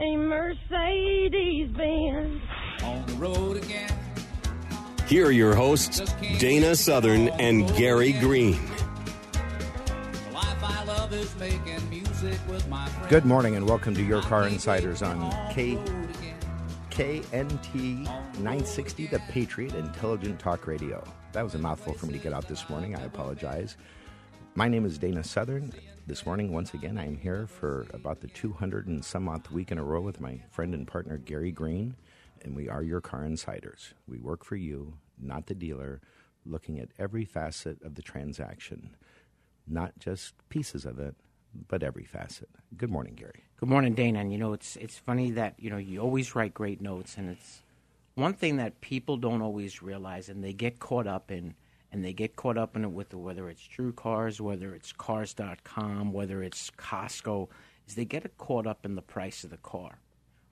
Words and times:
a 0.00 0.16
Mercedes 0.16 1.70
Benz? 1.76 2.42
on 2.82 3.04
the 3.06 3.12
road 3.14 3.56
again. 3.58 3.90
Here 5.06 5.26
are 5.26 5.32
your 5.32 5.54
hosts, 5.54 6.00
Dana 6.38 6.74
Southern 6.74 7.28
and 7.28 7.68
Gary 7.76 8.12
Green. 8.12 8.58
The 9.32 10.32
life 10.32 10.62
I 10.62 10.84
love 10.84 11.12
is 11.12 11.34
making 11.36 11.90
music 11.90 12.38
with 12.48 12.66
my 12.68 12.86
friends. 12.88 13.10
Good 13.10 13.26
morning 13.26 13.56
and 13.56 13.68
welcome 13.68 13.94
to 13.94 14.02
Your 14.02 14.22
Car 14.22 14.46
Insiders 14.46 15.02
on 15.02 15.30
K 15.52 15.76
KNT 16.90 18.04
960, 18.04 19.06
the 19.08 19.18
Patriot 19.30 19.74
Intelligent 19.74 20.38
Talk 20.38 20.66
Radio. 20.66 21.04
That 21.32 21.42
was 21.42 21.54
a 21.54 21.58
mouthful 21.58 21.94
for 21.94 22.06
me 22.06 22.12
to 22.14 22.18
get 22.18 22.32
out 22.32 22.48
this 22.48 22.68
morning. 22.68 22.96
I 22.96 23.02
apologize. 23.02 23.76
My 24.54 24.68
name 24.68 24.84
is 24.84 24.98
Dana 24.98 25.22
Southern. 25.22 25.72
This 26.10 26.26
morning, 26.26 26.52
once 26.52 26.74
again, 26.74 26.98
I'm 26.98 27.16
here 27.16 27.46
for 27.46 27.86
about 27.94 28.20
the 28.20 28.26
200 28.26 28.88
and 28.88 29.04
some 29.04 29.28
odd 29.28 29.46
week 29.46 29.70
in 29.70 29.78
a 29.78 29.84
row 29.84 30.00
with 30.00 30.20
my 30.20 30.40
friend 30.50 30.74
and 30.74 30.84
partner 30.84 31.18
Gary 31.18 31.52
Green, 31.52 31.94
and 32.42 32.56
we 32.56 32.68
are 32.68 32.82
your 32.82 33.00
car 33.00 33.24
insiders. 33.24 33.94
We 34.08 34.18
work 34.18 34.44
for 34.44 34.56
you, 34.56 34.94
not 35.22 35.46
the 35.46 35.54
dealer, 35.54 36.00
looking 36.44 36.80
at 36.80 36.88
every 36.98 37.24
facet 37.24 37.80
of 37.84 37.94
the 37.94 38.02
transaction, 38.02 38.96
not 39.68 40.00
just 40.00 40.34
pieces 40.48 40.84
of 40.84 40.98
it, 40.98 41.14
but 41.68 41.84
every 41.84 42.06
facet. 42.06 42.48
Good 42.76 42.90
morning, 42.90 43.14
Gary. 43.14 43.44
Good 43.58 43.68
morning, 43.68 43.94
Dana. 43.94 44.18
And 44.18 44.32
you 44.32 44.38
know, 44.38 44.52
it's 44.52 44.74
it's 44.74 44.98
funny 44.98 45.30
that 45.30 45.54
you 45.58 45.70
know 45.70 45.78
you 45.78 46.00
always 46.00 46.34
write 46.34 46.52
great 46.52 46.80
notes, 46.80 47.18
and 47.18 47.30
it's 47.30 47.62
one 48.16 48.34
thing 48.34 48.56
that 48.56 48.80
people 48.80 49.16
don't 49.16 49.42
always 49.42 49.80
realize, 49.80 50.28
and 50.28 50.42
they 50.42 50.54
get 50.54 50.80
caught 50.80 51.06
up 51.06 51.30
in, 51.30 51.54
and 51.92 52.04
they 52.04 52.12
get 52.12 52.36
caught 52.36 52.58
up 52.58 52.76
in 52.76 52.84
it 52.84 52.90
with 52.90 53.12
whether 53.14 53.48
it's 53.48 53.62
True 53.62 53.92
Cars, 53.92 54.40
whether 54.40 54.74
it's 54.74 54.92
Cars.com, 54.92 56.12
whether 56.12 56.42
it's 56.42 56.70
Costco, 56.72 57.48
is 57.86 57.94
they 57.94 58.04
get 58.04 58.36
caught 58.38 58.66
up 58.66 58.84
in 58.84 58.94
the 58.94 59.02
price 59.02 59.44
of 59.44 59.50
the 59.50 59.56
car. 59.56 59.98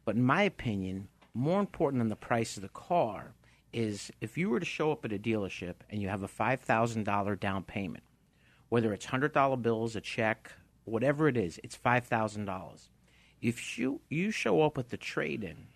But 0.04 0.16
in 0.16 0.22
my 0.22 0.42
opinion, 0.42 1.08
more 1.34 1.60
important 1.60 2.00
than 2.00 2.08
the 2.08 2.16
price 2.16 2.56
of 2.56 2.62
the 2.62 2.68
car 2.68 3.34
is 3.72 4.10
if 4.20 4.38
you 4.38 4.48
were 4.50 4.60
to 4.60 4.66
show 4.66 4.90
up 4.90 5.04
at 5.04 5.12
a 5.12 5.18
dealership 5.18 5.74
and 5.90 6.00
you 6.00 6.08
have 6.08 6.22
a 6.22 6.28
five 6.28 6.60
thousand 6.60 7.04
dollar 7.04 7.36
down 7.36 7.62
payment, 7.62 8.04
whether 8.68 8.92
it's 8.92 9.06
hundred 9.06 9.32
dollar 9.32 9.56
bills, 9.56 9.94
a 9.94 10.00
check, 10.00 10.50
whatever 10.84 11.28
it 11.28 11.36
is, 11.36 11.60
it's 11.62 11.76
five 11.76 12.04
thousand 12.04 12.46
dollars. 12.46 12.90
If 13.40 13.78
you 13.78 14.00
you 14.08 14.30
show 14.30 14.62
up 14.62 14.76
with 14.76 14.88
the 14.88 14.96
trade 14.96 15.44
in 15.44 15.68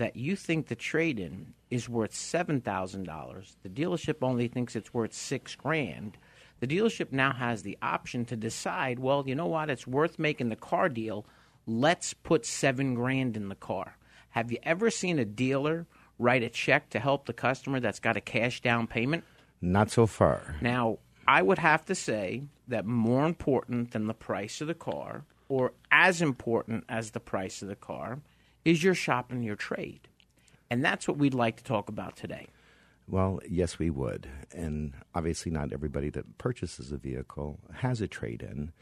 that 0.00 0.16
you 0.16 0.34
think 0.34 0.66
the 0.66 0.74
trade 0.74 1.20
in 1.20 1.52
is 1.70 1.86
worth 1.86 2.14
seven 2.14 2.62
thousand 2.62 3.04
dollars, 3.04 3.56
the 3.62 3.68
dealership 3.68 4.16
only 4.22 4.48
thinks 4.48 4.74
it's 4.74 4.94
worth 4.94 5.12
six 5.12 5.54
grand. 5.54 6.16
The 6.60 6.66
dealership 6.66 7.12
now 7.12 7.32
has 7.34 7.62
the 7.62 7.76
option 7.82 8.24
to 8.26 8.36
decide, 8.36 8.98
well, 8.98 9.24
you 9.26 9.34
know 9.34 9.46
what, 9.46 9.68
it's 9.68 9.86
worth 9.86 10.18
making 10.18 10.48
the 10.48 10.56
car 10.56 10.88
deal. 10.88 11.26
Let's 11.66 12.14
put 12.14 12.46
seven 12.46 12.94
grand 12.94 13.36
in 13.36 13.50
the 13.50 13.54
car. 13.54 13.98
Have 14.30 14.50
you 14.50 14.58
ever 14.62 14.90
seen 14.90 15.18
a 15.18 15.24
dealer 15.26 15.86
write 16.18 16.42
a 16.42 16.48
check 16.48 16.88
to 16.90 16.98
help 16.98 17.26
the 17.26 17.34
customer 17.34 17.78
that's 17.78 18.00
got 18.00 18.16
a 18.16 18.22
cash 18.22 18.62
down 18.62 18.86
payment? 18.86 19.24
Not 19.60 19.90
so 19.90 20.06
far. 20.06 20.56
Now, 20.62 20.98
I 21.28 21.42
would 21.42 21.58
have 21.58 21.84
to 21.86 21.94
say 21.94 22.44
that 22.68 22.86
more 22.86 23.26
important 23.26 23.90
than 23.90 24.06
the 24.06 24.14
price 24.14 24.62
of 24.62 24.66
the 24.66 24.74
car, 24.74 25.24
or 25.50 25.72
as 25.92 26.22
important 26.22 26.84
as 26.88 27.10
the 27.10 27.20
price 27.20 27.60
of 27.60 27.68
the 27.68 27.76
car, 27.76 28.20
is 28.64 28.82
your 28.82 28.94
shopping 28.94 29.42
your 29.42 29.56
trade. 29.56 30.08
And 30.70 30.84
that's 30.84 31.08
what 31.08 31.18
we'd 31.18 31.34
like 31.34 31.56
to 31.56 31.64
talk 31.64 31.88
about 31.88 32.16
today. 32.16 32.46
Well, 33.08 33.40
yes, 33.48 33.78
we 33.78 33.90
would. 33.90 34.28
And 34.52 34.94
obviously, 35.14 35.50
not 35.50 35.72
everybody 35.72 36.10
that 36.10 36.38
purchases 36.38 36.92
a 36.92 36.96
vehicle 36.96 37.58
has 37.78 38.00
a 38.00 38.06
trade 38.06 38.42
in, 38.42 38.72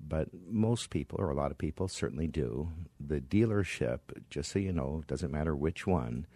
but 0.00 0.28
most 0.48 0.88
people, 0.88 1.18
or 1.20 1.30
a 1.30 1.34
lot 1.34 1.50
of 1.50 1.58
people, 1.58 1.88
certainly 1.88 2.26
do. 2.26 2.70
The 2.98 3.20
dealership, 3.20 3.98
just 4.30 4.52
so 4.52 4.58
you 4.58 4.72
know, 4.72 5.04
doesn't 5.06 5.30
matter 5.30 5.54
which 5.54 5.86
one, 5.86 6.26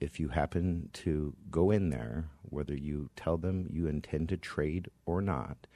if 0.00 0.18
you 0.18 0.28
happen 0.28 0.88
to 0.92 1.34
go 1.50 1.70
in 1.70 1.90
there, 1.90 2.28
whether 2.42 2.74
you 2.74 3.10
tell 3.14 3.36
them 3.36 3.68
you 3.70 3.86
intend 3.86 4.30
to 4.30 4.36
trade 4.36 4.88
or 5.04 5.20
not, 5.20 5.66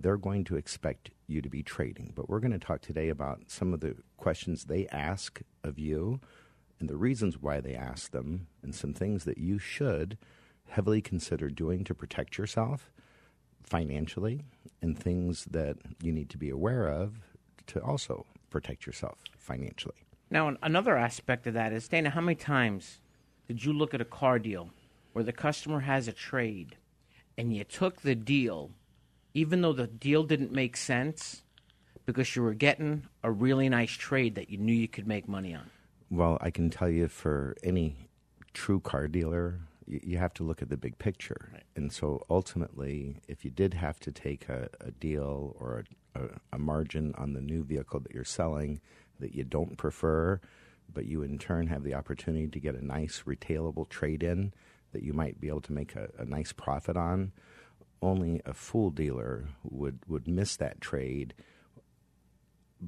they're 0.00 0.16
going 0.16 0.44
to 0.44 0.56
expect 0.56 1.10
you 1.26 1.42
to 1.42 1.48
be 1.48 1.62
trading. 1.62 2.12
But 2.14 2.28
we're 2.28 2.40
going 2.40 2.52
to 2.52 2.58
talk 2.58 2.80
today 2.80 3.08
about 3.08 3.42
some 3.48 3.74
of 3.74 3.80
the 3.80 3.96
questions 4.16 4.64
they 4.64 4.86
ask 4.88 5.42
of 5.62 5.78
you 5.78 6.20
and 6.80 6.88
the 6.88 6.96
reasons 6.96 7.40
why 7.40 7.60
they 7.60 7.74
ask 7.74 8.10
them, 8.10 8.48
and 8.62 8.74
some 8.74 8.92
things 8.92 9.24
that 9.24 9.38
you 9.38 9.58
should 9.58 10.18
heavily 10.70 11.00
consider 11.00 11.48
doing 11.48 11.84
to 11.84 11.94
protect 11.94 12.36
yourself 12.38 12.90
financially, 13.62 14.42
and 14.80 14.98
things 14.98 15.44
that 15.44 15.76
you 16.02 16.10
need 16.10 16.28
to 16.28 16.36
be 16.36 16.50
aware 16.50 16.88
of 16.88 17.20
to 17.68 17.80
also 17.80 18.26
protect 18.50 18.84
yourself 18.84 19.18
financially. 19.38 19.94
Now, 20.28 20.56
another 20.62 20.96
aspect 20.96 21.46
of 21.46 21.54
that 21.54 21.72
is 21.72 21.86
Dana, 21.86 22.10
how 22.10 22.20
many 22.20 22.34
times 22.34 23.00
did 23.46 23.64
you 23.64 23.72
look 23.72 23.94
at 23.94 24.00
a 24.00 24.04
car 24.04 24.38
deal 24.38 24.70
where 25.12 25.24
the 25.24 25.32
customer 25.32 25.80
has 25.80 26.08
a 26.08 26.12
trade 26.12 26.76
and 27.38 27.54
you 27.54 27.64
took 27.64 28.02
the 28.02 28.14
deal, 28.14 28.70
even 29.34 29.62
though 29.62 29.72
the 29.72 29.86
deal 29.86 30.24
didn't 30.24 30.52
make 30.52 30.76
sense, 30.76 31.42
because 32.06 32.34
you 32.34 32.42
were 32.42 32.54
getting 32.54 33.04
a 33.22 33.30
really 33.30 33.68
nice 33.68 33.92
trade 33.92 34.34
that 34.34 34.50
you 34.50 34.58
knew 34.58 34.74
you 34.74 34.88
could 34.88 35.06
make 35.06 35.28
money 35.28 35.54
on? 35.54 35.70
Well, 36.10 36.38
I 36.40 36.50
can 36.50 36.68
tell 36.68 36.88
you 36.88 37.08
for 37.08 37.56
any 37.62 37.96
true 38.52 38.80
car 38.80 39.08
dealer, 39.08 39.60
you 39.86 40.18
have 40.18 40.34
to 40.34 40.44
look 40.44 40.62
at 40.62 40.68
the 40.68 40.76
big 40.76 40.98
picture. 40.98 41.62
And 41.74 41.92
so 41.92 42.22
ultimately, 42.30 43.16
if 43.28 43.44
you 43.44 43.50
did 43.50 43.74
have 43.74 43.98
to 44.00 44.12
take 44.12 44.48
a, 44.48 44.68
a 44.80 44.90
deal 44.90 45.56
or 45.58 45.84
a, 46.14 46.20
a, 46.20 46.28
a 46.54 46.58
margin 46.58 47.14
on 47.16 47.32
the 47.32 47.40
new 47.40 47.62
vehicle 47.64 48.00
that 48.00 48.12
you're 48.12 48.24
selling 48.24 48.80
that 49.20 49.34
you 49.34 49.44
don't 49.44 49.76
prefer, 49.76 50.40
but 50.92 51.06
you 51.06 51.22
in 51.22 51.38
turn 51.38 51.66
have 51.68 51.84
the 51.84 51.94
opportunity 51.94 52.48
to 52.48 52.60
get 52.60 52.74
a 52.74 52.84
nice 52.84 53.22
retailable 53.26 53.88
trade 53.88 54.22
in 54.22 54.52
that 54.92 55.02
you 55.02 55.12
might 55.12 55.40
be 55.40 55.48
able 55.48 55.60
to 55.62 55.72
make 55.72 55.94
a, 55.96 56.10
a 56.18 56.24
nice 56.24 56.52
profit 56.52 56.96
on, 56.96 57.32
only 58.02 58.42
a 58.44 58.52
fool 58.52 58.90
dealer 58.90 59.48
would, 59.62 60.00
would 60.06 60.28
miss 60.28 60.56
that 60.56 60.80
trade 60.80 61.34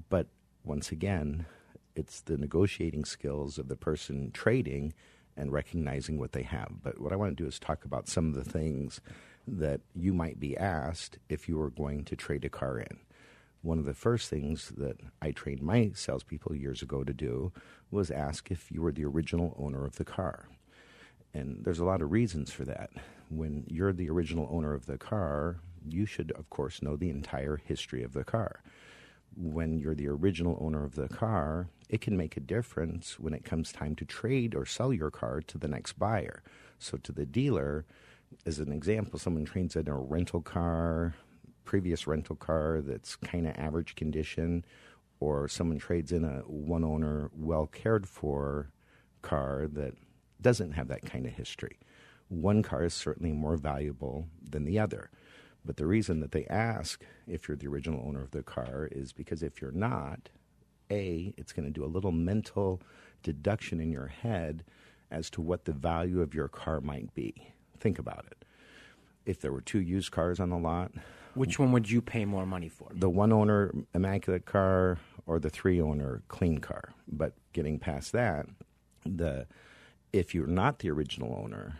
but 0.09 0.29
once 0.65 0.91
again, 0.91 1.47
it's 1.95 2.21
the 2.21 2.37
negotiating 2.37 3.05
skills 3.05 3.59
of 3.59 3.69
the 3.69 3.77
person 3.77 4.31
trading 4.33 4.93
and 5.37 5.53
recognizing 5.53 6.19
what 6.19 6.33
they 6.33 6.43
have. 6.43 6.83
But 6.83 7.01
what 7.01 7.13
I 7.13 7.17
want 7.17 7.37
to 7.37 7.43
do 7.43 7.49
is 7.49 7.59
talk 7.59 7.85
about 7.85 8.09
some 8.09 8.29
of 8.29 8.35
the 8.35 8.51
things 8.51 9.01
that 9.47 9.81
you 9.95 10.13
might 10.13 10.41
be 10.41 10.57
asked 10.57 11.19
if 11.29 11.49
you 11.49 11.59
were 11.59 11.71
going 11.71 12.05
to 12.05 12.17
trade 12.17 12.45
a 12.45 12.49
car 12.49 12.79
in. 12.79 12.99
One 13.63 13.79
of 13.79 13.85
the 13.85 13.95
first 13.95 14.29
things 14.29 14.73
that 14.77 14.97
I 15.23 15.31
trained 15.31 15.63
my 15.63 15.93
salespeople 15.95 16.55
years 16.55 16.83
ago 16.83 17.05
to 17.05 17.13
do 17.13 17.53
was 17.91 18.11
ask 18.11 18.51
if 18.51 18.71
you 18.71 18.83
were 18.83 18.93
the 18.93 19.05
original 19.05 19.57
owner 19.59 19.85
of 19.85 19.97
the 19.97 20.05
car. 20.05 20.49
And 21.33 21.65
there's 21.65 21.79
a 21.79 21.85
lot 21.85 22.03
of 22.03 22.13
reasons 22.13 22.51
for 22.51 22.65
that. 22.65 22.91
When 23.31 23.65
you're 23.67 23.93
the 23.93 24.11
original 24.11 24.49
owner 24.51 24.75
of 24.75 24.87
the 24.87 24.99
car, 24.99 25.57
you 25.87 26.07
should, 26.07 26.33
of 26.33 26.49
course, 26.51 26.83
know 26.83 26.97
the 26.97 27.11
entire 27.11 27.57
history 27.57 28.03
of 28.03 28.13
the 28.13 28.25
car 28.25 28.63
when 29.37 29.79
you're 29.79 29.95
the 29.95 30.09
original 30.09 30.59
owner 30.61 30.85
of 30.85 30.95
the 30.95 31.09
car, 31.09 31.69
it 31.89 32.01
can 32.01 32.17
make 32.17 32.37
a 32.37 32.41
difference 32.41 33.19
when 33.19 33.35
it 33.35 33.45
comes 33.45 33.73
time 33.73 33.95
to 33.97 34.05
trade 34.05 34.55
or 34.55 34.65
sell 34.65 34.93
your 34.93 35.11
car 35.11 35.41
to 35.41 35.59
the 35.59 35.69
next 35.69 35.95
buyer. 35.95 36.43
So, 36.79 36.99
to 36.99 37.13
the 37.13 37.27
dealer, 37.27 37.85
as 38.47 38.59
an 38.59 38.73
example, 38.73 39.19
someone 39.19 39.45
trades 39.45 39.77
in 39.77 39.89
a 39.89 39.97
rental 39.97 40.41
car, 40.41 41.15
previous 41.65 42.07
rental 42.07 42.37
car 42.37 42.81
that's 42.83 43.17
kind 43.17 43.47
of 43.47 43.57
average 43.57 43.95
condition, 43.95 44.65
or 45.21 45.49
someone 45.49 45.79
trades 45.79 46.13
in 46.13 46.25
a 46.25 46.41
one 46.41 46.85
owner, 46.85 47.31
well 47.35 47.67
cared 47.67 48.09
for 48.09 48.71
car 49.23 49.67
that 49.73 49.95
doesn't 50.41 50.73
have 50.73 50.89
that 50.89 51.07
kind 51.07 51.27
of 51.27 51.33
history. 51.33 51.79
One 52.29 52.63
car 52.63 52.85
is 52.85 52.95
certainly 52.95 53.33
more 53.33 53.57
valuable 53.57 54.27
than 54.43 54.65
the 54.65 54.79
other. 54.79 55.11
But 55.65 55.77
the 55.77 55.87
reason 55.87 56.21
that 56.21 56.33
they 56.33 56.47
ask 56.47 57.05
if 57.27 57.49
you're 57.49 57.57
the 57.57 57.69
original 57.69 58.05
owner 58.07 58.23
of 58.23 58.33
the 58.33 58.43
car 58.43 58.89
is 58.93 59.13
because 59.13 59.43
if 59.43 59.61
you're 59.63 59.73
not, 59.73 60.29
A, 60.91 61.33
it's 61.37 61.53
going 61.53 61.65
to 61.67 61.71
do 61.73 61.85
a 61.85 61.87
little 61.87 62.13
mental 62.13 62.83
deduction 63.23 63.81
in 63.81 63.91
your 63.91 64.09
head 64.09 64.65
as 65.11 65.31
to 65.31 65.41
what 65.41 65.65
the 65.65 65.73
value 65.73 66.21
of 66.21 66.35
your 66.35 66.49
car 66.49 66.81
might 66.81 67.15
be. 67.15 67.49
Think 67.79 67.99
about 67.99 68.27
it. 68.31 68.45
If 69.25 69.41
there 69.41 69.53
were 69.53 69.63
two 69.63 69.81
used 69.81 70.11
cars 70.11 70.39
on 70.39 70.51
the 70.51 70.59
lot, 70.59 70.93
Which 71.35 71.59
one 71.59 71.73
would 71.73 71.91
you 71.91 72.03
pay 72.03 72.27
more 72.27 72.45
money 72.45 72.69
for? 72.69 72.91
the 72.95 73.09
one 73.09 73.33
owner 73.33 73.73
immaculate 73.95 74.45
car 74.45 74.99
or 75.27 75.39
the 75.39 75.49
three 75.51 75.81
owner 75.81 76.23
clean 76.29 76.59
car. 76.59 76.93
But 77.09 77.33
getting 77.55 77.79
past 77.79 78.13
that, 78.13 78.47
the 79.07 79.47
if 80.13 80.35
you're 80.35 80.47
not 80.47 80.81
the 80.81 80.91
original 80.91 81.35
owner 81.43 81.79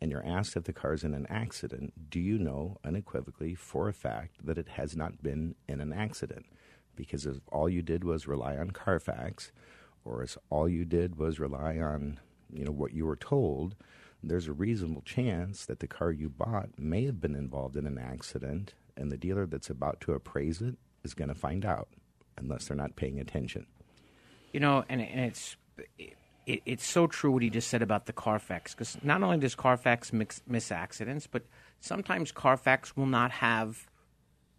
and 0.00 0.10
you're 0.10 0.26
asked 0.26 0.56
if 0.56 0.64
the 0.64 0.72
car's 0.72 1.04
in 1.04 1.14
an 1.14 1.26
accident, 1.28 2.10
do 2.10 2.20
you 2.20 2.38
know 2.38 2.76
unequivocally 2.84 3.54
for 3.54 3.88
a 3.88 3.94
fact 3.94 4.44
that 4.44 4.58
it 4.58 4.68
has 4.70 4.96
not 4.96 5.22
been 5.22 5.54
in 5.68 5.80
an 5.80 5.92
accident? 5.92 6.46
Because 6.94 7.26
if 7.26 7.36
all 7.50 7.68
you 7.68 7.82
did 7.82 8.04
was 8.04 8.26
rely 8.26 8.56
on 8.56 8.70
Carfax, 8.70 9.52
or 10.04 10.22
if 10.22 10.36
all 10.50 10.68
you 10.68 10.84
did 10.84 11.16
was 11.16 11.40
rely 11.40 11.78
on 11.78 12.20
you 12.52 12.64
know 12.64 12.72
what 12.72 12.92
you 12.92 13.06
were 13.06 13.16
told, 13.16 13.74
there's 14.22 14.48
a 14.48 14.52
reasonable 14.52 15.02
chance 15.02 15.66
that 15.66 15.80
the 15.80 15.86
car 15.86 16.10
you 16.12 16.28
bought 16.28 16.78
may 16.78 17.04
have 17.04 17.20
been 17.20 17.34
involved 17.34 17.76
in 17.76 17.86
an 17.86 17.98
accident, 17.98 18.74
and 18.96 19.10
the 19.10 19.16
dealer 19.16 19.46
that's 19.46 19.70
about 19.70 20.00
to 20.02 20.12
appraise 20.12 20.60
it 20.60 20.76
is 21.04 21.14
going 21.14 21.28
to 21.28 21.34
find 21.34 21.64
out 21.64 21.88
unless 22.38 22.66
they're 22.66 22.76
not 22.76 22.96
paying 22.96 23.18
attention. 23.18 23.66
You 24.52 24.60
know, 24.60 24.84
and, 24.88 25.00
and 25.00 25.20
it's 25.20 25.56
it, 26.46 26.62
it's 26.64 26.86
so 26.86 27.06
true 27.06 27.32
what 27.32 27.42
he 27.42 27.50
just 27.50 27.68
said 27.68 27.82
about 27.82 28.06
the 28.06 28.12
Carfax 28.12 28.74
because 28.74 28.96
not 29.02 29.22
only 29.22 29.38
does 29.38 29.54
Carfax 29.54 30.12
mix, 30.12 30.40
miss 30.46 30.70
accidents, 30.72 31.26
but 31.26 31.42
sometimes 31.80 32.32
Carfax 32.32 32.96
will 32.96 33.06
not 33.06 33.30
have 33.32 33.86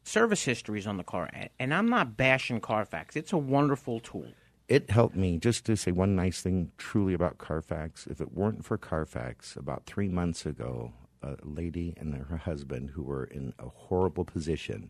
service 0.03 0.43
histories 0.43 0.85
on 0.87 0.97
the 0.97 1.03
car. 1.03 1.29
And- 1.33 1.49
And 1.59 1.73
I'm 1.73 1.89
not 1.89 2.17
bashing 2.17 2.59
Carfax; 2.61 3.15
it's 3.15 3.33
a 3.33 3.37
wonderful 3.37 3.99
tool. 3.99 4.27
It 4.67 4.89
helped 4.89 5.15
me 5.15 5.37
just 5.37 5.65
to 5.65 5.77
say 5.77 5.91
one 5.93 6.15
nice 6.15 6.41
thing 6.41 6.71
truly 6.77 7.13
about 7.13 7.37
Carfax. 7.37 8.05
If 8.07 8.19
it 8.19 8.33
weren't 8.33 8.65
for 8.65 8.77
Carfax, 8.77 9.55
about 9.55 9.85
three 9.85 10.09
months 10.09 10.45
ago, 10.45 10.91
a 11.23 11.35
lady 11.41 11.93
and 11.97 12.13
her 12.13 12.37
husband 12.37 12.89
who 12.91 13.03
were 13.03 13.23
in 13.23 13.53
a 13.59 13.69
horrible 13.69 14.25
position 14.25 14.89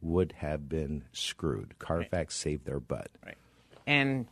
would 0.00 0.32
have 0.38 0.66
been 0.68 1.04
screwed. 1.12 1.78
Carfax 1.78 2.36
saved 2.36 2.64
their 2.64 2.80
butt. 2.80 3.10
Right. 3.24 3.36
And 3.86 4.26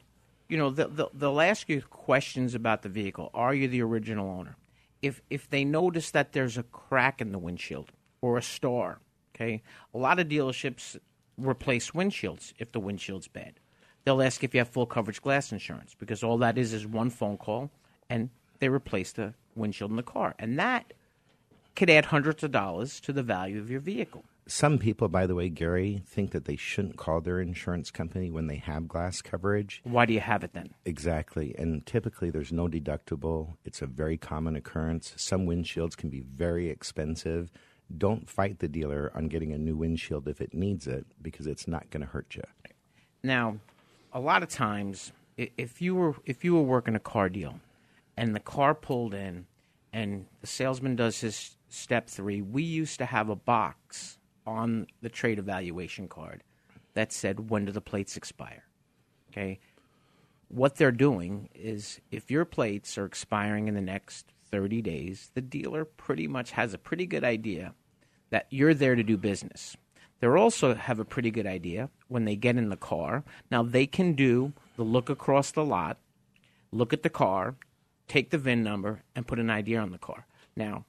you 0.49 0.57
know, 0.57 0.71
they'll, 0.71 1.11
they'll, 1.13 1.41
ask 1.41 1.69
you 1.69 1.83
questions 1.83 2.55
about 2.55 2.83
the 2.83 2.89
vehicle. 2.89 3.31
Are 3.35 3.55
you 3.55 3.69
the 3.69 3.83
original 3.83 4.31
owner? 4.31 4.57
If 5.03 5.21
if 5.29 5.49
they 5.51 5.65
notice 5.65 6.11
that 6.13 6.33
there's 6.33 6.57
a 6.57 6.63
crack 6.63 7.21
in 7.21 7.33
the 7.33 7.39
windshield 7.39 7.93
or 8.21 8.39
a 8.39 8.43
star, 8.43 9.01
okay, 9.35 9.63
a 9.93 9.99
lot 9.99 10.19
of 10.19 10.29
dealerships 10.29 10.97
replace 11.37 11.91
windshields 11.91 12.53
if 12.59 12.73
the 12.73 12.81
windshield's 12.81 13.29
bad. 13.29 13.55
They'll 14.05 14.23
ask 14.23 14.43
if 14.45 14.55
you 14.55 14.61
have 14.61 14.69
full 14.69 14.87
coverage 14.87 15.21
glass 15.21 15.53
insurance 15.53 15.95
because 15.99 16.23
all 16.23 16.39
that 16.39 16.57
is 16.57 16.73
is 16.73 16.87
one 16.87 17.11
phone 17.11 17.37
call 17.37 17.71
and 18.09 18.31
they 18.61 18.69
replace 18.69 19.13
the 19.13 19.35
windshield 19.55 19.91
in 19.91 19.97
the 19.97 20.03
car, 20.03 20.35
and 20.39 20.59
that 20.59 20.93
could 21.75 21.91
add 21.91 22.07
hundreds 22.07 22.43
of 22.43 22.53
dollars 22.53 23.01
to 23.01 23.13
the 23.13 23.23
value 23.23 23.59
of 23.59 23.71
your 23.71 23.81
vehicle. 23.81 24.25
Some 24.49 24.79
people, 24.79 25.09
by 25.09 25.27
the 25.27 25.35
way, 25.35 25.49
Gary, 25.49 26.03
think 26.07 26.31
that 26.31 26.45
they 26.45 26.55
shouldn't 26.55 26.97
call 26.97 27.21
their 27.21 27.41
insurance 27.41 27.91
company 27.91 28.31
when 28.31 28.47
they 28.47 28.59
have 28.59 28.87
glass 28.87 29.21
coverage. 29.21 29.81
Why 29.83 30.07
do 30.07 30.13
you 30.15 30.21
have 30.21 30.45
it 30.45 30.53
then? 30.53 30.73
Exactly. 30.85 31.53
And 31.59 31.85
typically 31.85 32.31
there's 32.31 32.53
no 32.53 32.69
deductible. 32.69 33.57
It's 33.65 33.83
a 33.83 33.87
very 33.87 34.17
common 34.17 34.55
occurrence. 34.55 35.15
Some 35.17 35.47
windshields 35.47 35.97
can 35.97 36.11
be 36.11 36.21
very 36.21 36.71
expensive. 36.71 37.51
Don't 37.99 38.31
fight 38.31 38.61
the 38.61 38.69
dealer 38.69 39.11
on 39.17 39.27
getting 39.27 39.53
a 39.53 39.59
new 39.59 39.77
windshield 39.77 40.29
if 40.29 40.41
it 40.41 40.55
needs 40.55 40.87
it 40.87 41.07
because 41.21 41.49
it's 41.49 41.67
not 41.67 41.91
going 41.91 42.03
to 42.03 42.07
hurt 42.07 42.37
you. 42.37 42.45
Now, 43.25 43.59
a 44.13 44.21
lot 44.21 44.45
of 44.45 44.49
times, 44.49 45.13
if 45.37 45.83
you 45.83 45.97
were 45.97 46.15
if 46.25 46.45
you 46.45 46.55
were 46.55 46.63
working 46.63 46.95
a 46.95 47.01
car 47.01 47.29
deal, 47.29 47.59
and 48.17 48.35
the 48.35 48.41
car 48.41 48.75
pulled 48.75 49.13
in, 49.13 49.47
and 49.93 50.27
the 50.41 50.47
salesman 50.47 50.95
does 50.95 51.21
his 51.21 51.57
step 51.69 52.09
three, 52.09 52.43
we 52.43 52.63
used 52.63 52.99
to 52.99 53.07
have 53.07 53.29
a 53.29 53.37
box 53.37 54.19
on 54.47 54.87
the 55.03 55.09
trade 55.09 55.39
evaluation 55.39 56.09
card 56.09 56.43
that 56.95 57.13
said 57.13 57.51
when 57.51 57.65
do 57.65 57.73
the 57.73 57.81
plates 57.81 58.17
expire. 58.17 58.65
Okay, 59.31 59.59
what 60.49 60.77
they're 60.77 60.93
doing 60.93 61.49
is 61.55 62.01
if 62.11 62.31
your 62.31 62.45
plates 62.45 62.97
are 62.97 63.05
expiring 63.05 63.69
in 63.69 63.75
the 63.75 63.81
next 63.81 64.33
30 64.51 64.81
days, 64.83 65.31
the 65.35 65.41
dealer 65.41 65.85
pretty 65.85 66.27
much 66.27 66.53
has 66.53 66.73
a 66.73 66.79
pretty 66.79 67.07
good 67.07 67.25
idea 67.25 67.75
that 68.31 68.47
you're 68.51 68.75
there 68.75 68.95
to 68.95 69.03
do 69.03 69.17
business. 69.17 69.77
They 70.21 70.27
also 70.29 70.75
have 70.75 70.99
a 70.99 71.05
pretty 71.05 71.31
good 71.31 71.47
idea 71.47 71.91
when 72.09 72.25
they 72.25 72.37
get 72.37 72.57
in 72.57 72.71
the 72.71 72.77
car. 72.77 73.25
Now 73.51 73.63
they 73.63 73.87
can 73.87 74.15
do 74.15 74.53
the 74.77 74.83
look 74.83 75.11
across 75.11 75.51
the 75.51 75.65
lot, 75.65 75.99
look 76.73 76.93
at 76.93 77.03
the 77.03 77.11
car, 77.11 77.57
take 78.09 78.31
the 78.31 78.39
VIN 78.39 78.63
number, 78.63 79.03
and 79.15 79.27
put 79.27 79.39
an 79.39 79.51
idea 79.51 79.81
on 79.81 79.91
the 79.91 79.99
car. 79.99 80.27
Now, 80.57 80.87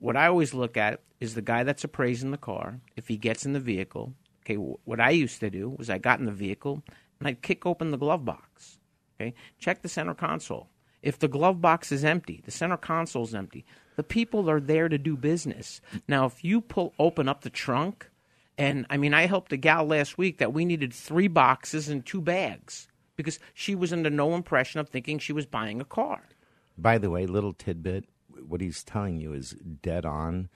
what 0.00 0.16
I 0.16 0.26
always 0.26 0.54
look 0.54 0.76
at 0.76 1.00
is 1.20 1.34
the 1.34 1.42
guy 1.42 1.64
that's 1.64 1.84
appraising 1.84 2.30
the 2.30 2.38
car. 2.38 2.80
If 2.96 3.08
he 3.08 3.16
gets 3.16 3.44
in 3.44 3.52
the 3.52 3.60
vehicle, 3.60 4.14
okay, 4.44 4.54
what 4.56 5.00
I 5.00 5.10
used 5.10 5.40
to 5.40 5.50
do 5.50 5.70
was 5.70 5.90
I 5.90 5.98
got 5.98 6.20
in 6.20 6.26
the 6.26 6.32
vehicle 6.32 6.82
and 7.18 7.28
I'd 7.28 7.42
kick 7.42 7.66
open 7.66 7.90
the 7.90 7.98
glove 7.98 8.24
box. 8.24 8.78
Okay, 9.20 9.34
check 9.58 9.82
the 9.82 9.88
center 9.88 10.14
console. 10.14 10.68
If 11.02 11.18
the 11.18 11.28
glove 11.28 11.60
box 11.60 11.92
is 11.92 12.04
empty, 12.04 12.42
the 12.44 12.50
center 12.50 12.76
console 12.76 13.24
is 13.24 13.34
empty. 13.34 13.64
The 13.96 14.02
people 14.02 14.48
are 14.48 14.60
there 14.60 14.88
to 14.88 14.98
do 14.98 15.16
business. 15.16 15.80
Now, 16.06 16.26
if 16.26 16.44
you 16.44 16.60
pull 16.60 16.94
open 16.98 17.28
up 17.28 17.42
the 17.42 17.50
trunk, 17.50 18.08
and 18.56 18.86
I 18.90 18.96
mean, 18.96 19.14
I 19.14 19.26
helped 19.26 19.52
a 19.52 19.56
gal 19.56 19.86
last 19.86 20.18
week 20.18 20.38
that 20.38 20.52
we 20.52 20.64
needed 20.64 20.92
three 20.92 21.28
boxes 21.28 21.88
and 21.88 22.04
two 22.04 22.20
bags 22.20 22.88
because 23.16 23.38
she 23.54 23.74
was 23.74 23.92
under 23.92 24.10
no 24.10 24.34
impression 24.34 24.80
of 24.80 24.88
thinking 24.88 25.18
she 25.18 25.32
was 25.32 25.46
buying 25.46 25.80
a 25.80 25.84
car. 25.84 26.22
By 26.76 26.98
the 26.98 27.10
way, 27.10 27.26
little 27.26 27.52
tidbit 27.52 28.04
what 28.46 28.60
he's 28.60 28.82
telling 28.84 29.20
you 29.20 29.32
is 29.32 29.50
dead 29.82 30.04
on. 30.04 30.48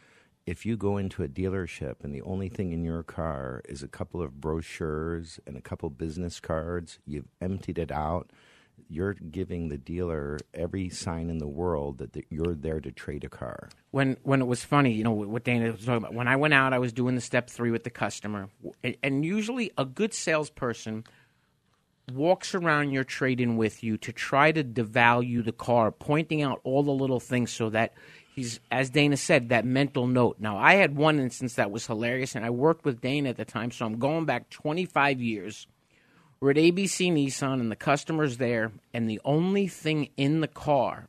If 0.45 0.67
you 0.67 0.77
go 0.77 0.97
into 0.97 1.23
a 1.23 1.29
dealership 1.29 2.03
and 2.03 2.15
the 2.15 2.23
only 2.23 2.49
thing 2.49 2.73
in 2.73 2.83
your 2.83 3.03
car 3.05 3.63
is 3.69 3.83
a 3.83 3.89
couple 3.89 4.21
of 4.21 4.41
brochures 4.41 5.39
and 5.47 5.57
a 5.57 5.61
couple 5.61 5.89
business 5.91 6.41
cards, 6.41 6.99
you've 7.07 7.29
emptied 7.41 7.79
it 7.79 7.93
out. 7.93 8.31
You're 8.89 9.15
giving 9.15 9.69
the 9.69 9.79
dealer 9.79 10.39
every 10.53 10.89
sign 10.89 11.31
in 11.31 11.39
the 11.39 11.47
world 11.47 11.99
that 11.99 12.25
you're 12.31 12.55
there 12.55 12.81
to 12.81 12.91
trade 12.91 13.23
a 13.23 13.29
car. 13.29 13.69
when 13.93 14.17
when 14.23 14.41
it 14.41 14.47
was 14.47 14.65
funny, 14.65 14.93
you 14.93 15.05
know 15.05 15.13
what 15.13 15.45
Dana 15.45 15.71
was 15.71 15.85
talking 15.85 15.99
about. 15.99 16.15
When 16.15 16.27
I 16.27 16.37
went 16.37 16.55
out, 16.55 16.73
I 16.73 16.79
was 16.79 16.93
doing 16.93 17.15
the 17.15 17.21
step 17.21 17.49
three 17.49 17.71
with 17.71 17.85
the 17.85 17.91
customer, 17.91 18.49
and 19.03 19.25
usually 19.25 19.71
a 19.79 19.85
good 19.85 20.13
salesperson 20.13 21.05
walks 22.15 22.55
around 22.55 22.91
your 22.91 23.05
trade-in 23.05 23.57
with 23.57 23.83
you 23.83 23.97
to 23.99 24.13
try 24.13 24.53
to 24.53 24.65
devalue 24.65 25.45
the 25.45 25.53
car, 25.53 25.91
pointing 25.91 26.43
out 26.43 26.61
all 26.65 26.83
the 26.83 26.91
little 26.91 27.21
things 27.21 27.51
so 27.53 27.71
that 27.71 27.95
he's, 28.35 28.61
as 28.71 28.91
Dana 28.91 29.17
said, 29.17 29.49
that 29.49 29.65
mental 29.65 30.07
note. 30.07 30.37
Now, 30.39 30.59
I 30.59 30.75
had 30.75 30.97
one 30.97 31.19
instance 31.19 31.55
that 31.55 31.71
was 31.71 31.87
hilarious, 31.87 32.35
and 32.35 32.45
I 32.45 32.51
worked 32.51 32.85
with 32.85 33.01
Dana 33.01 33.31
at 33.31 33.37
the 33.37 33.45
time, 33.45 33.71
so 33.71 33.87
I'm 33.87 33.99
going 33.99 34.25
back 34.25 34.51
25 34.51 35.21
years. 35.21 35.67
We're 36.41 36.51
at 36.51 36.57
ABC 36.57 37.13
Nissan, 37.13 37.61
and 37.61 37.71
the 37.71 37.77
customer's 37.77 38.39
there, 38.39 38.73
and 38.93 39.09
the 39.09 39.21
only 39.25 39.69
thing 39.69 40.11
in 40.17 40.41
the 40.41 40.49
car 40.49 41.09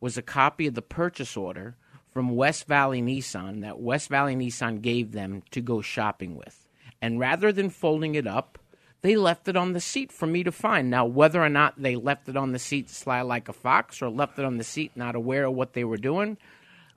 was 0.00 0.16
a 0.16 0.22
copy 0.22 0.66
of 0.66 0.74
the 0.74 0.82
purchase 0.82 1.36
order 1.36 1.76
from 2.12 2.34
West 2.34 2.66
Valley 2.66 3.02
Nissan 3.02 3.60
that 3.62 3.80
West 3.80 4.08
Valley 4.08 4.34
Nissan 4.34 4.80
gave 4.80 5.12
them 5.12 5.42
to 5.50 5.60
go 5.60 5.80
shopping 5.80 6.36
with. 6.36 6.66
And 7.02 7.18
rather 7.18 7.52
than 7.52 7.70
folding 7.70 8.14
it 8.14 8.26
up, 8.26 8.58
they 9.02 9.16
left 9.16 9.48
it 9.48 9.56
on 9.56 9.72
the 9.72 9.80
seat 9.80 10.12
for 10.12 10.26
me 10.26 10.42
to 10.44 10.52
find. 10.52 10.90
Now, 10.90 11.06
whether 11.06 11.42
or 11.42 11.48
not 11.48 11.80
they 11.80 11.96
left 11.96 12.28
it 12.28 12.36
on 12.36 12.52
the 12.52 12.58
seat 12.58 12.90
sly 12.90 13.22
like 13.22 13.48
a 13.48 13.52
fox 13.52 14.02
or 14.02 14.10
left 14.10 14.38
it 14.38 14.44
on 14.44 14.58
the 14.58 14.64
seat 14.64 14.92
not 14.94 15.14
aware 15.14 15.44
of 15.46 15.54
what 15.54 15.72
they 15.72 15.84
were 15.84 15.96
doing, 15.96 16.36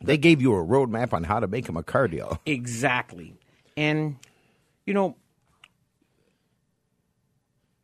They 0.02 0.18
gave 0.18 0.42
you 0.42 0.54
a 0.54 0.64
roadmap 0.64 1.14
on 1.14 1.24
how 1.24 1.40
to 1.40 1.48
make 1.48 1.68
him 1.68 1.78
a 1.78 1.84
car 1.84 2.08
deal. 2.08 2.40
Exactly. 2.46 3.36
And, 3.78 4.18
you 4.86 4.94
know, 4.94 5.16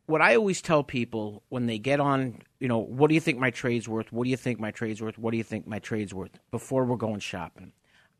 what 0.06 0.20
I 0.20 0.36
always 0.36 0.60
tell 0.60 0.82
people 0.84 1.42
when 1.48 1.66
they 1.66 1.78
get 1.78 1.98
on, 2.00 2.42
you 2.58 2.68
know, 2.68 2.78
what 2.78 3.08
do 3.08 3.14
you 3.14 3.20
think 3.20 3.38
my 3.38 3.50
trade's 3.50 3.88
worth? 3.88 4.12
What 4.12 4.24
do 4.24 4.30
you 4.30 4.36
think 4.36 4.60
my 4.60 4.70
trade's 4.70 5.00
worth? 5.00 5.18
What 5.18 5.30
do 5.30 5.36
you 5.38 5.44
think 5.44 5.66
my 5.66 5.78
trade's 5.78 6.12
worth? 6.12 6.38
Before 6.50 6.84
we're 6.84 6.96
going 6.96 7.20
shopping. 7.20 7.72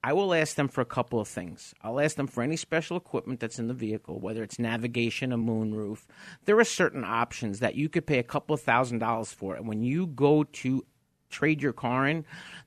I 0.02 0.14
will 0.14 0.32
ask 0.32 0.56
them 0.56 0.68
for 0.68 0.80
a 0.80 0.86
couple 0.86 1.20
of 1.20 1.28
things. 1.28 1.74
I'll 1.82 2.00
ask 2.00 2.16
them 2.16 2.26
for 2.26 2.42
any 2.42 2.56
special 2.56 2.96
equipment 2.96 3.38
that's 3.38 3.58
in 3.58 3.68
the 3.68 3.74
vehicle, 3.74 4.18
whether 4.18 4.42
it's 4.42 4.58
navigation, 4.58 5.30
a 5.30 5.36
moonroof. 5.36 6.06
There 6.46 6.58
are 6.58 6.64
certain 6.64 7.04
options 7.04 7.58
that 7.58 7.74
you 7.74 7.90
could 7.90 8.06
pay 8.06 8.18
a 8.18 8.22
couple 8.24 8.54
of 8.54 8.62
thousand 8.62 9.00
dollars 9.00 9.32
for. 9.32 9.56
And 9.56 9.68
when 9.68 9.82
you 9.82 10.06
go 10.06 10.44
to 10.44 10.86
trade 11.28 11.60
your 11.60 11.74
car 11.74 12.08
in, 12.08 12.24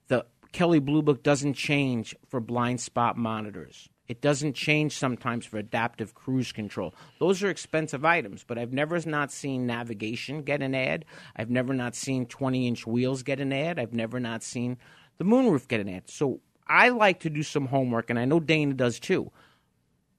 the 0.10 0.26
Kelley 0.52 0.80
Blue 0.80 1.02
Book 1.02 1.24
doesn't 1.24 1.56
change 1.56 2.16
for 2.28 2.40
blind 2.40 2.80
spot 2.80 3.18
monitors. 3.18 3.90
It 4.08 4.22
doesn't 4.22 4.54
change 4.54 4.96
sometimes 4.98 5.46
for 5.46 5.58
adaptive 5.58 6.14
cruise 6.14 6.52
control. 6.52 6.94
Those 7.20 7.42
are 7.42 7.50
expensive 7.50 8.06
items, 8.06 8.44
but 8.44 8.60
I've 8.60 8.74
never 8.74 9.00
not 9.08 9.32
seen 9.32 9.66
navigation 9.66 10.44
get 10.44 10.62
an 10.62 10.76
ad. 10.76 11.06
I've 11.36 11.50
never 11.50 11.74
not 11.74 11.96
seen 11.96 12.28
20 12.28 12.68
inch 12.68 12.86
wheels 12.86 13.24
get 13.24 13.40
an 13.40 13.52
ad. 13.52 13.80
I've 13.80 13.94
never 13.94 14.20
not 14.20 14.44
seen 14.44 14.78
the 15.18 15.24
moonroof 15.24 15.68
get 15.68 15.80
an 15.80 15.90
ad. 15.90 16.10
So 16.10 16.42
I 16.68 16.90
like 16.90 17.22
to 17.22 17.30
do 17.30 17.44
some 17.44 17.68
homework, 17.68 18.10
and 18.10 18.18
I 18.18 18.26
know 18.26 18.40
Dana 18.40 18.74
does 18.74 19.00
too. 19.00 19.32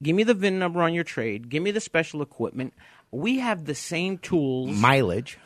Give 0.03 0.15
me 0.15 0.25
the 0.25 0.35
VIN 0.35 0.59
number 0.59 0.83
on 0.83 0.93
your 0.93 1.05
trade. 1.05 1.49
Give 1.49 1.63
me 1.63 1.71
the 1.71 1.81
special 1.81 2.21
equipment. 2.21 2.75
We 3.11 3.39
have 3.39 3.65
the 3.65 3.75
same 3.75 4.19
tools 4.19 4.71
Mileage. 4.77 5.39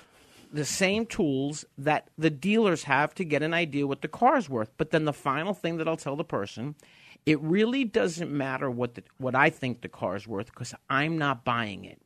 the 0.53 0.65
same 0.65 1.07
tools 1.07 1.65
that 1.77 2.09
the 2.17 2.31
dealers 2.31 2.85
have 2.85 3.15
to 3.17 3.25
get 3.25 3.43
an 3.43 3.55
idea 3.55 3.87
what 3.87 4.01
the 4.01 4.09
car 4.09 4.37
is 4.37 4.49
worth. 4.49 4.71
But 4.77 4.91
then 4.91 5.05
the 5.05 5.13
final 5.13 5.55
thing 5.55 5.77
that 5.77 5.87
I'll 5.87 5.97
tell 5.97 6.17
the 6.17 6.25
person, 6.25 6.75
it 7.27 7.41
really 7.41 7.85
doesn't 7.85 8.33
matter 8.33 8.71
what 8.71 8.95
the, 8.95 9.03
what 9.19 9.35
I 9.35 9.51
think 9.51 9.83
the 9.83 9.89
car 9.89 10.17
is 10.17 10.27
worth 10.27 10.47
because 10.47 10.75
I'm 10.89 11.19
not 11.19 11.45
buying 11.45 11.85
it. 11.85 12.01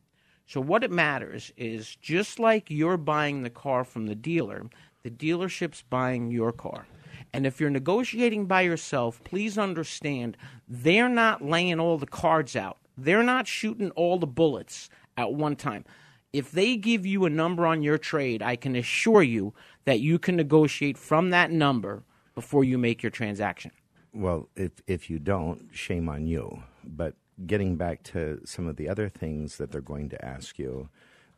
So 0.46 0.60
what 0.60 0.84
it 0.84 0.90
matters 0.90 1.52
is 1.56 1.96
just 1.96 2.38
like 2.38 2.68
you're 2.68 2.96
buying 2.98 3.42
the 3.42 3.50
car 3.50 3.84
from 3.84 4.06
the 4.06 4.16
dealer, 4.16 4.66
the 5.04 5.10
dealership's 5.10 5.82
buying 5.88 6.30
your 6.30 6.52
car. 6.52 6.86
And 7.32 7.46
if 7.46 7.60
you're 7.60 7.70
negotiating 7.70 8.46
by 8.46 8.62
yourself, 8.62 9.22
please 9.24 9.56
understand 9.56 10.36
they're 10.68 11.08
not 11.08 11.42
laying 11.42 11.80
all 11.80 11.96
the 11.98 12.06
cards 12.06 12.54
out. 12.56 12.78
They're 12.96 13.22
not 13.22 13.46
shooting 13.46 13.90
all 13.92 14.18
the 14.18 14.26
bullets 14.26 14.90
at 15.16 15.32
one 15.32 15.56
time. 15.56 15.84
If 16.32 16.50
they 16.50 16.76
give 16.76 17.06
you 17.06 17.24
a 17.24 17.30
number 17.30 17.66
on 17.66 17.82
your 17.82 17.98
trade, 17.98 18.42
I 18.42 18.56
can 18.56 18.76
assure 18.76 19.22
you 19.22 19.54
that 19.84 20.00
you 20.00 20.18
can 20.18 20.36
negotiate 20.36 20.98
from 20.98 21.30
that 21.30 21.50
number 21.50 22.04
before 22.34 22.64
you 22.64 22.78
make 22.78 23.02
your 23.02 23.10
transaction. 23.10 23.70
Well, 24.14 24.48
if 24.56 24.72
if 24.86 25.08
you 25.08 25.18
don't, 25.18 25.68
shame 25.72 26.08
on 26.08 26.26
you. 26.26 26.62
But 26.84 27.14
getting 27.46 27.76
back 27.76 28.02
to 28.04 28.40
some 28.44 28.66
of 28.66 28.76
the 28.76 28.88
other 28.88 29.08
things 29.08 29.56
that 29.56 29.70
they're 29.70 29.80
going 29.80 30.10
to 30.10 30.24
ask 30.24 30.58
you, 30.58 30.88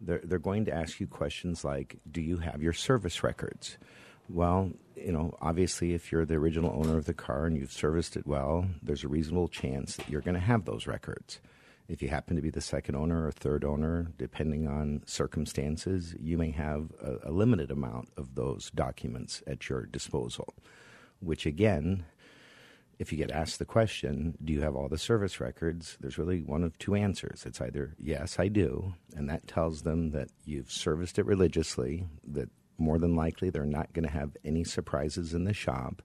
they're 0.00 0.20
they're 0.24 0.38
going 0.38 0.64
to 0.66 0.74
ask 0.74 1.00
you 1.00 1.06
questions 1.06 1.64
like, 1.64 1.98
"Do 2.10 2.20
you 2.20 2.38
have 2.38 2.62
your 2.62 2.72
service 2.72 3.22
records?" 3.22 3.78
Well, 4.28 4.72
you 4.96 5.12
know, 5.12 5.36
obviously, 5.40 5.92
if 5.92 6.10
you're 6.10 6.24
the 6.24 6.34
original 6.34 6.72
owner 6.74 6.96
of 6.96 7.04
the 7.04 7.14
car 7.14 7.46
and 7.46 7.56
you've 7.56 7.72
serviced 7.72 8.16
it 8.16 8.26
well, 8.26 8.66
there's 8.82 9.04
a 9.04 9.08
reasonable 9.08 9.48
chance 9.48 9.96
that 9.96 10.08
you're 10.08 10.22
going 10.22 10.34
to 10.34 10.40
have 10.40 10.64
those 10.64 10.86
records. 10.86 11.40
If 11.88 12.00
you 12.00 12.08
happen 12.08 12.36
to 12.36 12.42
be 12.42 12.50
the 12.50 12.62
second 12.62 12.94
owner 12.94 13.26
or 13.26 13.32
third 13.32 13.64
owner, 13.64 14.10
depending 14.16 14.66
on 14.66 15.02
circumstances, 15.04 16.14
you 16.18 16.38
may 16.38 16.50
have 16.52 16.90
a, 17.02 17.28
a 17.28 17.30
limited 17.30 17.70
amount 17.70 18.08
of 18.16 18.34
those 18.34 18.70
documents 18.70 19.42
at 19.46 19.68
your 19.68 19.84
disposal, 19.84 20.54
which 21.20 21.44
again, 21.44 22.06
if 22.98 23.12
you 23.12 23.18
get 23.18 23.30
asked 23.30 23.58
the 23.58 23.66
question, 23.66 24.38
do 24.42 24.54
you 24.54 24.62
have 24.62 24.74
all 24.74 24.88
the 24.88 24.96
service 24.96 25.40
records? 25.40 25.98
There's 26.00 26.16
really 26.16 26.40
one 26.40 26.62
of 26.62 26.78
two 26.78 26.94
answers. 26.94 27.44
It's 27.44 27.60
either 27.60 27.94
yes, 27.98 28.38
I 28.38 28.48
do, 28.48 28.94
and 29.14 29.28
that 29.28 29.46
tells 29.46 29.82
them 29.82 30.12
that 30.12 30.28
you've 30.46 30.70
serviced 30.70 31.18
it 31.18 31.26
religiously, 31.26 32.06
that 32.28 32.48
more 32.78 32.98
than 32.98 33.14
likely 33.14 33.50
they're 33.50 33.64
not 33.64 33.92
going 33.92 34.06
to 34.06 34.12
have 34.12 34.36
any 34.44 34.64
surprises 34.64 35.34
in 35.34 35.44
the 35.44 35.54
shop, 35.54 36.02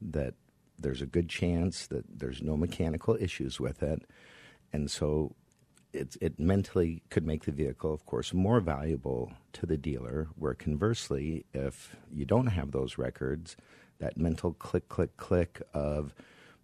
that 0.00 0.34
there's 0.78 1.02
a 1.02 1.06
good 1.06 1.28
chance 1.28 1.86
that 1.88 2.04
there's 2.18 2.42
no 2.42 2.56
mechanical 2.56 3.16
issues 3.20 3.60
with 3.60 3.82
it. 3.82 4.02
And 4.72 4.90
so 4.90 5.34
it, 5.92 6.16
it 6.20 6.38
mentally 6.38 7.02
could 7.10 7.26
make 7.26 7.44
the 7.44 7.52
vehicle, 7.52 7.92
of 7.92 8.06
course, 8.06 8.32
more 8.32 8.60
valuable 8.60 9.32
to 9.54 9.66
the 9.66 9.76
dealer. 9.76 10.28
Where 10.36 10.54
conversely, 10.54 11.44
if 11.52 11.96
you 12.12 12.24
don't 12.24 12.46
have 12.46 12.70
those 12.70 12.98
records, 12.98 13.56
that 13.98 14.16
mental 14.16 14.52
click, 14.54 14.88
click, 14.88 15.16
click 15.16 15.60
of 15.74 16.14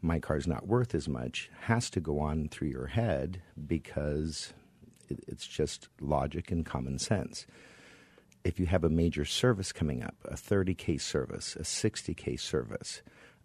my 0.02 0.18
car's 0.18 0.46
not 0.46 0.66
worth 0.66 0.94
as 0.94 1.08
much 1.08 1.50
has 1.62 1.90
to 1.90 2.00
go 2.00 2.20
on 2.20 2.48
through 2.48 2.68
your 2.68 2.86
head 2.86 3.42
because 3.66 4.52
it, 5.08 5.20
it's 5.26 5.46
just 5.46 5.88
logic 6.00 6.50
and 6.50 6.64
common 6.64 6.98
sense. 6.98 7.46
If 8.46 8.60
you 8.60 8.66
have 8.66 8.84
a 8.84 8.88
major 8.88 9.24
service 9.24 9.72
coming 9.72 10.04
up, 10.04 10.14
a 10.24 10.34
30K 10.34 11.00
service, 11.00 11.56
a 11.56 11.64
60K 11.64 12.38
service, 12.38 13.02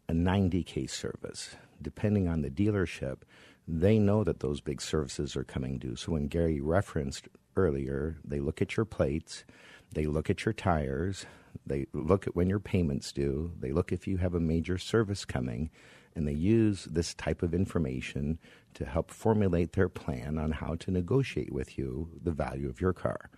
a 0.08 0.14
90K 0.14 0.88
service, 0.88 1.56
depending 1.82 2.28
on 2.28 2.44
the 2.44 2.52
dealership, 2.52 3.24
they 3.68 3.98
know 3.98 4.24
that 4.24 4.42
those 4.42 4.62
big 4.62 4.80
services 4.80 5.36
are 5.36 5.44
coming 5.44 5.80
due. 5.80 5.96
So 5.96 6.12
when 6.12 6.28
Gary 6.28 6.62
referenced 6.62 7.28
earlier, 7.56 8.18
they 8.24 8.40
look 8.40 8.62
at 8.62 8.78
your 8.78 8.86
plates, 8.86 9.44
they 9.92 10.06
look 10.06 10.30
at 10.30 10.46
your 10.46 10.54
tires, 10.54 11.26
they 11.66 11.88
look 11.94 12.28
at 12.28 12.36
when 12.36 12.48
your 12.48 12.60
payments 12.60 13.12
due, 13.12 13.54
they 13.60 13.72
look 13.72 13.92
if 13.92 14.06
you 14.06 14.18
have 14.18 14.36
a 14.36 14.40
major 14.40 14.78
service 14.78 15.26
coming, 15.26 15.72
and 16.16 16.28
they 16.28 16.34
use 16.34 16.86
this 16.86 17.16
type 17.16 17.42
of 17.42 17.56
information 17.56 18.38
to 18.76 18.86
help 18.86 19.10
formulate 19.10 19.72
their 19.72 19.90
plan 19.90 20.38
on 20.38 20.52
how 20.52 20.76
to 20.76 20.92
negotiate 20.92 21.52
with 21.52 21.76
you 21.80 22.08
the 22.22 22.32
value 22.32 22.70
of 22.70 22.80
your 22.80 22.94
car. 22.94 23.32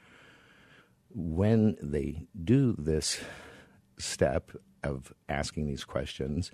When 1.15 1.77
they 1.81 2.25
do 2.43 2.75
this 2.77 3.21
step 3.97 4.51
of 4.83 5.13
asking 5.29 5.67
these 5.67 5.83
questions, 5.83 6.51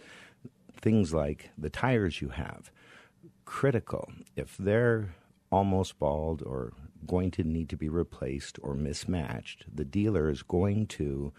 things 0.75 1.13
like 1.13 1.51
the 1.57 1.69
tires 1.69 2.21
you 2.21 2.29
have, 2.29 2.71
critical. 3.45 4.11
If 4.35 4.57
they're 4.57 5.15
almost 5.51 5.97
bald 5.97 6.41
or 6.41 6.73
going 7.07 7.31
to 7.31 7.43
need 7.43 7.69
to 7.69 7.77
be 7.77 7.89
replaced 7.89 8.59
or 8.61 8.75
mismatched, 8.75 9.65
the 9.73 9.85
dealer 9.85 10.29
is 10.29 10.43
going 10.43 10.87
to 10.87 11.33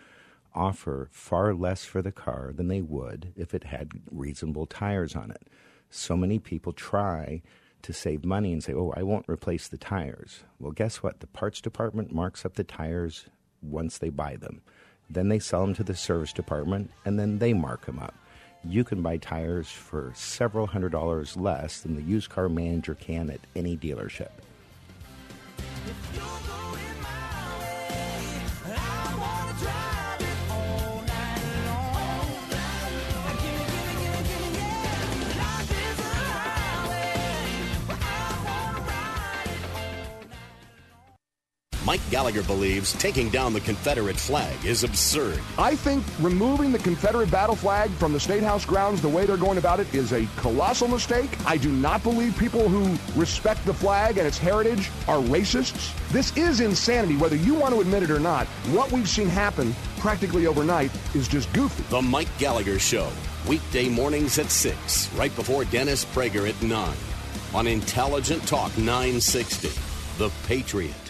offer 0.54 1.08
far 1.12 1.54
less 1.54 1.84
for 1.84 2.02
the 2.02 2.12
car 2.12 2.52
than 2.54 2.68
they 2.68 2.80
would 2.80 3.32
if 3.36 3.54
it 3.54 3.64
had 3.64 3.92
reasonable 4.10 4.66
tires 4.66 5.14
on 5.14 5.30
it. 5.30 5.48
So 5.90 6.16
many 6.16 6.38
people 6.38 6.72
try 6.72 7.42
to 7.82 7.92
save 7.92 8.24
money 8.24 8.52
and 8.52 8.62
say, 8.62 8.72
oh, 8.72 8.92
I 8.96 9.02
won't 9.02 9.28
replace 9.28 9.68
the 9.68 9.76
tires. 9.76 10.44
Well, 10.58 10.72
guess 10.72 11.02
what? 11.02 11.20
The 11.20 11.26
parts 11.26 11.60
department 11.60 12.12
marks 12.12 12.44
up 12.44 12.54
the 12.54 12.64
tires 12.64 13.26
once 13.62 13.98
they 13.98 14.10
buy 14.10 14.36
them. 14.36 14.62
Then 15.08 15.28
they 15.28 15.38
sell 15.38 15.62
them 15.62 15.74
to 15.74 15.84
the 15.84 15.96
service 15.96 16.32
department 16.32 16.90
and 17.04 17.18
then 17.18 17.38
they 17.38 17.52
mark 17.52 17.86
them 17.86 17.98
up. 17.98 18.14
You 18.62 18.84
can 18.84 19.02
buy 19.02 19.16
tires 19.16 19.70
for 19.70 20.12
several 20.14 20.66
hundred 20.66 20.92
dollars 20.92 21.36
less 21.36 21.80
than 21.80 21.96
the 21.96 22.02
used 22.02 22.28
car 22.28 22.48
manager 22.48 22.94
can 22.94 23.30
at 23.30 23.40
any 23.56 23.76
dealership. 23.76 24.30
Mike 41.86 42.00
Gallagher 42.10 42.42
believes 42.42 42.92
taking 42.94 43.30
down 43.30 43.54
the 43.54 43.60
Confederate 43.60 44.16
flag 44.16 44.64
is 44.66 44.84
absurd. 44.84 45.40
I 45.56 45.74
think 45.74 46.04
removing 46.20 46.72
the 46.72 46.78
Confederate 46.78 47.30
battle 47.30 47.56
flag 47.56 47.90
from 47.92 48.12
the 48.12 48.20
State 48.20 48.42
House 48.42 48.66
grounds 48.66 49.00
the 49.00 49.08
way 49.08 49.24
they're 49.24 49.38
going 49.38 49.56
about 49.56 49.80
it 49.80 49.92
is 49.94 50.12
a 50.12 50.28
colossal 50.36 50.88
mistake. 50.88 51.30
I 51.46 51.56
do 51.56 51.70
not 51.70 52.02
believe 52.02 52.36
people 52.36 52.68
who 52.68 52.98
respect 53.18 53.64
the 53.64 53.72
flag 53.72 54.18
and 54.18 54.26
its 54.26 54.36
heritage 54.36 54.90
are 55.08 55.18
racists. 55.18 55.96
This 56.10 56.36
is 56.36 56.60
insanity, 56.60 57.16
whether 57.16 57.36
you 57.36 57.54
want 57.54 57.72
to 57.72 57.80
admit 57.80 58.02
it 58.02 58.10
or 58.10 58.20
not. 58.20 58.46
What 58.72 58.92
we've 58.92 59.08
seen 59.08 59.28
happen 59.28 59.74
practically 59.98 60.46
overnight 60.46 60.90
is 61.14 61.28
just 61.28 61.50
goofy. 61.54 61.82
The 61.84 62.02
Mike 62.02 62.28
Gallagher 62.38 62.78
Show, 62.78 63.10
weekday 63.48 63.88
mornings 63.88 64.38
at 64.38 64.50
6, 64.50 65.14
right 65.14 65.34
before 65.34 65.64
Dennis 65.64 66.04
Prager 66.04 66.46
at 66.46 66.62
9, 66.62 66.94
on 67.54 67.66
Intelligent 67.66 68.46
Talk 68.46 68.76
960. 68.76 69.70
The 70.18 70.30
Patriot. 70.46 71.09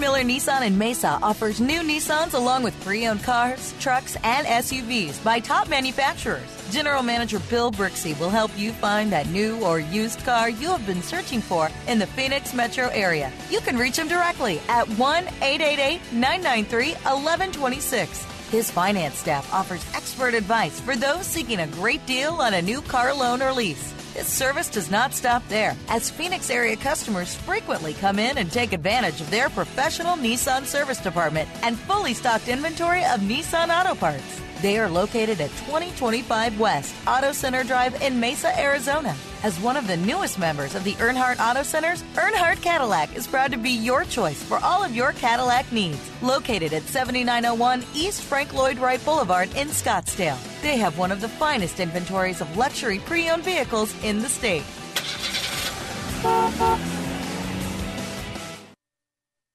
Dealer 0.00 0.22
Nissan 0.22 0.66
in 0.66 0.78
Mesa 0.78 1.18
offers 1.22 1.60
new 1.60 1.82
Nissans 1.82 2.32
along 2.32 2.62
with 2.62 2.78
pre 2.82 3.06
owned 3.06 3.22
cars, 3.22 3.74
trucks, 3.80 4.16
and 4.24 4.46
SUVs 4.46 5.22
by 5.22 5.40
top 5.40 5.68
manufacturers. 5.68 6.48
General 6.70 7.02
Manager 7.02 7.38
Bill 7.50 7.70
Brixey 7.70 8.18
will 8.18 8.30
help 8.30 8.50
you 8.56 8.72
find 8.72 9.12
that 9.12 9.28
new 9.28 9.62
or 9.62 9.78
used 9.78 10.24
car 10.24 10.48
you 10.48 10.68
have 10.68 10.86
been 10.86 11.02
searching 11.02 11.42
for 11.42 11.68
in 11.86 11.98
the 11.98 12.06
Phoenix 12.06 12.54
metro 12.54 12.88
area. 12.88 13.30
You 13.50 13.60
can 13.60 13.76
reach 13.76 13.98
him 13.98 14.08
directly 14.08 14.58
at 14.68 14.88
1 14.88 15.24
888 15.42 16.00
993 16.14 16.92
1126. 16.92 18.24
His 18.50 18.70
finance 18.70 19.18
staff 19.18 19.52
offers 19.52 19.84
expert 19.94 20.32
advice 20.32 20.80
for 20.80 20.96
those 20.96 21.26
seeking 21.26 21.60
a 21.60 21.66
great 21.66 22.04
deal 22.06 22.32
on 22.34 22.54
a 22.54 22.62
new 22.62 22.80
car 22.80 23.12
loan 23.12 23.42
or 23.42 23.52
lease. 23.52 23.99
This 24.14 24.26
service 24.26 24.68
does 24.68 24.90
not 24.90 25.14
stop 25.14 25.46
there, 25.48 25.76
as 25.88 26.10
Phoenix 26.10 26.50
area 26.50 26.76
customers 26.76 27.36
frequently 27.36 27.94
come 27.94 28.18
in 28.18 28.38
and 28.38 28.50
take 28.50 28.72
advantage 28.72 29.20
of 29.20 29.30
their 29.30 29.48
professional 29.50 30.16
Nissan 30.16 30.64
service 30.64 30.98
department 30.98 31.48
and 31.62 31.78
fully 31.78 32.14
stocked 32.14 32.48
inventory 32.48 33.04
of 33.04 33.20
Nissan 33.20 33.68
auto 33.68 33.94
parts. 33.94 34.40
They 34.62 34.78
are 34.78 34.90
located 34.90 35.40
at 35.40 35.48
2025 35.50 36.60
West 36.60 36.94
Auto 37.06 37.32
Center 37.32 37.64
Drive 37.64 38.02
in 38.02 38.20
Mesa, 38.20 38.58
Arizona. 38.60 39.16
As 39.42 39.58
one 39.58 39.78
of 39.78 39.86
the 39.86 39.96
newest 39.96 40.38
members 40.38 40.74
of 40.74 40.84
the 40.84 40.92
Earnhardt 40.94 41.40
Auto 41.40 41.62
Centers, 41.62 42.02
Earnhardt 42.14 42.60
Cadillac 42.60 43.16
is 43.16 43.26
proud 43.26 43.52
to 43.52 43.56
be 43.56 43.70
your 43.70 44.04
choice 44.04 44.42
for 44.42 44.58
all 44.58 44.84
of 44.84 44.94
your 44.94 45.12
Cadillac 45.12 45.72
needs. 45.72 46.10
Located 46.20 46.74
at 46.74 46.82
7901 46.82 47.84
East 47.94 48.20
Frank 48.20 48.52
Lloyd 48.52 48.78
Wright 48.78 49.02
Boulevard 49.02 49.48
in 49.56 49.68
Scottsdale, 49.68 50.38
they 50.60 50.76
have 50.76 50.98
one 50.98 51.10
of 51.10 51.22
the 51.22 51.28
finest 51.28 51.80
inventories 51.80 52.42
of 52.42 52.56
luxury 52.58 52.98
pre 52.98 53.30
owned 53.30 53.44
vehicles 53.44 53.94
in 54.04 54.18
the 54.18 54.28
state. 54.28 54.64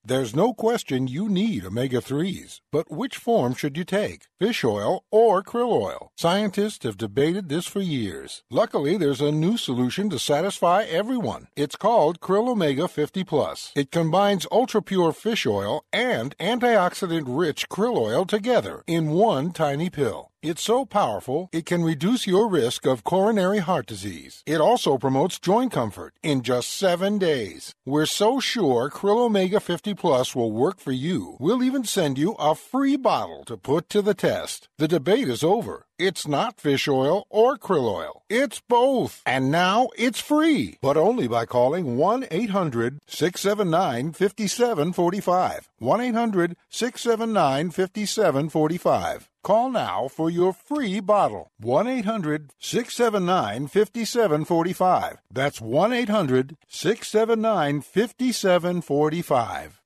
There's 0.08 0.36
no 0.36 0.54
question 0.54 1.08
you 1.08 1.28
need 1.28 1.66
omega 1.66 1.98
3s, 2.00 2.62
but 2.72 2.92
which 2.92 3.18
form 3.18 3.56
should 3.56 3.76
you 3.76 3.84
take? 3.84 4.28
Fish 4.38 4.64
oil 4.64 5.04
or 5.10 5.42
krill 5.42 5.72
oil? 5.72 6.12
Scientists 6.16 6.84
have 6.84 6.96
debated 6.96 7.50
this 7.50 7.66
for 7.66 7.80
years. 7.80 8.44
Luckily, 8.52 8.98
there's 8.98 9.20
a 9.20 9.32
new 9.32 9.58
solution 9.58 10.12
to 10.12 10.20
satisfy 10.20 10.84
everyone. 10.84 11.48
It's 11.56 11.76
called 11.76 12.20
Krill 12.20 12.50
Omega 12.50 12.88
50 12.88 13.24
Plus. 13.24 13.72
It 13.76 13.90
combines 13.90 14.46
ultra 14.52 14.84
pure 14.84 15.12
fish 15.12 15.48
oil 15.48 15.84
and 15.92 16.38
antioxidant 16.38 17.26
rich 17.26 17.68
krill 17.68 17.98
oil 17.98 18.26
together 18.26 18.84
in 18.86 19.10
one 19.10 19.54
tiny 19.54 19.90
pill. 19.90 20.30
It's 20.48 20.62
so 20.62 20.86
powerful, 20.86 21.50
it 21.52 21.66
can 21.66 21.84
reduce 21.84 22.28
your 22.28 22.48
risk 22.48 22.86
of 22.86 23.04
coronary 23.04 23.58
heart 23.58 23.88
disease. 23.88 24.44
It 24.46 24.62
also 24.62 24.96
promotes 25.00 25.40
joint 25.40 25.72
comfort 25.72 26.14
in 26.22 26.44
just 26.44 26.70
seven 26.70 27.18
days. 27.18 27.74
We're 27.84 28.06
so 28.06 28.40
sure 28.40 28.92
Krill 28.92 29.26
Omega 29.26 29.60
50 29.60 29.96
Plus 29.96 30.36
will 30.36 30.52
work 30.52 30.80
for 30.80 30.92
you, 30.92 31.36
we'll 31.40 31.64
even 31.64 31.84
send 31.84 32.20
you 32.20 32.34
a 32.34 32.54
free 32.54 32.96
bottle 32.96 33.44
to 33.46 33.58
put 33.58 33.90
to 33.90 34.04
the 34.04 34.14
test. 34.14 34.70
The 34.78 34.88
debate 34.88 35.30
is 35.30 35.44
over. 35.44 35.88
It's 35.98 36.28
not 36.28 36.60
fish 36.60 36.90
oil 36.90 37.26
or 37.30 37.58
krill 37.58 37.90
oil. 37.90 38.24
It's 38.30 38.60
both. 38.60 39.22
And 39.26 39.50
now 39.50 39.88
it's 39.98 40.20
free, 40.20 40.78
but 40.82 40.98
only 40.98 41.28
by 41.28 41.46
calling 41.46 41.96
1 41.98 42.28
800 42.30 43.00
679 43.08 44.12
5745. 44.12 45.70
1 45.80 46.02
800 46.02 46.58
679 46.70 47.72
5745. 47.72 49.30
Call 49.46 49.70
now 49.70 50.08
for 50.08 50.32
your 50.32 50.54
free 50.54 51.00
bottle. 51.00 51.52
1 51.60 51.88
800 51.88 52.52
679 52.58 53.68
5745. 53.68 55.22
That's 55.30 55.62
1 55.62 55.94
800 55.94 56.58
679 56.68 57.82
5745. 57.82 59.82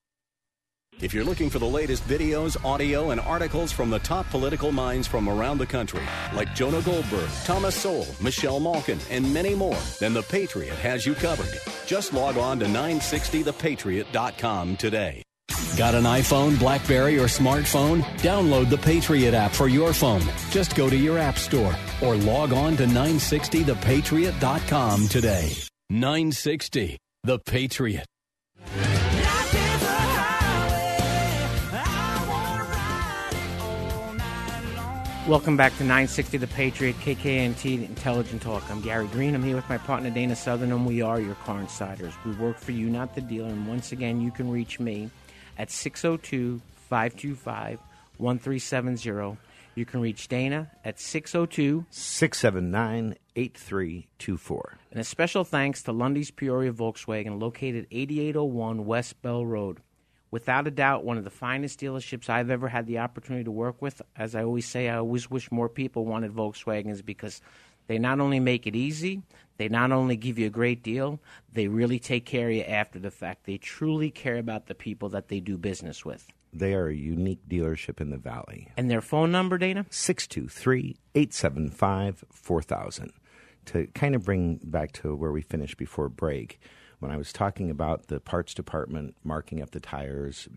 If 1.02 1.14
you're 1.14 1.26
looking 1.26 1.50
for 1.50 1.60
the 1.60 1.66
latest 1.66 2.08
videos, 2.08 2.64
audio, 2.64 3.12
and 3.12 3.20
articles 3.20 3.74
from 3.74 3.90
the 3.90 4.00
top 4.00 4.30
political 4.30 4.72
minds 4.72 5.08
from 5.08 5.28
around 5.28 5.58
the 5.58 5.66
country, 5.66 6.04
like 6.34 6.56
Jonah 6.56 6.82
Goldberg, 6.82 7.30
Thomas 7.44 7.76
Sowell, 7.76 8.08
Michelle 8.22 8.62
Malkin, 8.62 9.00
and 9.10 9.34
many 9.34 9.56
more, 9.56 9.78
then 10.00 10.14
The 10.14 10.24
Patriot 10.24 10.76
has 10.76 11.06
you 11.06 11.16
covered. 11.16 11.60
Just 11.86 12.14
log 12.14 12.38
on 12.38 12.60
to 12.60 12.66
960thepatriot.com 12.66 14.78
today. 14.78 15.22
Got 15.78 15.96
an 15.96 16.04
iPhone, 16.04 16.60
Blackberry, 16.60 17.18
or 17.18 17.26
smartphone? 17.26 18.02
Download 18.18 18.70
the 18.70 18.78
Patriot 18.78 19.34
app 19.34 19.52
for 19.52 19.70
your 19.70 19.94
phone. 19.94 20.22
Just 20.50 20.76
go 20.76 20.90
to 20.90 20.98
your 20.98 21.18
app 21.18 21.38
store 21.38 21.74
or 22.02 22.16
log 22.16 22.52
on 22.54 22.76
to 22.78 22.86
960thepatriot.com 22.86 25.08
today. 25.08 25.54
960 25.90 26.98
The 27.24 27.40
Patriot. 27.40 28.06
Welcome 35.30 35.58
back 35.58 35.78
to 35.78 35.84
960 35.84 36.38
The 36.38 36.48
Patriot, 36.48 36.96
KKNT 37.02 37.88
Intelligent 37.88 38.42
Talk. 38.42 38.68
I'm 38.72 38.82
Gary 38.82 39.06
Green. 39.08 39.36
I'm 39.36 39.44
here 39.44 39.56
with 39.56 39.70
my 39.70 39.78
partner 39.78 40.10
Dana 40.10 40.36
Southern, 40.36 40.72
and 40.72 40.88
we 40.88 41.04
are 41.04 41.22
your 41.22 41.36
car 41.36 41.60
insiders. 41.60 42.16
We 42.26 42.32
work 42.32 42.58
for 42.58 42.72
you, 42.72 42.90
not 42.90 43.14
the 43.14 43.22
dealer. 43.22 43.50
And 43.50 43.68
once 43.68 43.92
again, 43.92 44.22
you 44.22 44.32
can 44.32 44.50
reach 44.50 44.80
me 44.80 45.12
at 45.60 45.70
602 45.70 46.62
525 46.90 47.80
1370. 48.18 49.38
You 49.76 49.86
can 49.86 50.02
reach 50.02 50.28
Dana 50.28 50.72
at 50.84 51.00
602 51.00 51.86
679 51.90 53.16
8324. 53.36 54.78
And 54.92 55.00
a 55.00 55.04
special 55.04 55.44
thanks 55.44 55.84
to 55.84 55.92
Lunde's 55.92 56.32
Peoria 56.32 56.74
Volkswagen, 56.74 57.40
located 57.40 57.88
8801 57.92 58.86
West 58.86 59.22
Bell 59.22 59.46
Road. 59.46 59.80
Without 60.32 60.68
a 60.68 60.72
doubt, 60.72 61.06
one 61.06 61.18
of 61.18 61.24
the 61.24 61.30
finest 61.30 61.80
dealerships 61.80 62.30
I've 62.30 62.50
ever 62.50 62.68
had 62.68 62.88
the 62.88 63.00
opportunity 63.00 63.46
to 63.46 63.52
work 63.52 63.82
with. 63.82 64.02
As 64.16 64.36
I 64.36 64.44
always 64.44 64.68
say, 64.68 64.90
I 64.90 64.98
always 64.98 65.30
wish 65.30 65.52
more 65.52 65.70
people 65.70 66.06
wanted 66.06 66.34
Volkswagens 66.34 67.04
because 67.04 67.42
they 67.88 67.98
not 67.98 68.20
only 68.20 68.40
make 68.40 68.68
it 68.68 68.76
easy, 68.76 69.24
they 69.60 69.68
not 69.68 69.92
only 69.92 70.16
give 70.16 70.40
you 70.40 70.48
a 70.48 70.50
great 70.50 70.82
deal, 70.82 71.20
they 71.52 71.68
really 71.68 72.00
take 72.00 72.26
care 72.26 72.48
of 72.48 72.56
you 72.56 72.64
after 72.64 72.98
the 72.98 73.12
fact. 73.12 73.44
They 73.44 73.58
truly 73.58 74.10
care 74.10 74.38
about 74.38 74.68
the 74.68 74.74
people 74.74 75.10
that 75.10 75.28
they 75.28 75.42
do 75.42 75.58
business 75.58 76.06
with. 76.06 76.26
They 76.54 76.74
are 76.74 76.88
a 76.88 76.96
unique 76.96 77.42
dealership 77.48 78.00
in 78.00 78.10
the 78.10 78.18
valley. 78.18 78.70
And 78.78 78.90
their 78.90 79.02
phone 79.02 79.34
number, 79.34 79.58
Dana? 79.58 79.86
623 79.90 80.96
875 81.14 82.24
4000. 82.32 83.12
To 83.66 83.88
kind 83.88 84.16
of 84.16 84.24
bring 84.24 84.62
back 84.64 84.94
to 84.94 85.14
where 85.14 85.34
we 85.34 85.42
finished 85.42 85.78
before 85.78 86.08
break, 86.08 86.62
when 87.00 87.12
I 87.12 87.18
was 87.18 87.34
talking 87.34 87.70
about 87.70 88.08
the 88.08 88.22
parts 88.22 88.54
department 88.54 89.16
marking 89.26 89.62
up 89.62 89.72
the 89.72 89.82
tires 89.82 90.48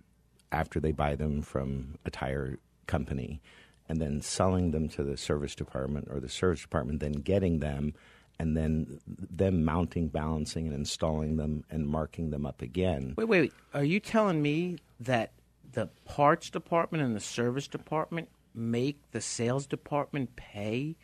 after 0.52 0.78
they 0.78 0.92
buy 0.92 1.16
them 1.16 1.42
from 1.42 1.98
a 2.06 2.10
tire 2.10 2.60
company 2.86 3.42
and 3.88 4.00
then 4.00 4.20
selling 4.20 4.70
them 4.70 4.88
to 4.90 5.02
the 5.02 5.16
service 5.16 5.56
department 5.56 6.06
or 6.08 6.20
the 6.20 6.28
service 6.28 6.62
department 6.62 7.00
then 7.00 7.12
getting 7.12 7.58
them 7.58 7.94
and 8.42 8.56
then 8.56 8.98
them 9.06 9.64
mounting, 9.64 10.08
balancing, 10.08 10.66
and 10.66 10.74
installing 10.74 11.36
them 11.36 11.62
and 11.70 11.86
marking 11.86 12.30
them 12.30 12.44
up 12.44 12.60
again. 12.60 13.14
Wait, 13.16 13.28
wait, 13.28 13.40
wait. 13.42 13.52
Are 13.72 13.84
you 13.84 14.00
telling 14.00 14.42
me 14.42 14.78
that 14.98 15.30
the 15.74 15.86
parts 16.04 16.50
department 16.50 17.04
and 17.04 17.14
the 17.14 17.20
service 17.20 17.68
department 17.68 18.28
make 18.52 18.98
the 19.12 19.20
sales 19.20 19.64
department 19.64 20.34
pay 20.34 20.96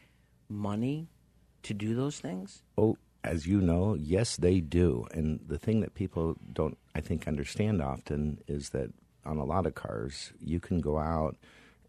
money 0.49 1.07
to 1.63 1.75
do 1.75 1.95
those 1.95 2.19
things? 2.19 2.65
Oh, 2.77 2.97
as 3.23 3.47
you 3.47 3.61
know, 3.61 3.95
yes, 3.95 4.37
they 4.37 4.59
do. 4.59 5.07
And 5.13 5.39
the 5.47 5.59
thing 5.59 5.79
that 5.83 5.95
people 5.95 6.35
don't, 6.53 6.77
I 6.97 7.01
think, 7.01 7.29
understand 7.29 7.81
often 7.81 8.39
is 8.49 8.71
that 8.71 8.91
on 9.25 9.37
a 9.37 9.45
lot 9.45 9.65
of 9.65 9.77
cars, 9.77 10.33
you 10.41 10.59
can 10.59 10.81
go 10.81 10.99
out 10.99 11.37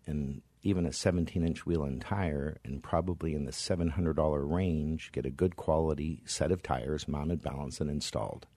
and 0.05 0.43
even 0.61 0.85
a 0.85 0.93
17 0.93 1.43
inch 1.43 1.65
wheel 1.65 1.83
and 1.83 2.01
tire, 2.01 2.57
and 2.63 2.83
probably 2.83 3.33
in 3.33 3.45
the 3.45 3.51
$700 3.51 4.51
range, 4.51 5.11
get 5.11 5.25
a 5.25 5.29
good 5.29 5.55
quality 5.55 6.21
set 6.25 6.51
of 6.51 6.61
tires 6.61 7.07
mounted, 7.07 7.41
balanced, 7.41 7.81
and 7.81 7.89
installed. 7.89 8.47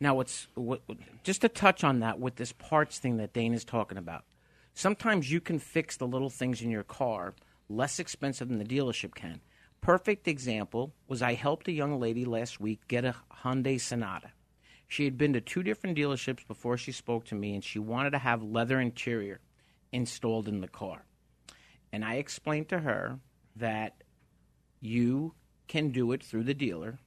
Now, 0.00 0.14
what's 0.14 0.48
what, 0.54 0.82
just 1.22 1.42
to 1.42 1.48
touch 1.48 1.84
on 1.84 2.00
that 2.00 2.18
with 2.18 2.36
this 2.36 2.52
parts 2.52 2.98
thing 2.98 3.18
that 3.18 3.32
dane 3.32 3.54
is 3.54 3.64
talking 3.64 3.98
about. 3.98 4.24
Sometimes 4.72 5.30
you 5.30 5.40
can 5.40 5.58
fix 5.58 5.96
the 5.96 6.06
little 6.06 6.30
things 6.30 6.60
in 6.60 6.70
your 6.70 6.82
car 6.82 7.34
less 7.68 7.98
expensive 7.98 8.48
than 8.48 8.58
the 8.58 8.64
dealership 8.64 9.14
can. 9.14 9.40
Perfect 9.80 10.26
example 10.26 10.92
was 11.08 11.22
I 11.22 11.34
helped 11.34 11.68
a 11.68 11.72
young 11.72 12.00
lady 12.00 12.24
last 12.24 12.60
week 12.60 12.80
get 12.88 13.04
a 13.04 13.14
Hyundai 13.44 13.80
Sonata. 13.80 14.32
She 14.88 15.04
had 15.04 15.16
been 15.16 15.32
to 15.34 15.40
two 15.40 15.62
different 15.62 15.96
dealerships 15.96 16.46
before 16.46 16.76
she 16.76 16.92
spoke 16.92 17.24
to 17.26 17.34
me, 17.34 17.54
and 17.54 17.62
she 17.62 17.78
wanted 17.78 18.10
to 18.10 18.18
have 18.18 18.42
leather 18.42 18.80
interior 18.80 19.40
installed 19.92 20.48
in 20.48 20.60
the 20.60 20.68
car. 20.68 21.04
And 21.94 22.04
I 22.04 22.14
explained 22.14 22.68
to 22.70 22.80
her 22.80 23.20
that 23.54 24.02
you 24.80 25.32
can 25.68 25.90
do 25.90 26.10
it 26.10 26.24
through 26.24 26.42
the 26.42 26.52
dealer. 26.52 26.98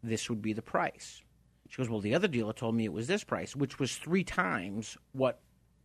This 0.00 0.30
would 0.30 0.40
be 0.40 0.52
the 0.52 0.62
price. 0.62 1.22
She 1.68 1.76
goes, 1.76 1.90
Well, 1.90 1.98
the 1.98 2.14
other 2.14 2.28
dealer 2.28 2.52
told 2.52 2.76
me 2.76 2.84
it 2.84 2.92
was 2.92 3.08
this 3.08 3.24
price, 3.24 3.56
which 3.56 3.80
was 3.80 3.96
three 3.96 4.22
times 4.22 4.96
what 5.10 5.40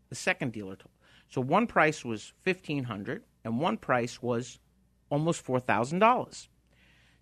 the 0.10 0.16
second 0.16 0.52
dealer 0.52 0.76
told. 0.76 0.92
So 1.30 1.42
one 1.42 1.66
price 1.66 2.06
was 2.06 2.34
fifteen 2.44 2.84
hundred, 2.84 3.24
and 3.44 3.60
one 3.60 3.76
price 3.76 4.22
was 4.22 4.60
almost 5.10 5.42
four 5.42 5.60
thousand 5.60 5.98
dollars. 5.98 6.48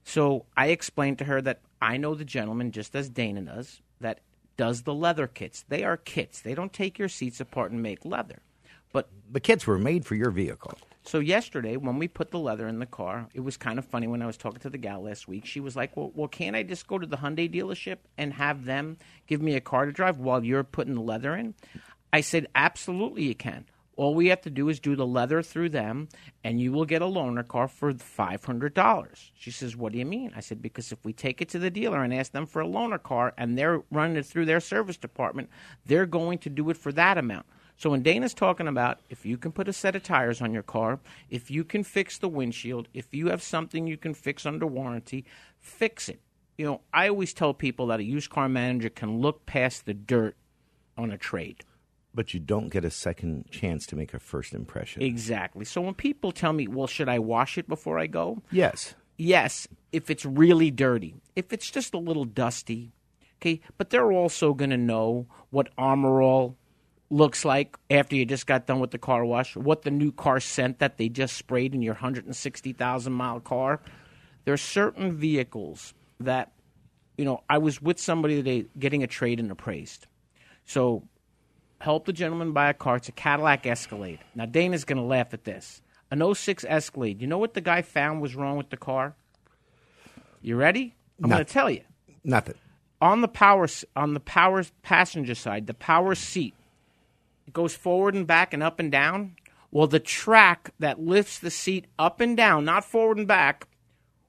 So 0.03 0.47
I 0.57 0.67
explained 0.67 1.17
to 1.19 1.25
her 1.25 1.41
that 1.43 1.61
I 1.81 1.95
know 1.95 2.13
the 2.13 2.25
gentleman 2.25 2.73
just 2.73 2.93
as 2.93 3.07
Dana 3.07 3.43
does, 3.43 3.81
that 4.01 4.19
does 4.57 4.81
the 4.81 4.93
leather 4.93 5.27
kits. 5.27 5.63
They 5.69 5.85
are 5.85 5.95
kits. 5.95 6.41
They 6.41 6.55
don't 6.55 6.73
take 6.73 6.99
your 6.99 7.07
seats 7.07 7.39
apart 7.39 7.71
and 7.71 7.81
make 7.81 8.03
leather. 8.03 8.41
But 8.91 9.09
the 9.31 9.39
kits 9.39 9.65
were 9.65 9.77
made 9.77 10.05
for 10.05 10.15
your 10.15 10.31
vehicle. 10.31 10.77
so 11.03 11.19
yesterday, 11.19 11.77
when 11.77 11.97
we 11.97 12.07
put 12.07 12.31
the 12.31 12.39
leather 12.39 12.67
in 12.67 12.79
the 12.79 12.85
car, 12.85 13.27
it 13.33 13.39
was 13.39 13.57
kind 13.57 13.79
of 13.79 13.85
funny 13.85 14.07
when 14.07 14.21
I 14.21 14.27
was 14.27 14.37
talking 14.37 14.59
to 14.61 14.69
the 14.69 14.77
gal 14.77 15.03
last 15.03 15.27
week. 15.27 15.45
She 15.45 15.59
was 15.59 15.75
like, 15.75 15.95
"Well, 15.97 16.11
well, 16.13 16.27
can't 16.27 16.55
I 16.55 16.63
just 16.63 16.87
go 16.87 16.97
to 16.97 17.07
the 17.07 17.17
Hyundai 17.17 17.51
dealership 17.51 17.97
and 18.17 18.33
have 18.33 18.65
them 18.65 18.97
give 19.27 19.41
me 19.41 19.55
a 19.55 19.61
car 19.61 19.85
to 19.85 19.91
drive 19.91 20.19
while 20.19 20.43
you're 20.43 20.63
putting 20.63 20.93
the 20.95 21.01
leather 21.01 21.35
in?" 21.35 21.55
I 22.13 22.21
said, 22.21 22.47
"Absolutely, 22.53 23.23
you 23.23 23.35
can. 23.35 23.65
All 23.97 24.15
we 24.15 24.27
have 24.27 24.41
to 24.41 24.49
do 24.49 24.69
is 24.69 24.79
do 24.79 24.95
the 24.95 25.05
leather 25.05 25.41
through 25.41 25.69
them, 25.69 26.07
and 26.43 26.59
you 26.59 26.71
will 26.71 26.85
get 26.85 27.01
a 27.01 27.05
loaner 27.05 27.47
car 27.47 27.67
for 27.67 27.93
five 27.93 28.45
hundred 28.45 28.73
dollars." 28.73 29.31
She 29.33 29.51
says, 29.51 29.75
"What 29.75 29.93
do 29.93 29.97
you 29.97 30.05
mean?" 30.05 30.31
I 30.35 30.39
said, 30.41 30.61
"Because 30.61 30.91
if 30.91 31.03
we 31.03 31.13
take 31.13 31.41
it 31.41 31.49
to 31.49 31.59
the 31.59 31.71
dealer 31.71 32.03
and 32.03 32.13
ask 32.13 32.31
them 32.31 32.45
for 32.45 32.61
a 32.61 32.67
loaner 32.67 33.01
car, 33.01 33.33
and 33.37 33.57
they're 33.57 33.81
running 33.89 34.17
it 34.17 34.25
through 34.25 34.45
their 34.45 34.59
service 34.59 34.97
department, 34.97 35.49
they're 35.85 36.05
going 36.05 36.37
to 36.39 36.49
do 36.49 36.69
it 36.69 36.77
for 36.77 36.91
that 36.91 37.17
amount." 37.17 37.45
So 37.81 37.89
when 37.89 38.03
Dana's 38.03 38.35
talking 38.35 38.67
about 38.67 38.99
if 39.09 39.25
you 39.25 39.39
can 39.39 39.51
put 39.51 39.67
a 39.67 39.73
set 39.73 39.95
of 39.95 40.03
tires 40.03 40.39
on 40.39 40.53
your 40.53 40.61
car, 40.61 40.99
if 41.31 41.49
you 41.49 41.63
can 41.63 41.83
fix 41.83 42.19
the 42.19 42.29
windshield, 42.29 42.87
if 42.93 43.11
you 43.11 43.29
have 43.29 43.41
something 43.41 43.87
you 43.87 43.97
can 43.97 44.13
fix 44.13 44.45
under 44.45 44.67
warranty, 44.67 45.25
fix 45.57 46.07
it. 46.07 46.21
You 46.59 46.65
know, 46.65 46.81
I 46.93 47.09
always 47.09 47.33
tell 47.33 47.55
people 47.55 47.87
that 47.87 47.99
a 47.99 48.03
used 48.03 48.29
car 48.29 48.47
manager 48.47 48.89
can 48.89 49.19
look 49.19 49.47
past 49.47 49.87
the 49.87 49.95
dirt 49.95 50.35
on 50.95 51.09
a 51.09 51.17
trade. 51.17 51.63
But 52.13 52.35
you 52.35 52.39
don't 52.39 52.69
get 52.69 52.85
a 52.85 52.91
second 52.91 53.49
chance 53.49 53.87
to 53.87 53.95
make 53.95 54.13
a 54.13 54.19
first 54.19 54.53
impression. 54.53 55.01
Exactly. 55.01 55.65
So 55.65 55.81
when 55.81 55.95
people 55.95 56.31
tell 56.31 56.53
me, 56.53 56.67
"Well, 56.67 56.85
should 56.85 57.09
I 57.09 57.17
wash 57.17 57.57
it 57.57 57.67
before 57.67 57.97
I 57.97 58.05
go?" 58.05 58.43
Yes. 58.51 58.93
Yes, 59.17 59.67
if 59.91 60.11
it's 60.11 60.23
really 60.23 60.69
dirty. 60.69 61.15
If 61.35 61.51
it's 61.51 61.71
just 61.71 61.95
a 61.95 61.97
little 61.97 62.25
dusty, 62.25 62.91
okay, 63.37 63.59
but 63.79 63.89
they're 63.89 64.11
also 64.11 64.53
going 64.53 64.69
to 64.69 64.77
know 64.77 65.25
what 65.49 65.69
Armor 65.79 66.21
All 66.21 66.57
looks 67.11 67.43
like 67.43 67.77
after 67.89 68.15
you 68.15 68.25
just 68.25 68.47
got 68.47 68.65
done 68.65 68.79
with 68.79 68.91
the 68.91 68.97
car 68.97 69.25
wash, 69.25 69.55
what 69.55 69.81
the 69.83 69.91
new 69.91 70.11
car 70.11 70.39
scent 70.39 70.79
that 70.79 70.97
they 70.97 71.09
just 71.09 71.35
sprayed 71.35 71.75
in 71.75 71.81
your 71.81 71.93
160,000 71.93 73.13
mile 73.13 73.39
car. 73.41 73.81
There 74.45 74.53
are 74.53 74.57
certain 74.57 75.17
vehicles 75.17 75.93
that, 76.21 76.53
you 77.17 77.25
know, 77.25 77.43
I 77.49 77.57
was 77.57 77.81
with 77.81 77.99
somebody 77.99 78.35
today 78.37 78.65
getting 78.79 79.03
a 79.03 79.07
trade 79.07 79.39
and 79.39 79.51
appraised. 79.51 80.07
So, 80.65 81.03
help 81.79 82.05
the 82.05 82.13
gentleman 82.13 82.53
buy 82.53 82.69
a 82.69 82.73
car. 82.73 82.95
It's 82.95 83.09
a 83.09 83.11
Cadillac 83.11 83.67
Escalade. 83.67 84.19
Now, 84.33 84.45
Dana's 84.45 84.85
going 84.85 84.97
to 84.97 85.03
laugh 85.03 85.33
at 85.33 85.43
this. 85.43 85.81
An 86.11 86.33
06 86.33 86.65
Escalade. 86.67 87.21
You 87.21 87.27
know 87.27 87.37
what 87.37 87.53
the 87.53 87.61
guy 87.61 87.81
found 87.81 88.21
was 88.21 88.35
wrong 88.35 88.57
with 88.57 88.69
the 88.69 88.77
car? 88.77 89.15
You 90.41 90.55
ready? 90.55 90.95
I'm 91.21 91.29
going 91.29 91.43
to 91.45 91.51
tell 91.53 91.69
you 91.69 91.81
Nothing. 92.23 92.55
on 93.01 93.21
the 93.21 93.27
power 93.27 93.67
on 93.95 94.13
the 94.13 94.19
power 94.19 94.63
passenger 94.81 95.35
side, 95.35 95.67
the 95.67 95.73
power 95.73 96.15
seat 96.15 96.55
it 97.47 97.53
goes 97.53 97.75
forward 97.75 98.15
and 98.15 98.27
back 98.27 98.53
and 98.53 98.63
up 98.63 98.79
and 98.79 98.91
down. 98.91 99.35
Well, 99.71 99.87
the 99.87 99.99
track 99.99 100.71
that 100.79 100.99
lifts 100.99 101.39
the 101.39 101.51
seat 101.51 101.87
up 101.97 102.19
and 102.19 102.35
down, 102.35 102.65
not 102.65 102.83
forward 102.83 103.17
and 103.17 103.27
back, 103.27 103.67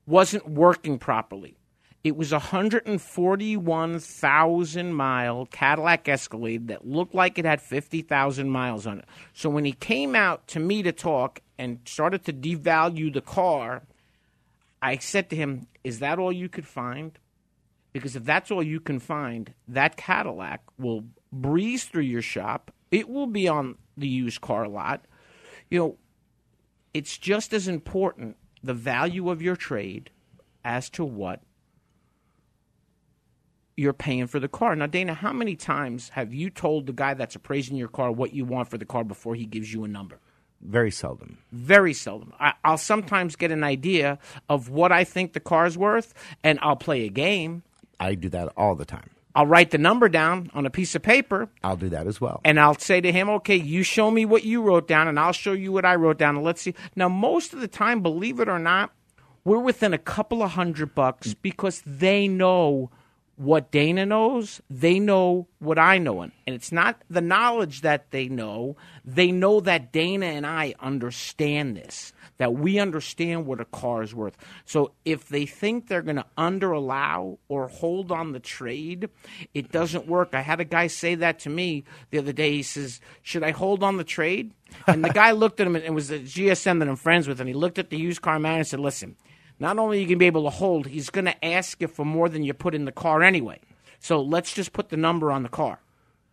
wasn't 0.07 0.49
working 0.49 0.99
properly. 0.99 1.57
It 2.05 2.17
was 2.17 2.33
a 2.33 2.37
141,000 2.37 4.93
mile 4.93 5.47
Cadillac 5.47 6.09
Escalade 6.09 6.69
that 6.69 6.87
looked 6.87 7.15
like 7.15 7.39
it 7.39 7.45
had 7.45 7.63
50,000 7.63 8.51
miles 8.51 8.89
on 8.89 8.99
it. 8.99 9.05
So 9.33 9.49
when 9.49 9.65
he 9.65 9.71
came 9.73 10.17
out 10.17 10.49
to 10.49 10.59
me 10.59 10.83
to 10.83 10.91
talk 10.91 11.43
and 11.59 11.79
started 11.85 12.25
to 12.25 12.33
devalue 12.33 13.15
the 13.15 13.21
car, 13.21 13.85
I 14.81 14.97
said 14.97 15.31
to 15.31 15.37
him, 15.37 15.69
Is 15.85 16.01
that 16.01 16.19
all 16.19 16.33
you 16.33 16.49
could 16.49 16.67
find? 16.67 17.17
Because 17.93 18.17
if 18.17 18.25
that's 18.25 18.51
all 18.51 18.65
you 18.65 18.81
can 18.81 18.99
find, 18.99 19.55
that 19.69 19.97
Cadillac 19.97 20.63
will 20.79 21.05
breeze 21.33 21.85
through 21.85 22.03
your 22.03 22.23
shop. 22.23 22.71
It 22.91 23.09
will 23.09 23.27
be 23.27 23.49
on 23.49 23.77
the 23.97 24.09
used 24.09 24.41
car 24.41 24.69
lot. 24.69 25.05
You 25.71 25.79
know, 25.79 25.97
it's 26.93 27.17
just 27.17 27.53
as 27.53 27.67
important 27.69 28.37
the 28.63 28.75
value 28.75 29.31
of 29.31 29.43
your 29.43 29.57
trade 29.57 30.11
as 30.65 30.91
to 30.91 31.05
what 31.05 31.41
you're 33.77 33.93
paying 33.93 34.27
for 34.27 34.39
the 34.39 34.49
car. 34.49 34.77
Now, 34.77 34.87
Dana, 34.87 35.15
how 35.15 35.33
many 35.33 35.57
times 35.57 36.11
have 36.11 36.35
you 36.35 36.51
told 36.51 36.87
the 36.87 36.93
guy 36.93 37.15
that's 37.15 37.35
appraising 37.35 37.77
your 37.77 37.89
car 37.89 38.13
what 38.13 38.35
you 38.35 38.45
want 38.45 38.69
for 38.69 38.79
the 38.79 38.85
car 38.85 39.03
before 39.03 39.35
he 39.35 39.47
gives 39.47 39.73
you 39.73 39.85
a 39.85 39.89
number? 39.89 40.21
Very 40.61 40.93
seldom. 40.93 41.39
Very 41.51 41.93
seldom. 41.93 42.33
I, 42.39 42.53
I'll 42.65 42.79
sometimes 42.79 43.35
get 43.35 43.51
an 43.51 43.65
idea 43.65 44.19
of 44.49 44.69
what 44.69 44.93
I 44.93 45.03
think 45.03 45.33
the 45.33 45.41
car's 45.41 45.77
worth, 45.77 46.15
and 46.45 46.59
I'll 46.63 46.77
play 46.77 47.05
a 47.05 47.09
game. 47.09 47.65
I 47.99 48.15
do 48.15 48.29
that 48.29 48.53
all 48.57 48.77
the 48.77 48.85
time. 48.85 49.11
I'll 49.35 49.47
write 49.47 49.71
the 49.71 49.79
number 49.79 50.09
down 50.09 50.51
on 50.55 50.67
a 50.67 50.71
piece 50.71 50.95
of 50.95 51.03
paper, 51.03 51.49
I'll 51.63 51.77
do 51.77 51.89
that 51.91 52.07
as 52.07 52.21
well. 52.21 52.41
and 52.45 52.61
I'll 52.61 52.79
say 52.79 53.01
to 53.01 53.13
him, 53.13 53.29
"Okay, 53.31 53.57
you 53.57 53.83
show 53.83 54.11
me 54.11 54.25
what 54.25 54.45
you 54.45 54.63
wrote 54.63 54.87
down, 54.87 55.09
and 55.09 55.19
I'll 55.19 55.33
show 55.33 55.53
you 55.53 55.73
what 55.73 55.85
I 55.85 55.95
wrote 55.95 56.19
down, 56.19 56.37
and 56.37 56.45
let's 56.45 56.63
see." 56.63 56.75
Now, 56.97 57.09
most 57.09 57.53
of 57.53 57.61
the 57.61 57.69
time, 57.69 58.03
believe 58.03 58.41
it 58.41 58.49
or 58.49 58.59
not, 58.59 58.93
we're 59.45 59.59
within 59.59 59.93
a 59.95 59.99
couple 59.99 60.43
of 60.43 60.53
hundred 60.53 60.95
bucks 60.95 61.29
mm. 61.29 61.37
because 61.43 61.83
they 61.87 62.29
know 62.29 62.91
what 63.37 63.71
Dana 63.71 64.07
knows. 64.07 64.61
They 64.71 65.01
know 65.01 65.49
what 65.59 65.79
I 65.79 65.99
know, 65.99 66.21
and 66.21 66.33
and 66.47 66.55
it's 66.55 66.73
not 66.73 67.01
the 67.09 67.21
knowledge 67.21 67.81
that 67.81 68.11
they 68.11 68.29
know. 68.29 68.77
They 69.05 69.33
know 69.33 69.61
that 69.61 69.93
Dana 69.93 70.27
and 70.27 70.47
I 70.47 70.75
understand 70.81 71.77
this. 71.77 72.13
That 72.39 72.55
we 72.55 72.79
understand 72.79 73.47
what 73.47 73.61
a 73.61 73.65
car 73.67 74.03
is 74.03 74.15
worth. 74.15 74.37
So 74.65 74.93
if 75.05 75.29
they 75.29 75.47
think 75.47 75.87
they're 75.87 76.03
going 76.03 76.17
to 76.17 76.27
under 76.37 76.73
allow 76.73 77.39
or 77.49 77.69
hold 77.69 78.11
on 78.11 78.33
the 78.33 78.41
trade, 78.41 79.09
it 79.55 79.71
doesn't 79.71 80.07
work. 80.07 80.31
I 80.33 80.41
had 80.41 80.61
a 80.61 80.65
guy 80.65 80.87
say 80.87 81.15
that 81.17 81.39
to 81.41 81.51
me 81.51 81.85
the 82.11 82.19
other 82.19 82.33
day. 82.33 82.53
He 82.53 82.63
says, 82.63 83.01
"Should 83.23 83.45
I 83.45 83.51
hold 83.51 83.83
on 83.83 83.97
the 83.97 84.05
trade?" 84.05 84.53
And 84.87 85.05
the 85.05 85.11
guy 85.11 85.31
looked 85.33 85.61
at 85.61 85.67
him, 85.67 85.77
and 85.77 85.85
it 85.85 85.95
was 85.95 86.11
a 86.11 86.19
GSM 86.19 86.79
that 86.79 86.89
I'm 86.89 86.97
friends 86.97 87.29
with, 87.29 87.39
and 87.39 87.49
he 87.49 87.55
looked 87.55 87.79
at 87.79 87.91
the 87.91 87.99
used 87.99 88.23
car 88.23 88.39
man 88.39 88.59
and 88.59 88.67
said, 88.67 88.81
"Listen, 88.81 89.17
not 89.61 89.79
only 89.79 89.99
are 89.99 90.01
you 90.01 90.07
going 90.07 90.17
to 90.17 90.23
be 90.23 90.27
able 90.27 90.45
to 90.45 90.51
hold, 90.51 90.87
he's 90.87 91.11
going 91.11 91.27
to 91.27 91.45
ask 91.45 91.81
you 91.81 91.89
for 91.89 92.05
more 92.05 92.29
than 92.29 92.43
you 92.43 92.55
put 92.55 92.75
in 92.75 92.87
the 92.87 92.93
car 92.93 93.23
anyway. 93.23 93.61
So 94.01 94.21
let's 94.21 94.53
just 94.53 94.73
put 94.73 94.89
the 94.89 94.97
number 94.97 95.31
on 95.31 95.43
the 95.43 95.49
car." 95.49 95.81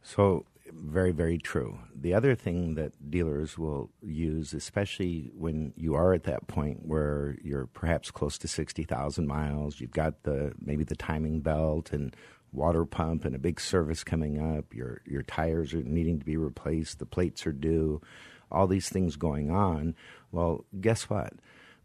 So, 0.02 0.46
very, 0.74 1.12
very 1.12 1.38
true. 1.38 1.80
The 1.96 2.14
other 2.14 2.36
thing 2.36 2.76
that 2.76 3.10
dealers 3.10 3.58
will 3.58 3.90
use, 4.02 4.54
especially 4.54 5.32
when 5.34 5.74
you 5.76 5.96
are 5.96 6.14
at 6.14 6.24
that 6.24 6.48
point 6.48 6.86
where 6.86 7.38
you're 7.44 7.68
perhaps 7.68 8.12
close 8.12 8.38
to 8.40 8.48
60,000 8.48 9.28
miles, 9.28 9.80
you've 9.80 9.92
got 9.92 10.24
the 10.24 10.54
maybe 10.60 10.84
the 10.84 10.96
timing 10.96 11.42
belt 11.42 11.92
and 11.92 12.16
water 12.52 12.86
pump 12.86 13.26
and 13.26 13.36
a 13.36 13.40
big 13.40 13.60
service 13.60 14.04
coming 14.04 14.58
up, 14.58 14.74
your, 14.74 15.02
your 15.06 15.24
tires 15.24 15.74
are 15.74 15.84
needing 15.84 16.20
to 16.20 16.26
be 16.26 16.38
replaced, 16.38 17.00
the 17.00 17.06
plates 17.06 17.46
are 17.46 17.52
due, 17.52 18.02
all 18.52 18.68
these 18.68 18.90
things 18.90 19.16
going 19.16 19.52
on. 19.52 19.96
Well, 20.32 20.66
guess 20.80 21.10
what? 21.10 21.34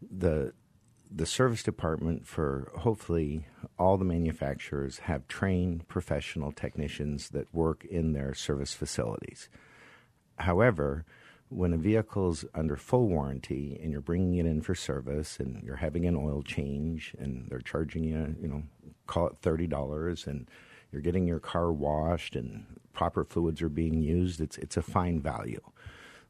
The 0.01 0.53
the 1.11 1.25
service 1.25 1.63
department 1.63 2.25
for 2.25 2.71
hopefully 2.79 3.47
all 3.77 3.97
the 3.97 4.05
manufacturers 4.05 4.99
have 4.99 5.27
trained 5.27 5.87
professional 5.87 6.51
technicians 6.51 7.29
that 7.29 7.53
work 7.53 7.85
in 7.85 8.13
their 8.13 8.33
service 8.33 8.73
facilities. 8.73 9.49
However, 10.37 11.05
when 11.49 11.73
a 11.73 11.77
vehicle's 11.77 12.43
under 12.53 12.75
full 12.75 13.07
warranty 13.07 13.79
and 13.81 13.91
you're 13.91 14.01
bringing 14.01 14.35
it 14.35 14.45
in 14.45 14.61
for 14.61 14.75
service 14.75 15.39
and 15.39 15.63
you're 15.63 15.75
having 15.75 16.05
an 16.05 16.15
oil 16.15 16.41
change 16.41 17.15
and 17.19 17.47
they're 17.49 17.59
charging 17.59 18.03
you, 18.03 18.35
you 18.41 18.47
know, 18.47 18.63
call 19.07 19.27
it 19.27 19.41
$30 19.41 20.27
and 20.27 20.49
you're 20.91 21.01
getting 21.01 21.27
your 21.27 21.39
car 21.39 21.71
washed 21.71 22.35
and 22.35 22.65
proper 22.93 23.23
fluids 23.23 23.61
are 23.61 23.69
being 23.69 24.01
used, 24.01 24.41
it's 24.41 24.57
it's 24.57 24.77
a 24.77 24.81
fine 24.81 25.21
value. 25.21 25.61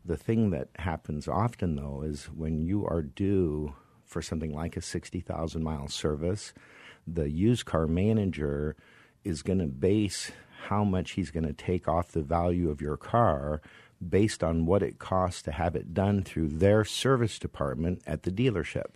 The 0.04 0.18
thing 0.18 0.50
that 0.52 0.70
happens 0.76 1.28
often 1.28 1.76
though 1.76 2.02
is 2.02 2.26
when 2.26 2.62
you 2.62 2.86
are 2.86 3.02
due 3.02 3.74
for 4.06 4.22
something 4.22 4.54
like 4.54 4.78
a 4.78 4.82
60,000 4.82 5.64
mile 5.64 5.88
service, 5.88 6.54
the 7.08 7.30
used 7.30 7.66
car 7.66 7.88
manager 7.88 8.76
is 9.24 9.42
going 9.42 9.60
to 9.60 9.68
base 9.68 10.32
how 10.68 10.84
much 10.84 11.12
he's 11.12 11.32
going 11.32 11.46
to 11.46 11.54
take 11.54 11.88
off 11.88 12.12
the 12.12 12.22
value 12.22 12.70
of 12.70 12.82
your 12.82 12.98
car 12.98 13.62
based 14.08 14.44
on 14.44 14.66
what 14.66 14.84
it 14.84 15.00
costs 15.00 15.42
to 15.44 15.52
have 15.52 15.76
it 15.76 15.94
done 15.94 16.24
through 16.24 16.48
their 16.48 16.84
service 16.84 17.40
department 17.40 18.02
at 18.06 18.24
the 18.24 18.32
dealership. 18.32 18.94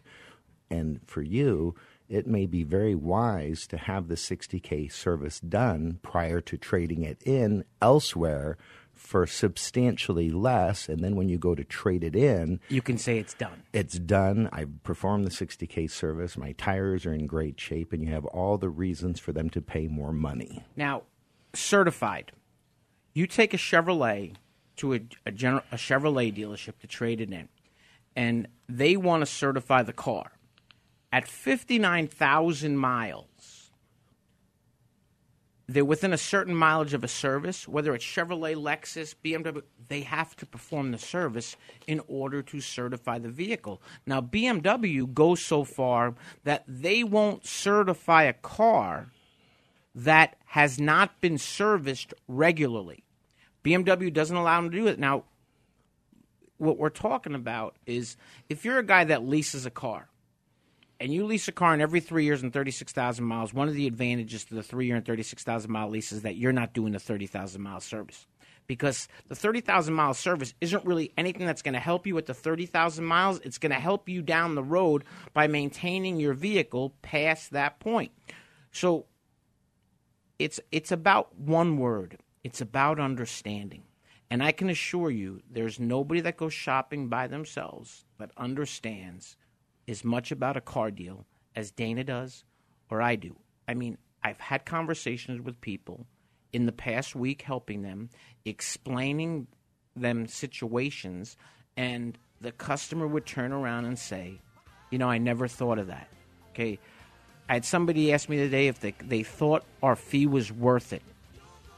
And 0.70 1.00
for 1.06 1.22
you, 1.22 1.76
it 2.08 2.28
may 2.28 2.46
be 2.46 2.64
very 2.64 2.96
wise 2.96 3.68
to 3.68 3.78
have 3.78 4.08
the 4.08 4.16
60K 4.16 4.92
service 4.92 5.40
done 5.40 6.00
prior 6.02 6.42
to 6.42 6.58
trading 6.58 7.04
it 7.04 7.22
in 7.24 7.64
elsewhere 7.82 8.58
for 9.00 9.26
substantially 9.26 10.30
less. 10.30 10.90
And 10.90 11.00
then 11.04 11.16
when 11.16 11.30
you 11.30 11.38
go 11.38 11.56
to 11.56 11.64
trade 11.64 12.04
it 12.04 12.16
in, 12.16 12.60
You 12.70 12.82
can 12.82 12.98
say 12.98 13.18
it's 13.18 13.34
done. 13.34 13.64
it's 13.74 13.98
done. 13.98 14.50
I've 14.52 14.84
performed 14.84 15.26
the 15.26 15.32
60K 15.32 15.90
service. 15.90 16.38
My 16.38 16.52
tires 16.52 17.06
are 17.06 17.14
in 17.14 17.26
great 17.26 17.60
shape, 17.60 17.94
and 17.94 18.04
you 18.04 18.12
have 18.12 18.26
all 18.26 18.58
the 18.58 18.70
reasons 18.70 19.20
for 19.20 19.32
them 19.32 19.50
to 19.52 19.62
pay 19.62 19.88
more 19.88 20.12
money. 20.12 20.64
Now, 20.76 21.04
certified. 21.54 22.34
You 23.14 23.26
take 23.26 23.54
a 23.54 23.58
Chevrolet 23.58 24.36
to 24.76 24.94
a, 24.94 25.00
a, 25.26 25.32
general, 25.32 25.64
a 25.72 25.76
Chevrolet 25.78 26.36
dealership 26.36 26.78
to 26.80 26.88
trade 26.88 27.22
it 27.22 27.32
in, 27.32 27.48
and 28.16 28.48
they 28.68 28.96
want 28.98 29.22
to 29.22 29.26
certify 29.26 29.82
the 29.82 29.94
car. 29.94 30.34
At 31.12 31.28
59,000 31.28 32.78
miles, 32.78 33.26
they're 35.70 35.86
within 35.86 36.14
a 36.14 36.18
certain 36.18 36.56
mileage 36.56 36.96
of 36.96 37.04
a 37.04 37.08
service, 37.08 37.68
whether 37.68 37.94
it's 37.94 38.04
Chevrolet, 38.04 38.56
Lexus, 38.56 39.14
BMW, 39.24 39.62
they 39.88 40.02
have 40.02 40.36
to 40.38 40.48
perform 40.48 40.90
the 40.90 40.98
service 40.98 41.56
in 41.86 42.02
order 42.08 42.42
to 42.42 42.60
certify 42.60 43.20
the 43.20 43.30
vehicle. 43.30 43.80
Now, 44.08 44.20
BMW 44.20 45.14
goes 45.14 45.44
so 45.44 45.64
far 45.64 46.16
that 46.44 46.64
they 46.68 47.04
won't 47.04 47.46
certify 47.46 48.24
a 48.24 48.34
car 48.34 49.12
that 49.94 50.38
has 50.46 50.80
not 50.80 51.22
been 51.22 51.38
serviced 51.38 52.16
regularly. 52.28 53.04
BMW 53.64 54.12
doesn't 54.12 54.36
allow 54.36 54.60
them 54.60 54.72
to 54.72 54.78
do 54.78 54.88
it. 54.88 54.98
Now, 54.98 55.26
what 56.58 56.80
we're 56.80 56.90
talking 56.90 57.36
about 57.36 57.76
is 57.86 58.18
if 58.50 58.66
you're 58.66 58.80
a 58.80 58.84
guy 58.84 59.04
that 59.04 59.24
leases 59.24 59.68
a 59.68 59.72
car, 59.72 60.10
and 61.00 61.14
you 61.14 61.26
lease 61.26 61.48
a 61.48 61.52
car 61.52 61.74
in 61.74 61.82
every 61.82 62.00
three 62.00 62.26
years 62.26 62.44
and 62.44 62.52
36,000 62.52 63.24
miles, 63.24 63.54
one 63.54 63.68
of 63.68 63.74
the 63.74 63.88
advantages 63.88 64.46
to 64.46 64.56
the 64.56 64.64
three 64.64 64.88
year 64.88 64.96
and 64.96 65.06
36,000 65.06 65.72
mile 65.72 65.90
lease 65.90 66.12
is 66.12 66.24
that 66.24 66.36
you're 66.36 66.52
not 66.52 66.74
doing 66.74 66.94
the 66.94 67.00
30,000 67.00 67.62
mile 67.62 67.80
service. 67.80 68.28
Because 68.68 69.08
the 69.28 69.36
30,000 69.36 69.94
mile 69.94 70.14
service 70.14 70.54
isn't 70.62 70.86
really 70.86 71.12
anything 71.18 71.48
that's 71.48 71.64
going 71.64 71.74
to 71.74 71.80
help 71.80 72.06
you 72.06 72.14
with 72.14 72.28
the 72.28 72.36
30,000 72.36 73.04
miles. 73.04 73.40
It's 73.40 73.58
going 73.58 73.72
to 73.72 73.80
help 73.80 74.08
you 74.08 74.22
down 74.22 74.54
the 74.54 74.64
road 74.64 75.06
by 75.34 75.48
maintaining 75.48 76.20
your 76.20 76.34
vehicle 76.34 76.94
past 77.02 77.52
that 77.52 77.80
point. 77.80 78.12
So 78.72 79.06
it's, 80.38 80.60
it's 80.72 80.92
about 80.92 81.36
one 81.36 81.78
word 81.78 82.20
it's 82.44 82.62
about 82.62 83.00
understanding. 83.00 83.84
And 84.30 84.44
I 84.44 84.52
can 84.52 84.70
assure 84.70 85.10
you, 85.10 85.42
there's 85.50 85.80
nobody 85.80 86.22
that 86.22 86.38
goes 86.38 86.54
shopping 86.54 87.08
by 87.08 87.28
themselves 87.28 88.06
that 88.20 88.32
understands 88.38 89.38
as 89.90 90.06
much 90.06 90.32
about 90.32 90.56
a 90.56 90.62
car 90.62 90.92
deal 90.92 91.26
as 91.56 91.72
Dana 91.72 92.04
does 92.04 92.46
or 92.90 93.02
I 93.02 93.16
do. 93.16 93.36
I 93.68 93.74
mean, 93.74 93.98
I've 94.24 94.40
had 94.40 94.66
conversations 94.66 95.42
with 95.42 95.60
people 95.62 96.06
in 96.54 96.66
the 96.66 96.72
past 96.72 97.16
week 97.16 97.42
helping 97.42 97.82
them, 97.82 98.10
explaining 98.46 99.48
them 99.96 100.28
situations, 100.28 101.36
and 101.76 102.18
the 102.40 102.52
customer 102.52 103.08
would 103.08 103.26
turn 103.26 103.52
around 103.52 103.86
and 103.86 103.98
say, 103.98 104.40
You 104.92 105.00
know, 105.00 105.10
I 105.10 105.18
never 105.18 105.48
thought 105.48 105.80
of 105.80 105.88
that. 105.88 106.08
Okay. 106.52 106.80
I 107.48 107.54
had 107.54 107.66
somebody 107.66 108.14
ask 108.14 108.30
me 108.30 108.38
today 108.38 108.68
if 108.68 108.80
they, 108.80 108.94
they 109.04 109.24
thought 109.24 109.64
our 109.82 109.96
fee 109.96 110.28
was 110.28 110.52
worth 110.52 110.94
it. 110.94 111.04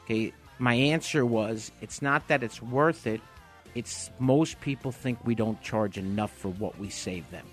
Okay. 0.03 0.33
My 0.59 0.73
answer 0.73 1.25
was, 1.25 1.71
It's 1.81 2.01
not 2.01 2.27
that 2.27 2.43
it's 2.43 2.61
worth 2.61 3.07
it. 3.07 3.21
It's 3.73 4.11
most 4.19 4.59
people 4.59 4.91
think 4.91 5.19
we 5.25 5.33
don't 5.33 5.61
charge 5.61 5.97
enough 5.97 6.31
for 6.31 6.49
what 6.49 6.77
we 6.77 6.89
save 6.89 7.29
them. 7.31 7.45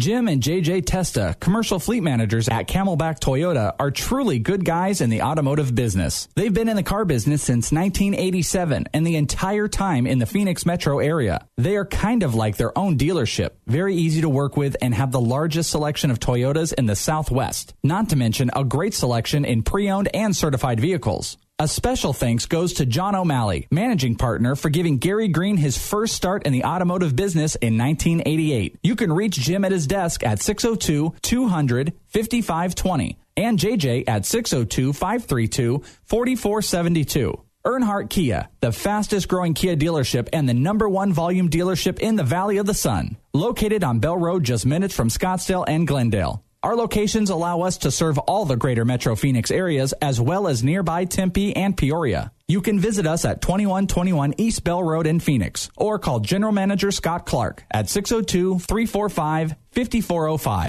Jim 0.00 0.28
and 0.28 0.42
JJ 0.42 0.86
Testa, 0.86 1.36
commercial 1.40 1.78
fleet 1.78 2.00
managers 2.00 2.48
at 2.48 2.66
Camelback 2.66 3.20
Toyota, 3.20 3.74
are 3.78 3.90
truly 3.90 4.38
good 4.38 4.64
guys 4.64 5.02
in 5.02 5.10
the 5.10 5.20
automotive 5.20 5.74
business. 5.74 6.26
They've 6.34 6.54
been 6.54 6.70
in 6.70 6.76
the 6.76 6.82
car 6.82 7.04
business 7.04 7.42
since 7.42 7.70
1987 7.70 8.86
and 8.94 9.06
the 9.06 9.16
entire 9.16 9.68
time 9.68 10.06
in 10.06 10.18
the 10.18 10.24
Phoenix 10.24 10.64
metro 10.64 11.00
area. 11.00 11.46
They 11.58 11.76
are 11.76 11.84
kind 11.84 12.22
of 12.22 12.34
like 12.34 12.56
their 12.56 12.76
own 12.78 12.96
dealership, 12.96 13.50
very 13.66 13.94
easy 13.94 14.22
to 14.22 14.30
work 14.30 14.56
with, 14.56 14.74
and 14.80 14.94
have 14.94 15.12
the 15.12 15.20
largest 15.20 15.68
selection 15.68 16.10
of 16.10 16.18
Toyotas 16.18 16.72
in 16.72 16.86
the 16.86 16.96
Southwest. 16.96 17.74
Not 17.84 18.08
to 18.08 18.16
mention 18.16 18.50
a 18.56 18.64
great 18.64 18.94
selection 18.94 19.44
in 19.44 19.62
pre 19.62 19.90
owned 19.90 20.08
and 20.14 20.34
certified 20.34 20.80
vehicles. 20.80 21.36
A 21.60 21.68
special 21.68 22.14
thanks 22.14 22.46
goes 22.46 22.72
to 22.72 22.86
John 22.86 23.14
O'Malley, 23.14 23.68
managing 23.70 24.16
partner, 24.16 24.56
for 24.56 24.70
giving 24.70 24.96
Gary 24.96 25.28
Green 25.28 25.58
his 25.58 25.76
first 25.76 26.14
start 26.14 26.46
in 26.46 26.54
the 26.54 26.64
automotive 26.64 27.14
business 27.14 27.54
in 27.54 27.76
1988. 27.76 28.78
You 28.82 28.96
can 28.96 29.12
reach 29.12 29.34
Jim 29.34 29.66
at 29.66 29.70
his 29.70 29.86
desk 29.86 30.24
at 30.24 30.40
602 30.40 31.16
200 31.20 31.92
5520 32.08 33.18
and 33.36 33.58
JJ 33.58 34.08
at 34.08 34.24
602 34.24 34.94
532 34.94 35.82
4472. 36.06 37.44
Earnhardt 37.66 38.08
Kia, 38.08 38.48
the 38.60 38.72
fastest 38.72 39.28
growing 39.28 39.52
Kia 39.52 39.76
dealership 39.76 40.30
and 40.32 40.48
the 40.48 40.54
number 40.54 40.88
one 40.88 41.12
volume 41.12 41.50
dealership 41.50 41.98
in 41.98 42.16
the 42.16 42.24
Valley 42.24 42.56
of 42.56 42.64
the 42.64 42.72
Sun. 42.72 43.18
Located 43.34 43.84
on 43.84 43.98
Bell 43.98 44.16
Road 44.16 44.44
just 44.44 44.64
minutes 44.64 44.94
from 44.94 45.10
Scottsdale 45.10 45.66
and 45.68 45.86
Glendale. 45.86 46.42
Our 46.62 46.76
locations 46.76 47.30
allow 47.30 47.62
us 47.62 47.78
to 47.78 47.90
serve 47.90 48.18
all 48.18 48.44
the 48.44 48.56
greater 48.56 48.84
Metro 48.84 49.16
Phoenix 49.16 49.50
areas 49.50 49.94
as 50.02 50.20
well 50.20 50.46
as 50.46 50.62
nearby 50.62 51.06
Tempe 51.06 51.56
and 51.56 51.74
Peoria. 51.74 52.32
You 52.48 52.60
can 52.60 52.78
visit 52.78 53.06
us 53.06 53.24
at 53.24 53.40
2121 53.40 54.34
East 54.36 54.62
Bell 54.62 54.82
Road 54.82 55.06
in 55.06 55.20
Phoenix 55.20 55.70
or 55.78 55.98
call 55.98 56.20
General 56.20 56.52
Manager 56.52 56.90
Scott 56.90 57.24
Clark 57.24 57.64
at 57.70 57.88
602 57.88 58.58
345 58.58 59.54
5405. 59.70 60.68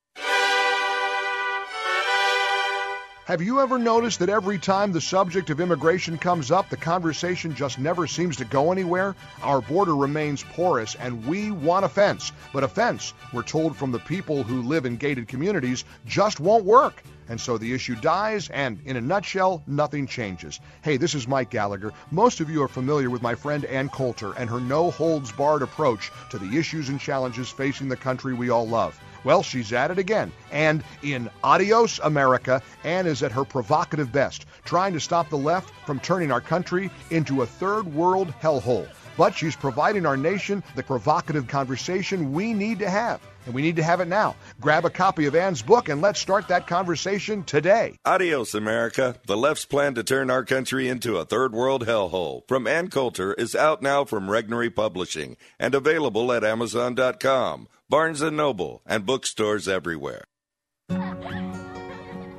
Have 3.31 3.41
you 3.41 3.61
ever 3.61 3.79
noticed 3.79 4.19
that 4.19 4.27
every 4.27 4.59
time 4.59 4.91
the 4.91 4.99
subject 4.99 5.49
of 5.49 5.61
immigration 5.61 6.17
comes 6.17 6.51
up, 6.51 6.67
the 6.67 6.75
conversation 6.75 7.55
just 7.55 7.79
never 7.79 8.05
seems 8.05 8.35
to 8.35 8.43
go 8.43 8.73
anywhere? 8.73 9.15
Our 9.41 9.61
border 9.61 9.95
remains 9.95 10.43
porous 10.43 10.95
and 10.95 11.25
we 11.25 11.49
want 11.49 11.85
a 11.85 11.87
fence. 11.87 12.33
But 12.51 12.65
a 12.65 12.67
fence, 12.67 13.13
we're 13.31 13.43
told 13.43 13.77
from 13.77 13.93
the 13.93 13.99
people 13.99 14.43
who 14.43 14.61
live 14.63 14.85
in 14.85 14.97
gated 14.97 15.29
communities, 15.29 15.85
just 16.05 16.41
won't 16.41 16.65
work. 16.65 17.03
And 17.29 17.39
so 17.39 17.57
the 17.57 17.73
issue 17.73 17.95
dies, 17.95 18.49
and 18.49 18.81
in 18.83 18.97
a 18.97 19.01
nutshell, 19.01 19.63
nothing 19.65 20.07
changes. 20.07 20.59
Hey, 20.81 20.97
this 20.97 21.15
is 21.15 21.25
Mike 21.25 21.51
Gallagher. 21.51 21.93
Most 22.11 22.41
of 22.41 22.49
you 22.49 22.61
are 22.63 22.67
familiar 22.67 23.09
with 23.09 23.21
my 23.21 23.35
friend 23.35 23.63
Ann 23.63 23.87
Coulter 23.87 24.33
and 24.33 24.49
her 24.49 24.59
no 24.59 24.91
holds 24.91 25.31
barred 25.31 25.61
approach 25.61 26.11
to 26.31 26.37
the 26.37 26.57
issues 26.57 26.89
and 26.89 26.99
challenges 26.99 27.49
facing 27.49 27.87
the 27.87 27.95
country 27.95 28.33
we 28.33 28.49
all 28.49 28.67
love. 28.67 28.99
Well, 29.23 29.43
she's 29.43 29.73
at 29.73 29.91
it 29.91 29.99
again. 29.99 30.31
And 30.51 30.83
in 31.03 31.29
Adios 31.43 31.99
America, 31.99 32.61
Anne 32.83 33.07
is 33.07 33.23
at 33.23 33.31
her 33.31 33.45
provocative 33.45 34.11
best, 34.11 34.45
trying 34.65 34.93
to 34.93 34.99
stop 34.99 35.29
the 35.29 35.37
left 35.37 35.73
from 35.85 35.99
turning 35.99 36.31
our 36.31 36.41
country 36.41 36.89
into 37.09 37.41
a 37.41 37.45
third 37.45 37.93
world 37.93 38.33
hellhole. 38.41 38.87
But 39.17 39.35
she's 39.35 39.55
providing 39.55 40.05
our 40.05 40.17
nation 40.17 40.63
the 40.75 40.83
provocative 40.83 41.47
conversation 41.47 42.33
we 42.33 42.53
need 42.53 42.79
to 42.79 42.89
have. 42.89 43.21
And 43.45 43.55
we 43.55 43.61
need 43.61 43.75
to 43.77 43.83
have 43.83 44.01
it 44.01 44.07
now. 44.07 44.35
Grab 44.59 44.85
a 44.85 44.89
copy 44.89 45.25
of 45.25 45.35
Anne's 45.35 45.61
book 45.61 45.89
and 45.89 46.01
let's 46.01 46.19
start 46.19 46.47
that 46.47 46.67
conversation 46.67 47.43
today. 47.43 47.97
Adios, 48.05 48.53
America. 48.53 49.15
The 49.25 49.37
left's 49.37 49.65
plan 49.65 49.95
to 49.95 50.03
turn 50.03 50.29
our 50.29 50.45
country 50.45 50.87
into 50.87 51.17
a 51.17 51.25
third 51.25 51.51
world 51.53 51.85
hellhole 51.85 52.47
from 52.47 52.67
Ann 52.67 52.89
Coulter 52.89 53.33
is 53.33 53.55
out 53.55 53.81
now 53.81 54.05
from 54.05 54.27
Regnery 54.27 54.73
Publishing 54.73 55.37
and 55.59 55.73
available 55.73 56.31
at 56.31 56.43
Amazon.com, 56.43 57.67
Barnes 57.91 58.21
& 58.21 58.31
Noble, 58.31 58.81
and 58.85 59.05
bookstores 59.05 59.67
everywhere. 59.67 60.23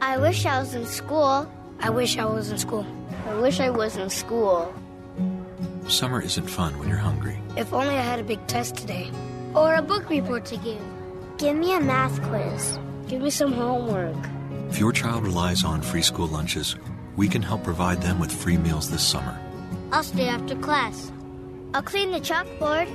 I 0.00 0.16
wish 0.16 0.46
I 0.46 0.58
was 0.60 0.72
in 0.72 0.86
school. 0.86 1.46
I 1.78 1.90
wish 1.90 2.16
I 2.16 2.24
was 2.24 2.50
in 2.50 2.56
school. 2.56 2.86
I 3.26 3.34
wish 3.34 3.60
I 3.60 3.68
was 3.68 3.98
in 3.98 4.08
school. 4.08 4.72
Summer 5.88 6.22
isn't 6.22 6.48
fun 6.48 6.78
when 6.78 6.88
you're 6.88 6.96
hungry. 6.96 7.38
If 7.58 7.74
only 7.74 7.94
I 7.94 8.00
had 8.00 8.18
a 8.18 8.22
big 8.22 8.46
test 8.46 8.76
today. 8.76 9.10
Or 9.54 9.74
a 9.74 9.82
book 9.82 10.08
report 10.08 10.46
to 10.46 10.56
give. 10.56 10.80
Give 11.36 11.54
me 11.54 11.74
a 11.74 11.80
math 11.80 12.22
quiz. 12.22 12.78
Give 13.06 13.20
me 13.20 13.28
some 13.28 13.52
homework. 13.52 14.16
If 14.70 14.78
your 14.78 14.92
child 14.92 15.22
relies 15.22 15.66
on 15.66 15.82
free 15.82 16.00
school 16.00 16.28
lunches, 16.28 16.76
we 17.14 17.28
can 17.28 17.42
help 17.42 17.62
provide 17.62 18.00
them 18.00 18.18
with 18.18 18.32
free 18.32 18.56
meals 18.56 18.90
this 18.90 19.06
summer. 19.06 19.38
I'll 19.92 20.02
stay 20.02 20.28
after 20.28 20.56
class. 20.56 21.12
I'll 21.74 21.82
clean 21.82 22.10
the 22.10 22.20
chalkboard. 22.20 22.88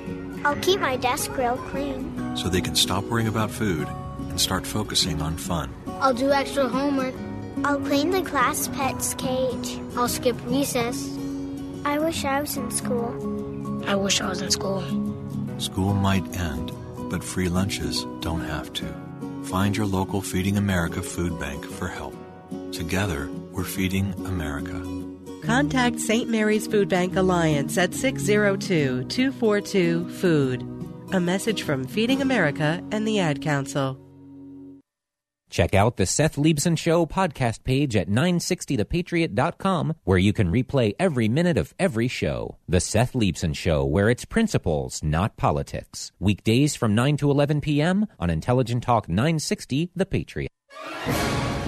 I'll 0.45 0.55
keep 0.57 0.79
my 0.79 0.95
desk 0.97 1.35
real 1.37 1.57
clean. 1.57 2.13
so 2.37 2.49
they 2.49 2.61
can 2.61 2.75
stop 2.75 3.03
worrying 3.05 3.27
about 3.27 3.49
food 3.51 3.87
and 4.29 4.39
start 4.39 4.65
focusing 4.65 5.21
on 5.21 5.37
fun. 5.37 5.73
I'll 5.99 6.13
do 6.13 6.31
extra 6.31 6.67
homework. 6.67 7.15
I'll 7.63 7.79
clean 7.79 8.11
the 8.11 8.21
class 8.21 8.67
pet's 8.67 9.13
cage. 9.15 9.79
I'll 9.95 10.07
skip 10.07 10.35
recess. 10.45 11.09
I 11.85 11.97
wish 11.99 12.23
I 12.25 12.41
was 12.41 12.55
in 12.57 12.69
school. 12.69 13.83
I 13.87 13.95
wish 13.95 14.21
I 14.21 14.27
was 14.29 14.41
in 14.41 14.51
school. 14.51 14.83
School 15.59 15.93
might 15.93 16.37
end, 16.37 16.71
but 17.09 17.23
free 17.23 17.49
lunches 17.49 18.05
don't 18.21 18.41
have 18.41 18.71
to. 18.73 18.85
Find 19.45 19.75
your 19.75 19.87
local 19.87 20.21
Feeding 20.21 20.57
America 20.57 21.01
food 21.01 21.39
bank 21.39 21.65
for 21.65 21.87
help. 21.87 22.13
Together, 22.71 23.29
we're 23.51 23.63
feeding 23.63 24.13
America. 24.25 24.83
Contact 25.47 25.97
St. 25.97 26.29
Mary's 26.29 26.67
Food 26.67 26.89
Bank 26.89 27.15
Alliance 27.15 27.77
at 27.77 27.93
602 27.93 29.05
242 29.05 30.09
Food. 30.09 30.61
A 31.13 31.21
message 31.21 31.63
from 31.63 31.87
Feeding 31.87 32.21
America 32.21 32.83
and 32.91 33.07
the 33.07 33.21
Ad 33.21 33.41
Council. 33.41 33.97
Check 35.49 35.73
out 35.73 35.95
the 35.95 36.05
Seth 36.05 36.35
Leibsohn 36.35 36.77
Show 36.77 37.05
podcast 37.05 37.63
page 37.63 37.95
at 37.95 38.09
960thepatriot.com, 38.09 39.95
where 40.03 40.17
you 40.17 40.33
can 40.33 40.51
replay 40.51 40.93
every 40.99 41.29
minute 41.29 41.57
of 41.57 41.73
every 41.79 42.09
show. 42.09 42.57
The 42.67 42.81
Seth 42.81 43.13
Leibsohn 43.13 43.55
Show, 43.55 43.85
where 43.85 44.09
it's 44.09 44.25
principles, 44.25 45.01
not 45.01 45.37
politics. 45.37 46.11
Weekdays 46.19 46.75
from 46.75 46.93
9 46.93 47.15
to 47.15 47.31
11 47.31 47.61
p.m. 47.61 48.07
on 48.19 48.29
Intelligent 48.29 48.83
Talk 48.83 49.07
960 49.07 49.91
The 49.95 50.05
Patriot. 50.05 50.51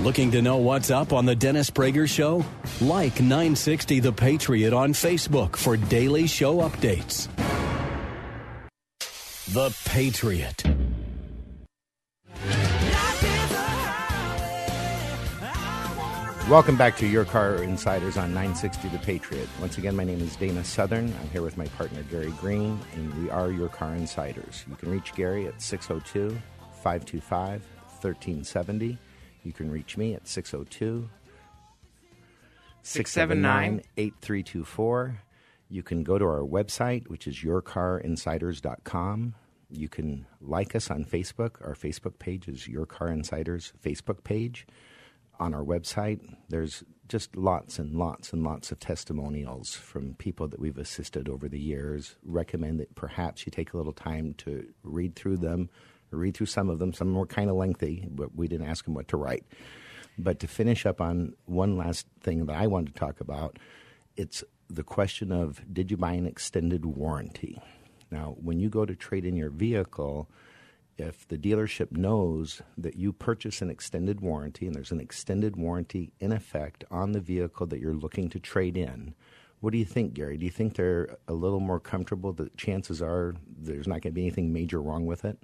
Looking 0.04 0.32
to 0.32 0.42
know 0.42 0.56
what's 0.56 0.92
up 0.92 1.12
on 1.12 1.26
the 1.26 1.36
Dennis 1.36 1.70
Prager 1.70 2.08
Show? 2.08 2.46
Like 2.80 3.20
960 3.20 4.00
The 4.00 4.14
Patriot 4.14 4.72
on 4.72 4.94
Facebook 4.94 5.58
for 5.58 5.76
daily 5.76 6.26
show 6.26 6.60
updates. 6.60 7.28
The 9.52 9.76
Patriot. 9.84 10.64
Welcome 16.50 16.78
back 16.78 16.96
to 16.96 17.06
Your 17.06 17.26
Car 17.26 17.62
Insiders 17.62 18.16
on 18.16 18.30
960 18.30 18.88
The 18.88 19.00
Patriot. 19.00 19.50
Once 19.60 19.78
again, 19.78 19.98
my 19.98 20.06
name 20.06 20.22
is 20.22 20.34
Dana 20.38 20.64
Southern. 20.64 21.14
I'm 21.20 21.30
here 21.32 21.42
with 21.42 21.58
my 21.58 21.68
partner 21.68 22.04
Gary 22.04 22.32
Green, 22.40 22.80
and 22.94 23.22
we 23.22 23.30
are 23.30 23.52
Your 23.52 23.68
Car 23.68 23.96
Insiders. 23.96 24.64
You 24.70 24.78
can 24.78 24.92
reach 24.92 25.14
Gary 25.14 25.46
at 25.46 25.62
602 25.62 26.42
525 26.82 27.62
1370. 28.00 28.98
You 29.50 29.54
can 29.54 29.72
reach 29.72 29.98
me 29.98 30.14
at 30.14 30.28
602 30.28 31.10
679 32.84 33.82
8324. 33.98 35.22
You 35.70 35.82
can 35.82 36.04
go 36.04 36.20
to 36.20 36.26
our 36.26 36.42
website, 36.42 37.08
which 37.08 37.26
is 37.26 37.38
yourcarinsiders.com. 37.38 39.34
You 39.72 39.90
can 39.90 40.28
like 40.40 40.76
us 40.76 40.92
on 40.92 41.04
Facebook. 41.04 41.66
Our 41.66 41.74
Facebook 41.74 42.20
page 42.20 42.48
is 42.48 42.68
Your 42.68 42.86
Car 42.86 43.08
Insiders 43.08 43.74
Facebook 43.84 44.24
page. 44.24 44.68
On 45.40 45.56
our 45.56 45.64
website, 45.64 46.20
there's 46.50 46.84
just 47.08 47.36
lots 47.36 47.80
and 47.80 47.96
lots 47.96 48.32
and 48.34 48.44
lots 48.44 48.72
of 48.72 48.80
testimonials 48.80 49.74
from 49.74 50.14
people 50.20 50.48
that 50.50 50.60
we've 50.60 50.78
assisted 50.78 51.28
over 51.28 51.50
the 51.50 51.60
years. 51.60 52.18
Recommend 52.24 52.80
that 52.82 52.94
perhaps 52.94 53.48
you 53.48 53.52
take 53.52 53.74
a 53.74 53.78
little 53.78 53.94
time 53.94 54.36
to 54.36 54.68
read 54.84 55.16
through 55.16 55.38
them, 55.38 55.72
read 56.18 56.36
through 56.36 56.48
some 56.48 56.70
of 56.70 56.80
them. 56.80 56.94
Some 56.94 57.14
were 57.14 57.26
kind 57.26 57.50
of 57.50 57.56
lengthy, 57.56 58.08
but 58.10 58.36
we 58.36 58.48
didn't 58.48 58.68
ask 58.68 58.86
them 58.86 58.94
what 58.94 59.08
to 59.10 59.18
write. 59.18 59.46
But 60.18 60.40
to 60.40 60.48
finish 60.48 60.86
up 60.86 61.00
on 61.00 61.34
one 61.46 61.78
last 61.78 62.06
thing 62.22 62.46
that 62.46 62.56
I 62.56 62.68
wanted 62.68 62.94
to 62.94 63.00
talk 63.00 63.22
about, 63.22 63.58
it's 64.18 64.44
the 64.70 64.84
question 64.84 65.32
of 65.32 65.62
did 65.72 65.90
you 65.90 65.98
buy 65.98 66.14
an 66.14 66.26
extended 66.26 66.86
warranty? 66.86 67.62
Now, 68.12 68.36
when 68.42 68.60
you 68.60 68.70
go 68.70 68.86
to 68.86 68.96
trade 68.96 69.26
in 69.26 69.36
your 69.36 69.50
vehicle, 69.50 70.30
if 70.98 71.28
the 71.28 71.38
dealership 71.38 71.92
knows 71.92 72.62
that 72.78 72.96
you 72.96 73.14
purchase 73.14 73.62
an 73.62 73.70
extended 73.70 74.20
warranty 74.20 74.68
and 74.68 74.76
there's 74.76 74.92
an 74.92 75.00
extended 75.00 75.56
warranty 75.56 76.12
in 76.20 76.32
effect 76.32 76.84
on 76.92 77.14
the 77.14 77.22
vehicle 77.22 77.66
that 77.68 77.80
you're 77.80 77.94
looking 77.94 78.30
to 78.30 78.40
trade 78.40 78.76
in, 78.76 79.14
what 79.62 79.72
do 79.72 79.78
you 79.78 79.86
think, 79.86 80.14
Gary? 80.14 80.38
Do 80.38 80.46
you 80.46 80.52
think 80.52 80.76
they're 80.76 81.18
a 81.28 81.34
little 81.34 81.60
more 81.60 81.80
comfortable 81.80 82.34
that 82.34 82.56
chances 82.58 83.02
are 83.02 83.36
there's 83.58 83.88
not 83.88 84.02
going 84.02 84.12
to 84.14 84.16
be 84.16 84.22
anything 84.22 84.54
major 84.54 84.82
wrong 84.82 85.06
with 85.06 85.26
it? 85.26 85.38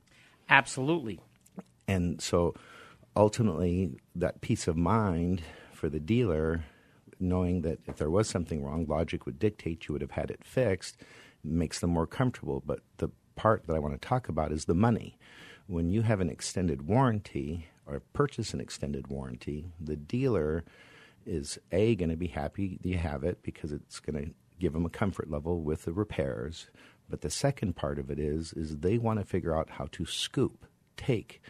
Absolutely. 0.50 1.20
And 1.88 2.22
so 2.22 2.56
ultimately, 3.16 3.98
that 4.16 4.42
peace 4.42 4.68
of 4.68 4.78
mind 4.78 5.42
for 5.74 5.90
the 5.90 6.00
dealer, 6.00 6.66
knowing 7.20 7.62
that 7.62 7.80
if 7.86 7.98
there 7.98 8.10
was 8.10 8.30
something 8.30 8.64
wrong, 8.64 8.86
logic 8.88 9.26
would 9.26 9.40
dictate 9.40 9.88
you 9.88 9.94
would 9.94 10.02
have 10.02 10.12
had 10.12 10.32
it 10.32 10.44
fixed, 10.44 10.98
makes 11.44 11.80
them 11.80 11.92
more 11.92 12.08
comfortable. 12.08 12.64
But 12.66 12.80
the 12.98 13.10
part 13.36 13.68
that 13.68 13.76
I 13.76 13.80
want 13.80 14.00
to 14.00 14.08
talk 14.08 14.30
about 14.30 14.52
is 14.52 14.66
the 14.66 14.74
money. 14.76 15.18
When 15.68 15.90
you 15.90 16.04
have 16.04 16.22
an 16.22 16.30
extended 16.30 16.88
warranty 16.88 17.68
or 17.86 18.02
purchase 18.14 18.54
an 18.54 18.60
extended 18.60 19.08
warranty, 19.08 19.66
the 19.80 19.96
dealer 19.96 20.64
is 21.26 21.58
A, 21.72 21.96
going 21.96 22.10
to 22.10 22.16
be 22.18 22.28
happy 22.28 22.80
that 22.82 22.88
you 22.88 22.98
have 22.98 23.24
it 23.24 23.42
because 23.42 23.72
it's 23.72 24.00
going 24.00 24.24
to 24.24 24.32
give 24.60 24.74
them 24.74 24.86
a 24.86 24.90
comfort 24.90 25.30
level 25.30 25.62
with 25.62 25.86
the 25.86 25.94
repairs. 25.94 26.70
But 27.10 27.22
the 27.22 27.30
second 27.30 27.76
part 27.76 28.00
of 28.00 28.10
it 28.10 28.20
is, 28.20 28.54
is 28.54 28.78
they 28.78 28.98
want 28.98 29.20
to 29.20 29.26
figure 29.26 29.56
out 29.56 29.72
how 29.72 29.88
to 29.92 30.06
scoop, 30.06 30.66
take, 30.98 31.42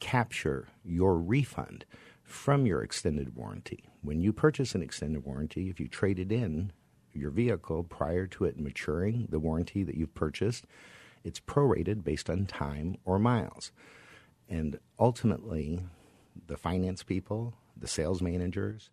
capture 0.00 0.68
your 0.84 1.18
refund 1.18 1.84
from 2.22 2.66
your 2.66 2.82
extended 2.82 3.34
warranty. 3.34 3.84
When 4.02 4.20
you 4.20 4.32
purchase 4.32 4.74
an 4.74 4.82
extended 4.82 5.24
warranty, 5.24 5.70
if 5.70 5.80
you 5.80 5.88
trade 5.88 6.18
it 6.18 6.30
in 6.30 6.72
your 7.14 7.30
vehicle 7.30 7.84
prior 7.84 8.26
to 8.26 8.44
it 8.44 8.60
maturing, 8.60 9.26
the 9.30 9.40
warranty 9.40 9.82
that 9.82 9.96
you've 9.96 10.14
purchased, 10.14 10.66
it's 11.24 11.40
prorated 11.40 12.04
based 12.04 12.30
on 12.30 12.46
time 12.46 12.96
or 13.04 13.18
miles. 13.18 13.72
And 14.48 14.78
ultimately, 14.98 15.80
the 16.46 16.56
finance 16.56 17.02
people, 17.02 17.54
the 17.76 17.88
sales 17.88 18.22
managers, 18.22 18.90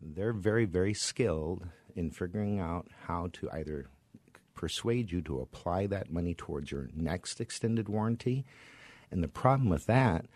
they're 0.00 0.32
very, 0.32 0.66
very 0.66 0.94
skilled 0.94 1.66
in 1.96 2.10
figuring 2.10 2.60
out 2.60 2.88
how 3.06 3.28
to 3.32 3.50
either 3.50 3.86
persuade 4.54 5.10
you 5.10 5.20
to 5.22 5.40
apply 5.40 5.86
that 5.88 6.10
money 6.10 6.34
towards 6.34 6.70
your 6.70 6.88
next 6.94 7.40
extended 7.40 7.88
warranty. 7.88 8.44
And 9.10 9.22
the 9.22 9.28
problem 9.28 9.68
with 9.68 9.86
that 9.86 10.26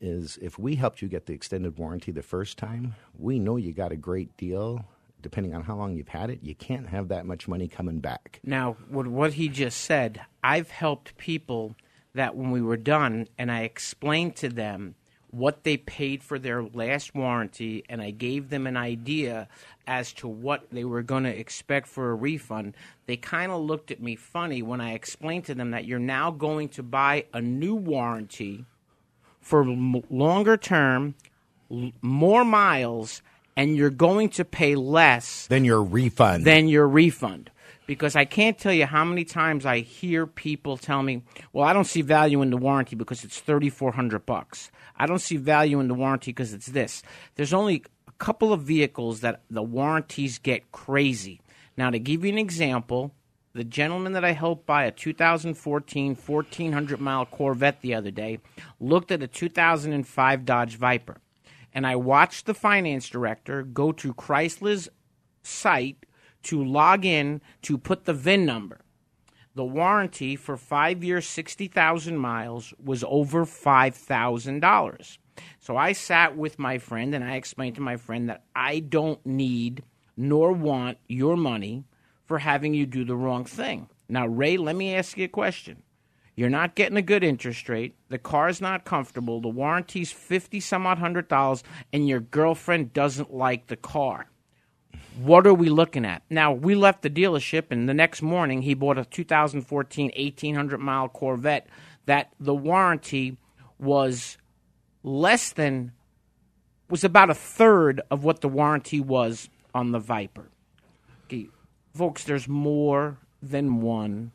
is 0.00 0.38
if 0.40 0.58
we 0.58 0.76
helped 0.76 1.02
you 1.02 1.08
get 1.08 1.26
the 1.26 1.34
extended 1.34 1.78
warranty 1.78 2.10
the 2.12 2.22
first 2.22 2.56
time, 2.56 2.94
we 3.18 3.38
know 3.38 3.56
you 3.56 3.72
got 3.72 3.92
a 3.92 3.96
great 3.96 4.36
deal. 4.36 4.84
Depending 5.22 5.54
on 5.54 5.62
how 5.62 5.76
long 5.76 5.96
you've 5.96 6.08
had 6.08 6.30
it, 6.30 6.38
you 6.42 6.54
can't 6.54 6.88
have 6.88 7.08
that 7.08 7.26
much 7.26 7.46
money 7.46 7.68
coming 7.68 8.00
back. 8.00 8.40
Now, 8.42 8.78
what, 8.88 9.34
he 9.34 9.50
just 9.50 9.82
said, 9.82 10.22
I've 10.42 10.70
helped 10.70 11.18
people 11.18 11.76
that 12.14 12.34
when 12.34 12.50
we 12.50 12.62
were 12.62 12.78
done 12.78 13.28
and 13.36 13.52
I 13.52 13.62
explained 13.62 14.36
to 14.36 14.48
them 14.48 14.94
what 15.32 15.64
they 15.64 15.76
paid 15.76 16.22
for 16.22 16.38
their 16.38 16.62
last 16.62 17.14
warranty 17.14 17.84
and 17.88 18.02
I 18.02 18.10
gave 18.10 18.50
them 18.50 18.66
an 18.66 18.76
idea 18.76 19.48
as 19.86 20.12
to 20.14 20.28
what 20.28 20.70
they 20.70 20.84
were 20.84 21.02
going 21.02 21.24
to 21.24 21.36
expect 21.36 21.86
for 21.88 22.10
a 22.10 22.14
refund, 22.14 22.74
they 23.06 23.16
kind 23.16 23.50
of 23.52 23.60
looked 23.62 23.90
at 23.90 24.00
me 24.02 24.16
funny 24.16 24.62
when 24.62 24.80
I 24.80 24.92
explained 24.94 25.44
to 25.46 25.54
them 25.54 25.70
that 25.72 25.84
you're 25.84 25.98
now 25.98 26.30
going 26.30 26.68
to 26.70 26.82
buy 26.82 27.26
a 27.32 27.40
new 27.40 27.74
warranty 27.74 28.64
for 29.40 29.62
m- 29.62 30.02
longer 30.10 30.56
term, 30.56 31.14
l- 31.70 31.92
more 32.02 32.44
miles, 32.44 33.22
and 33.56 33.76
you're 33.76 33.90
going 33.90 34.28
to 34.30 34.44
pay 34.44 34.74
less 34.76 35.46
Then 35.48 35.64
your 35.64 35.82
refund. 35.82 36.44
than 36.44 36.68
your 36.68 36.88
refund. 36.88 37.50
Because 37.90 38.14
I 38.14 38.24
can't 38.24 38.56
tell 38.56 38.72
you 38.72 38.86
how 38.86 39.04
many 39.04 39.24
times 39.24 39.66
I 39.66 39.80
hear 39.80 40.24
people 40.24 40.76
tell 40.76 41.02
me, 41.02 41.24
"Well, 41.52 41.66
I 41.66 41.72
don't 41.72 41.88
see 41.88 42.02
value 42.02 42.40
in 42.40 42.50
the 42.50 42.56
warranty 42.56 42.94
because 42.94 43.24
it's 43.24 43.40
thirty 43.40 43.68
four 43.68 43.90
hundred 43.90 44.24
bucks. 44.26 44.70
I 44.96 45.06
don't 45.06 45.18
see 45.18 45.36
value 45.36 45.80
in 45.80 45.88
the 45.88 45.94
warranty 45.94 46.30
because 46.30 46.54
it's 46.54 46.66
this." 46.66 47.02
There's 47.34 47.52
only 47.52 47.82
a 48.06 48.12
couple 48.12 48.52
of 48.52 48.62
vehicles 48.62 49.22
that 49.22 49.42
the 49.50 49.64
warranties 49.64 50.38
get 50.38 50.70
crazy. 50.70 51.40
Now, 51.76 51.90
to 51.90 51.98
give 51.98 52.24
you 52.24 52.30
an 52.30 52.38
example, 52.38 53.12
the 53.54 53.64
gentleman 53.64 54.12
that 54.12 54.24
I 54.24 54.34
helped 54.34 54.66
buy 54.66 54.84
a 54.84 54.92
2014 54.92 56.14
1400 56.14 57.00
mile 57.00 57.26
Corvette 57.26 57.80
the 57.80 57.94
other 57.94 58.12
day 58.12 58.38
looked 58.78 59.10
at 59.10 59.20
a 59.20 59.26
2005 59.26 60.44
Dodge 60.44 60.76
Viper. 60.76 61.16
And 61.74 61.84
I 61.84 61.96
watched 61.96 62.46
the 62.46 62.54
finance 62.54 63.08
director 63.08 63.64
go 63.64 63.90
to 63.90 64.14
Chrysler's 64.14 64.88
site 65.42 66.06
to 66.44 66.62
log 66.62 67.04
in 67.04 67.40
to 67.62 67.78
put 67.78 68.04
the 68.04 68.14
VIN 68.14 68.44
number. 68.46 68.80
The 69.54 69.64
warranty 69.64 70.36
for 70.36 70.56
five 70.56 71.02
years, 71.02 71.26
60,000 71.26 72.16
miles 72.16 72.72
was 72.82 73.04
over 73.06 73.44
$5,000. 73.44 75.18
So 75.58 75.76
I 75.76 75.92
sat 75.92 76.36
with 76.36 76.58
my 76.58 76.78
friend 76.78 77.14
and 77.14 77.24
I 77.24 77.34
explained 77.34 77.74
to 77.76 77.80
my 77.80 77.96
friend 77.96 78.28
that 78.28 78.44
I 78.54 78.80
don't 78.80 79.24
need 79.26 79.82
nor 80.16 80.52
want 80.52 80.98
your 81.08 81.36
money 81.36 81.84
for 82.26 82.38
having 82.38 82.74
you 82.74 82.86
do 82.86 83.04
the 83.04 83.16
wrong 83.16 83.44
thing. 83.44 83.88
Now, 84.08 84.26
Ray, 84.26 84.56
let 84.56 84.76
me 84.76 84.94
ask 84.94 85.16
you 85.16 85.24
a 85.24 85.28
question. 85.28 85.82
You're 86.36 86.48
not 86.48 86.74
getting 86.74 86.96
a 86.96 87.02
good 87.02 87.24
interest 87.24 87.68
rate. 87.68 87.94
The 88.08 88.18
car's 88.18 88.60
not 88.60 88.84
comfortable. 88.84 89.40
The 89.40 89.48
warranty's 89.48 90.12
fifty 90.12 90.60
some 90.60 90.86
odd 90.86 90.98
hundred 90.98 91.28
dollars, 91.28 91.62
and 91.92 92.08
your 92.08 92.20
girlfriend 92.20 92.92
doesn't 92.92 93.34
like 93.34 93.66
the 93.66 93.76
car. 93.76 94.26
What 95.20 95.46
are 95.46 95.52
we 95.52 95.68
looking 95.68 96.06
at? 96.06 96.22
Now, 96.30 96.50
we 96.50 96.74
left 96.74 97.02
the 97.02 97.10
dealership, 97.10 97.64
and 97.68 97.86
the 97.86 97.92
next 97.92 98.22
morning 98.22 98.62
he 98.62 98.72
bought 98.72 98.96
a 98.96 99.04
2014 99.04 100.12
1800 100.16 100.78
mile 100.78 101.10
Corvette 101.10 101.66
that 102.06 102.32
the 102.40 102.54
warranty 102.54 103.36
was 103.78 104.38
less 105.02 105.52
than, 105.52 105.92
was 106.88 107.04
about 107.04 107.28
a 107.28 107.34
third 107.34 108.00
of 108.10 108.24
what 108.24 108.40
the 108.40 108.48
warranty 108.48 108.98
was 108.98 109.50
on 109.74 109.92
the 109.92 109.98
Viper. 109.98 110.48
Okay, 111.26 111.48
folks, 111.94 112.24
there's 112.24 112.48
more 112.48 113.18
than 113.42 113.82
one 113.82 114.32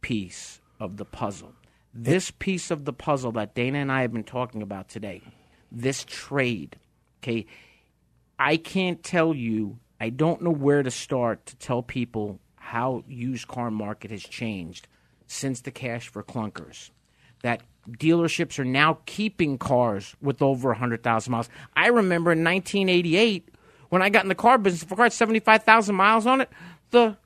piece 0.00 0.62
of 0.80 0.96
the 0.96 1.04
puzzle. 1.04 1.52
This 1.92 2.30
piece 2.30 2.70
of 2.70 2.86
the 2.86 2.94
puzzle 2.94 3.32
that 3.32 3.54
Dana 3.54 3.78
and 3.78 3.92
I 3.92 4.00
have 4.00 4.14
been 4.14 4.24
talking 4.24 4.62
about 4.62 4.88
today, 4.88 5.20
this 5.70 6.02
trade, 6.02 6.76
okay, 7.22 7.44
I 8.38 8.56
can't 8.56 9.02
tell 9.02 9.34
you, 9.34 9.78
I 10.04 10.10
don't 10.10 10.42
know 10.42 10.50
where 10.50 10.82
to 10.82 10.90
start 10.90 11.46
to 11.46 11.56
tell 11.56 11.82
people 11.82 12.38
how 12.56 13.04
used 13.08 13.48
car 13.48 13.70
market 13.70 14.10
has 14.10 14.22
changed 14.22 14.86
since 15.26 15.62
the 15.62 15.70
cash 15.70 16.08
for 16.08 16.22
clunkers. 16.22 16.90
That 17.42 17.62
dealerships 17.88 18.58
are 18.58 18.66
now 18.66 18.98
keeping 19.06 19.56
cars 19.56 20.14
with 20.20 20.42
over 20.42 20.68
100,000 20.68 21.30
miles. 21.30 21.48
I 21.74 21.86
remember 21.86 22.32
in 22.32 22.44
1988 22.44 23.48
when 23.88 24.02
I 24.02 24.10
got 24.10 24.26
in 24.26 24.28
the 24.28 24.34
car 24.34 24.58
business, 24.58 24.82
if 24.82 24.92
a 24.92 24.94
car 24.94 25.06
had 25.06 25.14
75,000 25.14 25.94
miles 25.94 26.26
on 26.26 26.42
it, 26.42 26.50
the 26.90 27.16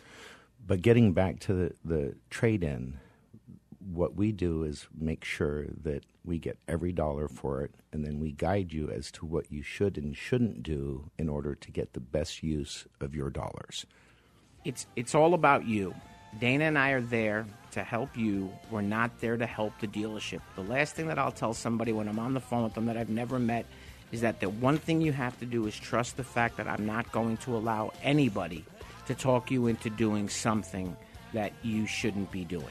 But 0.67 0.83
getting 0.83 1.13
back 1.13 1.41
to 1.41 1.55
the, 1.55 1.73
the 1.85 2.15
trade 2.29 2.63
in, 2.63 2.99
what 3.93 4.15
we 4.15 4.33
do 4.33 4.65
is 4.65 4.87
make 4.95 5.25
sure 5.25 5.67
that 5.83 6.05
we 6.25 6.39
get 6.39 6.59
every 6.69 6.93
dollar 6.93 7.27
for 7.27 7.63
it, 7.63 7.73
and 7.91 8.05
then 8.05 8.21
we 8.21 8.33
guide 8.33 8.73
you 8.73 8.91
as 8.91 9.11
to 9.13 9.25
what 9.25 9.51
you 9.51 9.63
should 9.63 9.97
and 9.97 10.15
shouldn't 10.15 10.63
do 10.63 11.11
in 11.19 11.29
order 11.29 11.55
to 11.55 11.71
get 11.71 11.95
the 11.95 12.01
best 12.01 12.43
use 12.43 12.87
of 13.01 13.15
your 13.15 13.31
dollars. 13.31 13.87
It's 14.65 14.87
it's 14.95 15.15
all 15.15 15.33
about 15.33 15.65
you. 15.65 15.95
Dana 16.39 16.65
and 16.65 16.79
I 16.79 16.91
are 16.91 17.01
there 17.01 17.47
to 17.71 17.83
help 17.83 18.17
you. 18.17 18.53
We're 18.71 18.83
not 18.83 19.19
there 19.21 19.39
to 19.39 19.47
help 19.47 19.79
the 19.81 19.87
dealership. 19.87 20.41
The 20.57 20.63
last 20.63 20.95
thing 20.95 21.07
that 21.07 21.19
I'll 21.19 21.33
tell 21.33 21.55
somebody 21.55 21.93
when 21.93 22.09
I'm 22.09 22.19
on 22.19 22.35
the 22.35 22.41
phone 22.41 22.65
with 22.65 22.75
them 22.75 22.87
that 22.87 22.97
I've 22.99 23.09
never 23.09 23.39
met 23.39 23.65
is 24.13 24.21
that 24.23 24.41
the 24.41 24.49
one 24.49 24.79
thing 24.79 25.01
you 25.01 25.13
have 25.13 25.39
to 25.41 25.47
do 25.47 25.67
is 25.67 25.79
trust 25.79 26.17
the 26.17 26.25
fact 26.25 26.57
that 26.57 26.67
I'm 26.67 26.87
not 26.87 27.11
going 27.13 27.37
to 27.39 27.57
allow 27.57 27.93
anybody 28.03 28.65
to 29.07 29.15
talk 29.15 29.51
you 29.51 29.67
into 29.67 29.91
doing 29.91 30.29
something 30.29 30.97
that 31.33 31.53
you 31.63 31.87
shouldn't 31.87 32.31
be 32.31 32.45
doing. 32.45 32.65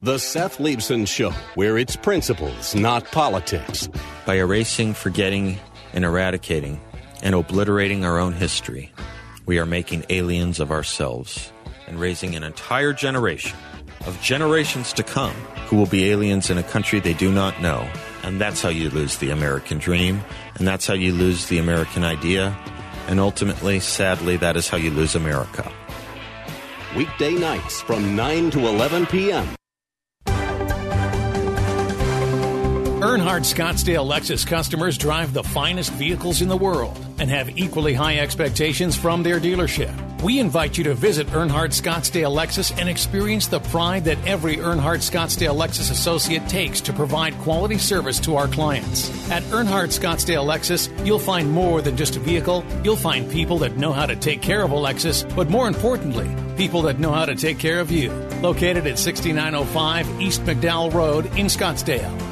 The 0.00 0.18
Seth 0.18 0.58
Leibsohn 0.58 1.06
Show, 1.06 1.30
where 1.54 1.78
it's 1.78 1.94
principles, 1.94 2.74
not 2.74 3.04
politics. 3.12 3.88
By 4.26 4.38
erasing, 4.38 4.94
forgetting, 4.94 5.58
and 5.92 6.04
eradicating, 6.04 6.80
and 7.22 7.36
obliterating 7.36 8.04
our 8.04 8.18
own 8.18 8.32
history, 8.32 8.92
we 9.46 9.60
are 9.60 9.66
making 9.66 10.04
aliens 10.10 10.58
of 10.58 10.72
ourselves 10.72 11.52
and 11.86 12.00
raising 12.00 12.34
an 12.34 12.42
entire 12.42 12.92
generation 12.92 13.56
of 14.06 14.20
generations 14.20 14.92
to 14.94 15.02
come 15.02 15.34
who 15.66 15.76
will 15.76 15.86
be 15.86 16.10
aliens 16.10 16.50
in 16.50 16.58
a 16.58 16.62
country 16.62 17.00
they 17.00 17.14
do 17.14 17.32
not 17.32 17.60
know. 17.62 17.88
And 18.22 18.40
that's 18.40 18.60
how 18.60 18.68
you 18.68 18.90
lose 18.90 19.16
the 19.16 19.30
American 19.30 19.78
dream, 19.78 20.20
and 20.56 20.66
that's 20.68 20.86
how 20.86 20.94
you 20.94 21.12
lose 21.12 21.46
the 21.46 21.58
American 21.58 22.04
idea, 22.04 22.56
and 23.08 23.18
ultimately, 23.18 23.80
sadly, 23.80 24.36
that 24.36 24.56
is 24.56 24.68
how 24.68 24.76
you 24.76 24.90
lose 24.90 25.14
America. 25.14 25.72
Weekday 26.96 27.32
nights 27.32 27.80
from 27.80 28.14
9 28.14 28.50
to 28.50 28.66
11 28.66 29.06
p.m. 29.06 29.48
Earnhardt 33.02 33.42
Scottsdale 33.42 34.06
Lexus 34.06 34.46
customers 34.46 34.96
drive 34.96 35.32
the 35.32 35.42
finest 35.42 35.92
vehicles 35.94 36.40
in 36.40 36.48
the 36.48 36.56
world 36.56 36.96
and 37.18 37.28
have 37.30 37.58
equally 37.58 37.94
high 37.94 38.18
expectations 38.18 38.94
from 38.94 39.24
their 39.24 39.40
dealership. 39.40 40.11
We 40.22 40.38
invite 40.38 40.78
you 40.78 40.84
to 40.84 40.94
visit 40.94 41.26
Earnhardt 41.28 41.72
Scottsdale 41.72 42.32
Lexus 42.32 42.78
and 42.78 42.88
experience 42.88 43.48
the 43.48 43.58
pride 43.58 44.04
that 44.04 44.24
every 44.24 44.56
Earnhardt 44.56 45.00
Scottsdale 45.00 45.56
Lexus 45.56 45.90
associate 45.90 46.48
takes 46.48 46.80
to 46.82 46.92
provide 46.92 47.36
quality 47.40 47.76
service 47.76 48.20
to 48.20 48.36
our 48.36 48.46
clients. 48.46 49.10
At 49.32 49.42
Earnhardt 49.44 49.90
Scottsdale 49.90 50.46
Lexus, 50.46 50.88
you'll 51.04 51.18
find 51.18 51.50
more 51.50 51.82
than 51.82 51.96
just 51.96 52.14
a 52.14 52.20
vehicle. 52.20 52.64
You'll 52.84 52.94
find 52.94 53.28
people 53.32 53.58
that 53.58 53.76
know 53.76 53.92
how 53.92 54.06
to 54.06 54.14
take 54.14 54.42
care 54.42 54.62
of 54.62 54.70
a 54.70 54.76
Lexus, 54.76 55.24
but 55.34 55.50
more 55.50 55.66
importantly, 55.66 56.30
people 56.56 56.82
that 56.82 57.00
know 57.00 57.10
how 57.10 57.24
to 57.24 57.34
take 57.34 57.58
care 57.58 57.80
of 57.80 57.90
you. 57.90 58.12
Located 58.42 58.86
at 58.86 59.00
6905 59.00 60.20
East 60.20 60.44
McDowell 60.44 60.94
Road 60.94 61.26
in 61.36 61.46
Scottsdale. 61.46 62.31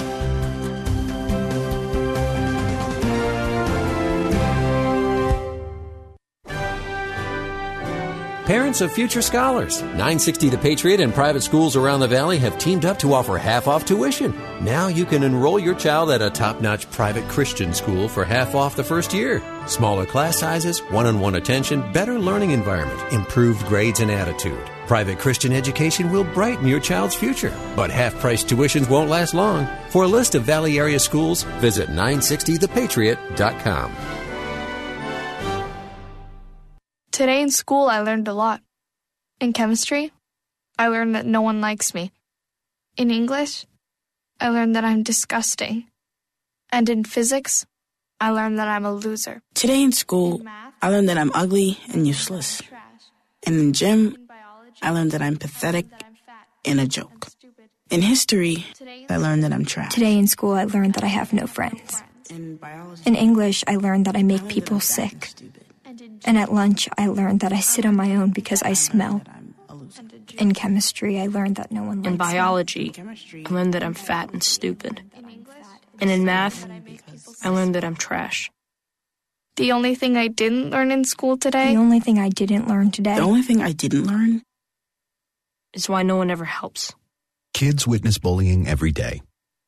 Parents 8.51 8.81
of 8.81 8.91
future 8.91 9.21
scholars, 9.21 9.81
960 9.81 10.49
The 10.49 10.57
Patriot 10.57 10.99
and 10.99 11.13
private 11.13 11.41
schools 11.41 11.77
around 11.77 12.01
the 12.01 12.07
valley 12.09 12.37
have 12.39 12.57
teamed 12.57 12.83
up 12.83 12.99
to 12.99 13.13
offer 13.13 13.37
half 13.37 13.65
off 13.65 13.85
tuition. 13.85 14.35
Now 14.59 14.89
you 14.89 15.05
can 15.05 15.23
enroll 15.23 15.57
your 15.57 15.73
child 15.73 16.11
at 16.11 16.21
a 16.21 16.29
top 16.29 16.59
notch 16.59 16.91
private 16.91 17.25
Christian 17.29 17.73
school 17.73 18.09
for 18.09 18.25
half 18.25 18.53
off 18.53 18.75
the 18.75 18.83
first 18.83 19.13
year. 19.13 19.41
Smaller 19.67 20.05
class 20.05 20.37
sizes, 20.37 20.79
one 20.91 21.05
on 21.05 21.21
one 21.21 21.35
attention, 21.35 21.93
better 21.93 22.19
learning 22.19 22.51
environment, 22.51 23.13
improved 23.13 23.65
grades 23.67 24.01
and 24.01 24.11
attitude. 24.11 24.69
Private 24.85 25.17
Christian 25.17 25.53
education 25.53 26.11
will 26.11 26.25
brighten 26.25 26.67
your 26.67 26.81
child's 26.81 27.15
future, 27.15 27.57
but 27.77 27.89
half 27.89 28.19
price 28.19 28.43
tuitions 28.43 28.89
won't 28.89 29.09
last 29.09 29.33
long. 29.33 29.65
For 29.91 30.03
a 30.03 30.09
list 30.09 30.35
of 30.35 30.43
Valley 30.43 30.77
area 30.77 30.99
schools, 30.99 31.43
visit 31.61 31.87
960thepatriot.com. 31.87 34.20
Today 37.11 37.41
in 37.41 37.51
school, 37.51 37.89
I 37.89 37.99
learned 37.99 38.27
a 38.29 38.33
lot. 38.33 38.61
In 39.41 39.51
chemistry, 39.51 40.11
I 40.79 40.87
learned 40.87 41.15
that 41.15 41.25
no 41.25 41.41
one 41.41 41.59
likes 41.59 41.93
me. 41.93 42.11
In 42.95 43.11
English, 43.11 43.65
I 44.39 44.47
learned 44.47 44.75
that 44.75 44.85
I'm 44.85 45.03
disgusting. 45.03 45.87
And 46.71 46.87
in 46.87 47.03
physics, 47.03 47.65
I 48.21 48.29
learned 48.29 48.59
that 48.59 48.69
I'm 48.69 48.85
a 48.85 48.93
loser. 48.93 49.41
Today 49.55 49.83
in 49.83 49.91
school, 49.91 50.41
I 50.81 50.89
learned 50.89 51.09
that 51.09 51.17
I'm 51.17 51.31
ugly 51.33 51.79
and 51.91 52.07
useless. 52.07 52.61
And 53.45 53.59
in 53.59 53.73
gym, 53.73 54.15
I 54.81 54.91
learned 54.91 55.11
that 55.11 55.21
I'm 55.21 55.35
pathetic 55.35 55.87
and 56.63 56.79
a 56.79 56.87
joke. 56.87 57.27
In 57.89 58.01
history, 58.01 58.65
I 59.09 59.17
learned 59.17 59.43
that 59.43 59.51
I'm 59.51 59.65
trash. 59.65 59.93
Today 59.93 60.17
in 60.17 60.27
school, 60.27 60.53
I 60.53 60.63
learned 60.63 60.93
that 60.93 61.03
I 61.03 61.11
have 61.11 61.33
no 61.33 61.45
friends. 61.45 62.03
In 62.29 63.15
English, 63.15 63.65
I 63.67 63.75
learned 63.75 64.05
that 64.05 64.15
I 64.15 64.23
make 64.23 64.47
people 64.47 64.79
sick. 64.79 65.33
And 66.25 66.37
at 66.37 66.53
lunch, 66.53 66.87
I 66.97 67.07
learned 67.07 67.39
that 67.41 67.53
I 67.53 67.59
sit 67.59 67.85
on 67.85 67.95
my 67.95 68.15
own 68.15 68.31
because 68.31 68.61
I 68.63 68.73
smell. 68.73 69.21
In 70.37 70.53
chemistry, 70.53 71.19
I 71.19 71.27
learned 71.27 71.55
that 71.57 71.71
no 71.71 71.83
one 71.83 71.97
likes 71.97 72.05
me. 72.05 72.11
In 72.11 72.17
biology, 72.17 72.93
I 72.97 73.49
learned 73.49 73.73
that 73.73 73.83
I'm 73.83 73.93
fat 73.93 74.31
and 74.31 74.41
stupid. 74.43 75.01
And 75.99 76.09
in 76.09 76.25
math, 76.25 76.65
I 77.43 77.49
learned 77.49 77.75
that 77.75 77.83
I'm 77.83 77.95
trash. 77.95 78.49
The 79.57 79.73
only 79.73 79.95
thing 79.95 80.15
I 80.15 80.27
didn't 80.27 80.69
learn 80.69 80.91
in 80.91 81.03
school 81.03 81.37
today 81.37 81.73
The 81.73 81.79
only 81.79 81.99
thing 81.99 82.17
I 82.17 82.29
didn't 82.29 82.67
learn 82.67 82.91
today. 82.91 83.15
The 83.15 83.21
only 83.21 83.41
thing 83.41 83.61
I 83.61 83.73
didn't 83.73 84.05
learn 84.05 84.41
is 85.73 85.89
why 85.89 86.03
no 86.03 86.15
one 86.15 86.31
ever 86.31 86.45
helps. 86.45 86.93
Kids 87.53 87.85
witness 87.85 88.17
bullying 88.17 88.67
every 88.67 88.91
day. 88.91 89.21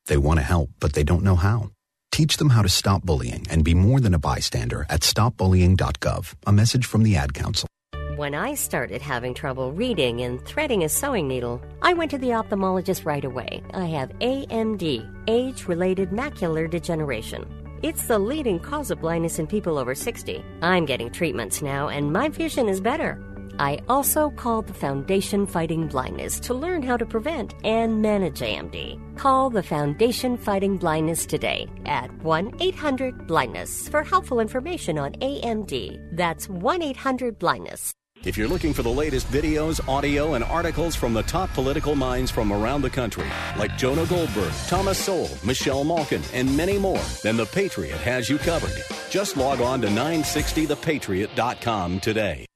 They 0.06 0.16
want 0.16 0.40
to 0.40 0.44
help, 0.44 0.70
but 0.80 0.94
they 0.94 1.04
don't 1.04 1.22
know 1.22 1.36
how. 1.36 1.70
Teach 2.14 2.36
them 2.36 2.50
how 2.50 2.62
to 2.62 2.68
stop 2.68 3.02
bullying 3.02 3.44
and 3.50 3.64
be 3.64 3.74
more 3.74 3.98
than 3.98 4.14
a 4.14 4.20
bystander 4.20 4.86
at 4.88 5.00
stopbullying.gov. 5.00 6.34
A 6.46 6.52
message 6.52 6.86
from 6.86 7.02
the 7.02 7.16
Ad 7.16 7.34
Council. 7.34 7.66
When 8.14 8.36
I 8.36 8.54
started 8.54 9.02
having 9.02 9.34
trouble 9.34 9.72
reading 9.72 10.20
and 10.20 10.40
threading 10.46 10.84
a 10.84 10.88
sewing 10.88 11.26
needle, 11.26 11.60
I 11.82 11.92
went 11.92 12.12
to 12.12 12.18
the 12.18 12.28
ophthalmologist 12.28 13.04
right 13.04 13.24
away. 13.24 13.64
I 13.74 13.86
have 13.86 14.10
AMD, 14.20 15.12
age 15.26 15.66
related 15.66 16.10
macular 16.10 16.70
degeneration. 16.70 17.48
It's 17.82 18.06
the 18.06 18.20
leading 18.20 18.60
cause 18.60 18.92
of 18.92 19.00
blindness 19.00 19.40
in 19.40 19.48
people 19.48 19.76
over 19.76 19.96
60. 19.96 20.40
I'm 20.62 20.86
getting 20.86 21.10
treatments 21.10 21.62
now, 21.62 21.88
and 21.88 22.12
my 22.12 22.28
vision 22.28 22.68
is 22.68 22.80
better. 22.80 23.18
I 23.58 23.80
also 23.88 24.30
called 24.30 24.66
the 24.66 24.74
Foundation 24.74 25.46
Fighting 25.46 25.86
Blindness 25.86 26.40
to 26.40 26.54
learn 26.54 26.82
how 26.82 26.96
to 26.96 27.06
prevent 27.06 27.54
and 27.64 28.02
manage 28.02 28.40
AMD. 28.40 29.16
Call 29.16 29.50
the 29.50 29.62
Foundation 29.62 30.36
Fighting 30.36 30.76
Blindness 30.76 31.26
today 31.26 31.68
at 31.86 32.12
1 32.22 32.56
800 32.60 33.26
Blindness 33.26 33.88
for 33.88 34.02
helpful 34.02 34.40
information 34.40 34.98
on 34.98 35.12
AMD. 35.14 36.16
That's 36.16 36.48
1 36.48 36.82
800 36.82 37.38
Blindness. 37.38 37.92
If 38.24 38.36
you're 38.38 38.48
looking 38.48 38.72
for 38.72 38.82
the 38.82 38.88
latest 38.88 39.30
videos, 39.30 39.86
audio, 39.86 40.32
and 40.32 40.42
articles 40.44 40.96
from 40.96 41.12
the 41.12 41.22
top 41.24 41.52
political 41.52 41.94
minds 41.94 42.30
from 42.30 42.52
around 42.52 42.80
the 42.80 42.88
country, 42.88 43.26
like 43.58 43.76
Jonah 43.76 44.06
Goldberg, 44.06 44.50
Thomas 44.66 44.96
Sowell, 44.96 45.28
Michelle 45.44 45.84
Malkin, 45.84 46.22
and 46.32 46.56
many 46.56 46.78
more, 46.78 47.02
then 47.22 47.36
The 47.36 47.44
Patriot 47.44 47.98
has 47.98 48.30
you 48.30 48.38
covered. 48.38 48.82
Just 49.10 49.36
log 49.36 49.60
on 49.60 49.82
to 49.82 49.88
960thepatriot.com 49.88 52.00
today. 52.00 52.46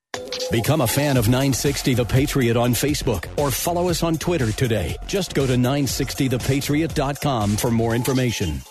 Become 0.50 0.80
a 0.80 0.86
fan 0.86 1.18
of 1.18 1.26
960 1.26 1.92
The 1.92 2.06
Patriot 2.06 2.56
on 2.56 2.72
Facebook 2.72 3.26
or 3.38 3.50
follow 3.50 3.90
us 3.90 4.02
on 4.02 4.16
Twitter 4.16 4.50
today. 4.50 4.96
Just 5.06 5.34
go 5.34 5.46
to 5.46 5.52
960thepatriot.com 5.54 7.56
for 7.58 7.70
more 7.70 7.94
information. 7.94 8.62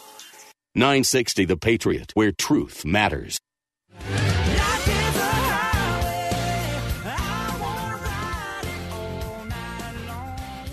960 0.73 1.45
The 1.45 1.57
Patriot, 1.57 2.11
where 2.15 2.31
truth 2.31 2.83
matters. 2.83 3.37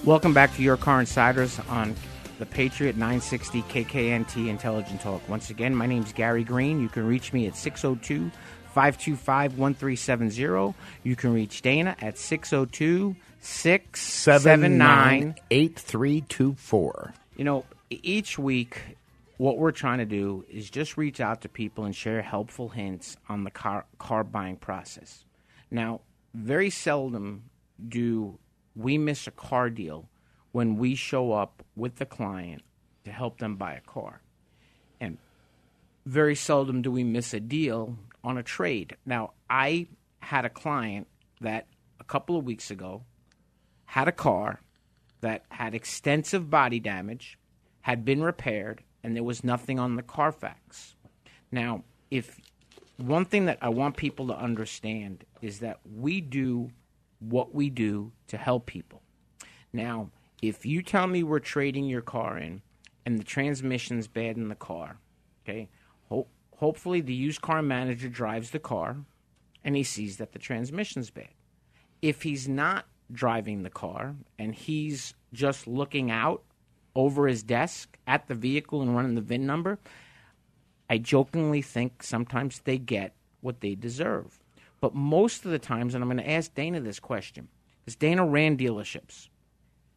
Welcome 0.05 0.33
back 0.33 0.55
to 0.57 0.63
Your 0.63 0.79
Car 0.79 1.01
Insiders 1.01 1.61
on 1.69 1.95
the 2.39 2.47
Patriot 2.47 2.97
960 2.97 3.61
KKNT 3.63 4.49
Intelligent 4.49 5.03
Talk. 5.03 5.27
Once 5.29 5.51
again, 5.51 5.75
my 5.75 5.87
name 5.87 6.03
is 6.03 6.15
Gary 6.15 6.45
Green. 6.45 6.81
You 6.81 6.89
can 6.89 7.07
reach 7.07 7.35
me 7.35 7.47
at 7.47 7.57
602 7.57 8.31
525 8.75 9.57
1370. 9.57 10.75
You 11.05 11.17
can 11.17 11.33
reach 11.33 11.63
Dana 11.63 11.97
at 12.01 12.19
602 12.19 13.15
679 13.41 15.37
8324. 15.51 17.15
You 17.37 17.45
know, 17.45 17.65
each 17.91 18.37
week, 18.39 18.81
what 19.37 19.59
we're 19.59 19.71
trying 19.71 19.99
to 19.99 20.05
do 20.05 20.45
is 20.51 20.69
just 20.71 20.97
reach 20.97 21.21
out 21.21 21.43
to 21.43 21.49
people 21.49 21.85
and 21.85 21.95
share 21.95 22.21
helpful 22.21 22.71
hints 22.71 23.17
on 23.29 23.45
the 23.45 23.51
car, 23.51 23.85
car 23.99 24.25
buying 24.25 24.57
process. 24.57 25.25
Now, 25.71 26.01
very 26.35 26.71
seldom 26.71 27.45
do 27.89 28.39
we 28.75 28.99
miss 28.99 29.29
a 29.29 29.31
car 29.31 29.71
deal 29.71 30.09
when 30.51 30.79
we 30.79 30.97
show 30.97 31.33
up 31.33 31.63
with 31.77 31.97
the 31.97 32.07
client 32.07 32.63
to 33.05 33.13
help 33.13 33.39
them 33.39 33.57
buy 33.57 33.75
a 33.75 33.81
car. 33.81 34.21
And 35.01 35.19
very 36.07 36.35
seldom 36.35 36.83
do 36.83 36.91
we 36.91 37.05
miss 37.05 37.35
a 37.35 37.41
deal 37.41 37.97
on 38.25 38.39
a 38.39 38.43
trade. 38.43 38.97
Now, 39.07 39.35
I 39.49 39.87
had 40.19 40.45
a 40.45 40.51
client 40.51 41.07
that 41.41 41.67
a 42.01 42.05
couple 42.05 42.37
of 42.37 42.45
weeks 42.45 42.71
ago 42.71 43.05
had 43.85 44.09
a 44.09 44.13
car 44.13 44.61
that 45.21 45.45
had 45.51 45.75
extensive 45.75 46.51
body 46.51 46.81
damage, 46.81 47.39
had 47.83 48.05
been 48.05 48.23
repaired, 48.23 48.83
and 49.03 49.15
there 49.15 49.23
was 49.23 49.45
nothing 49.45 49.79
on 49.79 49.97
the 49.97 50.03
Carfax. 50.03 50.97
Now, 51.53 51.85
if 52.11 52.41
one 52.97 53.25
thing 53.25 53.47
that 53.47 53.59
I 53.61 53.69
want 53.69 53.97
people 53.97 54.27
to 54.29 54.37
understand 54.37 55.25
is 55.43 55.61
that 55.61 55.81
we 55.85 56.21
do 56.21 56.71
what 57.19 57.55
we 57.55 57.71
do 57.71 58.13
to 58.29 58.37
help 58.37 58.67
people. 58.67 59.03
Now, 59.73 60.11
if 60.43 60.65
you 60.67 60.83
tell 60.83 61.07
me 61.07 61.23
we're 61.23 61.39
trading 61.41 61.87
your 61.87 62.03
car 62.03 62.39
in 62.39 62.63
and 63.05 63.19
the 63.19 63.25
transmission's 63.25 64.09
bad 64.09 64.37
in 64.37 64.49
the 64.49 64.55
car, 64.55 64.99
okay, 65.43 65.69
hopefully 66.57 67.01
the 67.01 67.15
used 67.15 67.41
car 67.41 67.63
manager 67.63 68.09
drives 68.09 68.51
the 68.51 68.59
car 68.59 68.97
and 69.65 69.77
he 69.77 69.83
sees 69.83 70.19
that 70.19 70.33
the 70.33 70.39
transmission's 70.39 71.11
bad. 71.11 71.29
If 72.03 72.23
he's 72.23 72.49
not 72.49 72.87
driving 73.11 73.63
the 73.63 73.71
car 73.71 74.15
and 74.39 74.55
he's 74.55 75.15
just 75.33 75.67
looking 75.67 76.11
out 76.11 76.43
over 76.95 77.27
his 77.27 77.43
desk 77.43 77.99
at 78.07 78.29
the 78.29 78.35
vehicle 78.35 78.83
and 78.83 78.95
running 78.95 79.15
the 79.15 79.21
VIN 79.21 79.47
number, 79.47 79.79
I 80.89 80.99
jokingly 80.99 81.63
think 81.63 82.03
sometimes 82.03 82.61
they 82.65 82.79
get 82.79 83.15
what 83.41 83.61
they 83.61 83.75
deserve. 83.75 84.39
But 84.81 84.95
most 84.95 85.45
of 85.45 85.51
the 85.51 85.59
times, 85.59 85.95
and 85.95 86.05
I'm 86.05 86.09
going 86.09 86.23
to 86.23 86.31
ask 86.31 86.55
Dana 86.55 86.81
this 86.81 87.01
question, 87.01 87.49
because 87.81 87.97
Dana 87.97 88.25
ran 88.25 88.57
dealerships. 88.57 89.29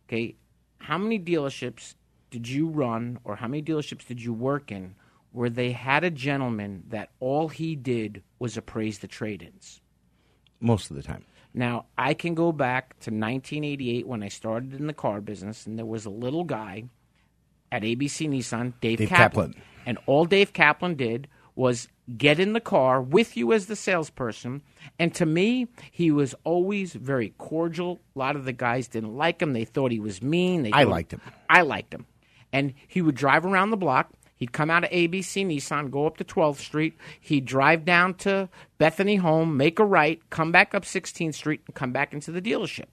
Okay, 0.07 0.35
how 0.79 0.97
many 0.97 1.19
dealerships 1.19 1.95
did 2.29 2.47
you 2.47 2.67
run, 2.67 3.19
or 3.23 3.35
how 3.35 3.47
many 3.47 3.61
dealerships 3.61 4.05
did 4.05 4.21
you 4.21 4.33
work 4.33 4.71
in, 4.71 4.95
where 5.31 5.49
they 5.49 5.71
had 5.71 6.03
a 6.03 6.09
gentleman 6.09 6.83
that 6.89 7.09
all 7.19 7.49
he 7.49 7.75
did 7.75 8.23
was 8.39 8.57
appraise 8.57 8.99
the 8.99 9.07
trade-ins? 9.07 9.81
Most 10.59 10.89
of 10.89 10.95
the 10.95 11.03
time. 11.03 11.25
Now, 11.53 11.85
I 11.97 12.13
can 12.13 12.35
go 12.35 12.51
back 12.51 12.89
to 13.01 13.11
1988 13.11 14.07
when 14.07 14.23
I 14.23 14.27
started 14.27 14.73
in 14.73 14.87
the 14.87 14.93
car 14.93 15.21
business, 15.21 15.65
and 15.65 15.77
there 15.77 15.85
was 15.85 16.05
a 16.05 16.09
little 16.09 16.43
guy 16.43 16.83
at 17.71 17.81
ABC 17.81 18.29
Nissan, 18.29 18.73
Dave, 18.79 18.99
Dave 18.99 19.09
Kaplan. 19.09 19.53
Kaplan. 19.53 19.63
And 19.85 19.97
all 20.05 20.25
Dave 20.25 20.53
Kaplan 20.53 20.95
did 20.95 21.27
was 21.55 21.87
get 22.15 22.39
in 22.39 22.53
the 22.53 22.61
car 22.61 23.01
with 23.01 23.35
you 23.35 23.51
as 23.51 23.65
the 23.65 23.75
salesperson. 23.75 24.61
And 24.99 25.13
to 25.15 25.25
me, 25.25 25.67
he 25.91 26.11
was 26.11 26.35
always 26.43 26.93
very 26.93 27.33
cordial. 27.37 27.99
A 28.15 28.19
lot 28.19 28.35
of 28.35 28.45
the 28.45 28.53
guys 28.53 28.87
didn't 28.87 29.15
like 29.15 29.41
him. 29.41 29.53
They 29.53 29.65
thought 29.65 29.91
he 29.91 29.99
was 29.99 30.21
mean. 30.21 30.63
They 30.63 30.71
I 30.71 30.83
liked 30.83 31.11
him. 31.13 31.21
I 31.49 31.61
liked 31.63 31.93
him. 31.93 32.05
And 32.53 32.73
he 32.87 33.01
would 33.01 33.15
drive 33.15 33.45
around 33.45 33.71
the 33.71 33.77
block. 33.77 34.11
He'd 34.37 34.53
come 34.53 34.69
out 34.69 34.83
of 34.83 34.91
ABC 34.91 35.45
Nissan, 35.45 35.89
go 35.89 36.05
up 36.05 36.17
to 36.17 36.23
12th 36.23 36.59
Street. 36.59 36.95
He'd 37.19 37.45
drive 37.45 37.83
down 37.85 38.13
to 38.15 38.49
Bethany 38.77 39.15
Home, 39.17 39.57
make 39.57 39.79
a 39.79 39.85
right, 39.85 40.21
come 40.29 40.51
back 40.51 40.75
up 40.75 40.83
16th 40.83 41.33
Street, 41.33 41.61
and 41.65 41.75
come 41.75 41.91
back 41.91 42.13
into 42.13 42.31
the 42.31 42.41
dealership. 42.41 42.85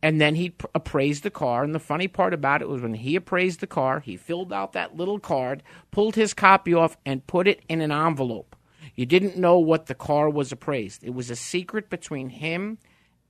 And 0.00 0.20
then 0.20 0.36
he'd 0.36 0.56
pr- 0.56 0.66
appraise 0.76 1.22
the 1.22 1.30
car. 1.30 1.64
And 1.64 1.74
the 1.74 1.80
funny 1.80 2.06
part 2.06 2.32
about 2.32 2.62
it 2.62 2.68
was 2.68 2.80
when 2.80 2.94
he 2.94 3.16
appraised 3.16 3.58
the 3.58 3.66
car, 3.66 3.98
he 3.98 4.16
filled 4.16 4.52
out 4.52 4.72
that 4.74 4.96
little 4.96 5.18
card, 5.18 5.64
pulled 5.90 6.14
his 6.14 6.32
copy 6.32 6.72
off, 6.72 6.96
and 7.04 7.26
put 7.26 7.48
it 7.48 7.62
in 7.68 7.80
an 7.80 7.90
envelope. 7.90 8.54
You 8.94 9.06
didn't 9.06 9.36
know 9.36 9.58
what 9.58 9.86
the 9.86 9.96
car 9.96 10.30
was 10.30 10.52
appraised. 10.52 11.02
It 11.02 11.14
was 11.14 11.30
a 11.30 11.36
secret 11.36 11.90
between 11.90 12.28
him 12.28 12.78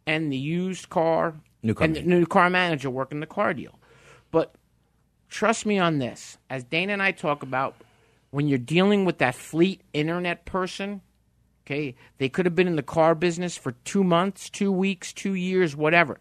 and 0.07 0.31
the 0.31 0.37
used 0.37 0.91
car 0.91 1.35
New 1.63 1.75
car 1.75 1.85
and 1.87 1.97
the 1.97 2.03
new 2.03 2.25
car 2.27 2.49
manager 2.51 2.91
working 2.91 3.21
the 3.21 3.27
car 3.27 3.53
deal. 3.53 3.79
But 4.31 4.55
trust 5.29 5.67
me 5.67 5.79
on 5.79 5.99
this. 5.99 6.39
As 6.51 6.65
Dana 6.65 6.93
and 6.93 7.03
I 7.03 7.13
talk 7.13 7.43
about, 7.43 7.77
when 8.31 8.49
you're 8.49 8.59
dealing 8.59 9.05
with 9.05 9.19
that 9.19 9.35
fleet 9.35 9.81
internet 9.93 10.45
person, 10.45 11.01
okay, 11.67 11.95
they 12.19 12.29
could 12.29 12.47
have 12.47 12.55
been 12.55 12.69
in 12.69 12.77
the 12.77 12.83
car 12.83 13.15
business 13.15 13.57
for 13.57 13.73
two 13.85 14.05
months, 14.05 14.51
two 14.51 14.73
weeks, 14.73 15.13
two 15.13 15.35
years, 15.35 15.77
whatever. 15.77 16.19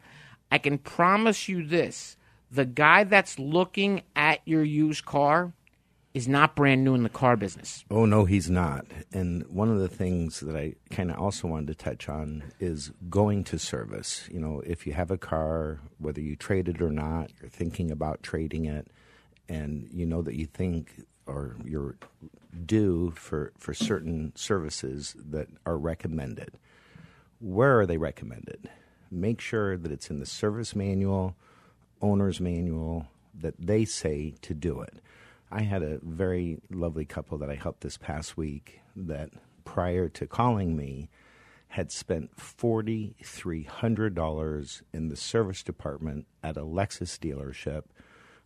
I 0.51 0.57
can 0.57 0.77
promise 0.77 1.49
you 1.49 1.65
this 1.65 2.15
the 2.49 2.65
guy 2.65 3.03
that's 3.03 3.37
looking 3.37 4.03
at 4.15 4.39
your 4.45 4.63
used 4.63 5.05
car 5.05 5.51
is 6.13 6.27
not 6.27 6.55
brand 6.55 6.83
new 6.83 6.95
in 6.95 7.03
the 7.03 7.09
car 7.09 7.35
business. 7.35 7.85
Oh 7.91 8.05
no, 8.05 8.25
he's 8.25 8.49
not. 8.49 8.85
And 9.11 9.45
one 9.47 9.69
of 9.69 9.79
the 9.79 9.89
things 9.89 10.39
that 10.39 10.55
I 10.55 10.73
kind 10.89 11.11
of 11.11 11.19
also 11.19 11.47
wanted 11.47 11.67
to 11.67 11.75
touch 11.75 12.09
on 12.09 12.43
is 12.59 12.91
going 13.09 13.43
to 13.45 13.59
service. 13.59 14.27
You 14.31 14.39
know, 14.39 14.63
if 14.65 14.87
you 14.87 14.93
have 14.93 15.11
a 15.11 15.17
car, 15.17 15.79
whether 15.99 16.21
you 16.21 16.35
trade 16.35 16.69
it 16.69 16.81
or 16.81 16.91
not, 16.91 17.29
you're 17.39 17.49
thinking 17.49 17.91
about 17.91 18.23
trading 18.23 18.65
it, 18.65 18.87
and 19.49 19.89
you 19.91 20.05
know 20.05 20.21
that 20.21 20.35
you 20.35 20.45
think 20.45 21.03
or 21.25 21.57
you're 21.65 21.97
due 22.65 23.11
for 23.11 23.51
for 23.57 23.73
certain 23.73 24.31
services 24.35 25.15
that 25.17 25.47
are 25.65 25.77
recommended. 25.77 26.57
Where 27.39 27.79
are 27.79 27.85
they 27.85 27.97
recommended? 27.97 28.69
Make 29.11 29.41
sure 29.41 29.77
that 29.77 29.91
it's 29.91 30.09
in 30.09 30.19
the 30.19 30.25
service 30.25 30.75
manual, 30.75 31.35
owner's 32.01 32.41
manual, 32.41 33.07
that 33.33 33.55
they 33.59 33.85
say 33.85 34.35
to 34.41 34.53
do 34.53 34.81
it. 34.81 34.99
I 35.51 35.61
had 35.61 35.83
a 35.83 35.99
very 36.01 36.59
lovely 36.69 37.05
couple 37.05 37.37
that 37.37 37.49
I 37.49 37.55
helped 37.55 37.79
this 37.81 37.97
past 37.97 38.35
week 38.35 38.81
that 38.95 39.29
prior 39.63 40.09
to 40.09 40.27
calling 40.27 40.75
me 40.75 41.09
had 41.69 41.91
spent 41.91 42.35
$4,300 42.37 44.81
in 44.93 45.09
the 45.09 45.15
service 45.15 45.63
department 45.63 46.25
at 46.41 46.57
a 46.57 46.61
Lexus 46.61 47.19
dealership 47.19 47.83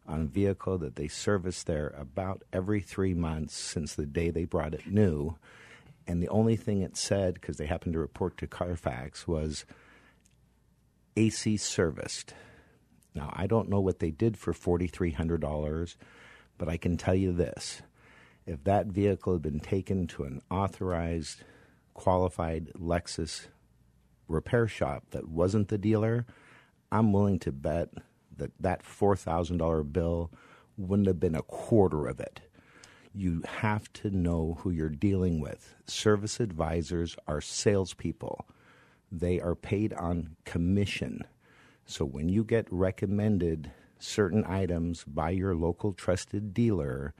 on 0.08 0.22
a 0.22 0.26
vehicle 0.26 0.78
that 0.80 0.96
they 0.96 1.08
serviced 1.08 1.68
there 1.68 1.94
about 1.98 2.44
every 2.52 2.82
three 2.82 3.14
months 3.14 3.56
since 3.56 3.94
the 3.94 4.06
day 4.06 4.30
they 4.30 4.46
brought 4.46 4.74
it 4.74 4.88
new. 4.88 5.36
And 6.08 6.22
the 6.22 6.30
only 6.30 6.56
thing 6.56 6.82
it 6.82 6.98
said, 6.98 7.36
because 7.36 7.58
they 7.58 7.68
happened 7.68 7.94
to 7.94 8.00
report 8.00 8.38
to 8.38 8.48
Carfax, 8.48 9.28
was 9.28 9.66
AC 11.16 11.58
serviced. 11.58 12.34
Now, 13.14 13.32
I 13.34 13.46
don't 13.48 13.70
know 13.70 13.82
what 13.82 14.00
they 14.00 14.12
did 14.12 14.38
for 14.38 14.54
$4,300, 14.54 15.96
but 16.58 16.70
I 16.70 16.78
can 16.78 16.98
tell 16.98 17.16
you 17.16 17.32
this. 17.32 17.82
If 18.46 18.64
that 18.64 18.88
vehicle 18.88 19.34
had 19.34 19.42
been 19.42 19.60
taken 19.60 20.08
to 20.08 20.24
an 20.24 20.42
authorized, 20.50 21.44
qualified 21.94 22.72
Lexus 22.74 23.48
repair 24.28 24.68
shop 24.68 25.04
that 25.12 25.28
wasn't 25.28 25.68
the 25.68 25.78
dealer, 25.78 26.26
I'm 26.92 27.14
willing 27.14 27.40
to 27.40 27.52
bet 27.52 27.90
that 28.38 28.52
that 28.60 28.84
$4,000 28.84 29.92
bill 29.92 30.32
wouldn't 30.78 31.08
have 31.08 31.20
been 31.20 31.36
a 31.36 31.42
quarter 31.44 32.08
of 32.08 32.20
it. 32.20 32.42
You 33.14 33.44
have 33.60 33.92
to 33.94 34.10
know 34.10 34.58
who 34.62 34.70
you're 34.72 34.90
dealing 34.90 35.42
with. 35.42 35.76
Service 35.86 36.40
advisors 36.40 37.18
are 37.28 37.42
salespeople. 37.42 38.46
they 39.12 39.40
are 39.40 39.56
paid 39.56 39.94
on 39.94 40.36
commission. 40.46 41.26
So 41.86 42.06
when 42.06 42.30
you 42.30 42.44
get 42.44 42.68
recommended 42.72 43.72
certain 44.00 44.46
items 44.46 45.04
by 45.04 45.32
your 45.32 45.54
local 45.54 45.92
trusted 45.92 46.54
dealer, 46.54 47.14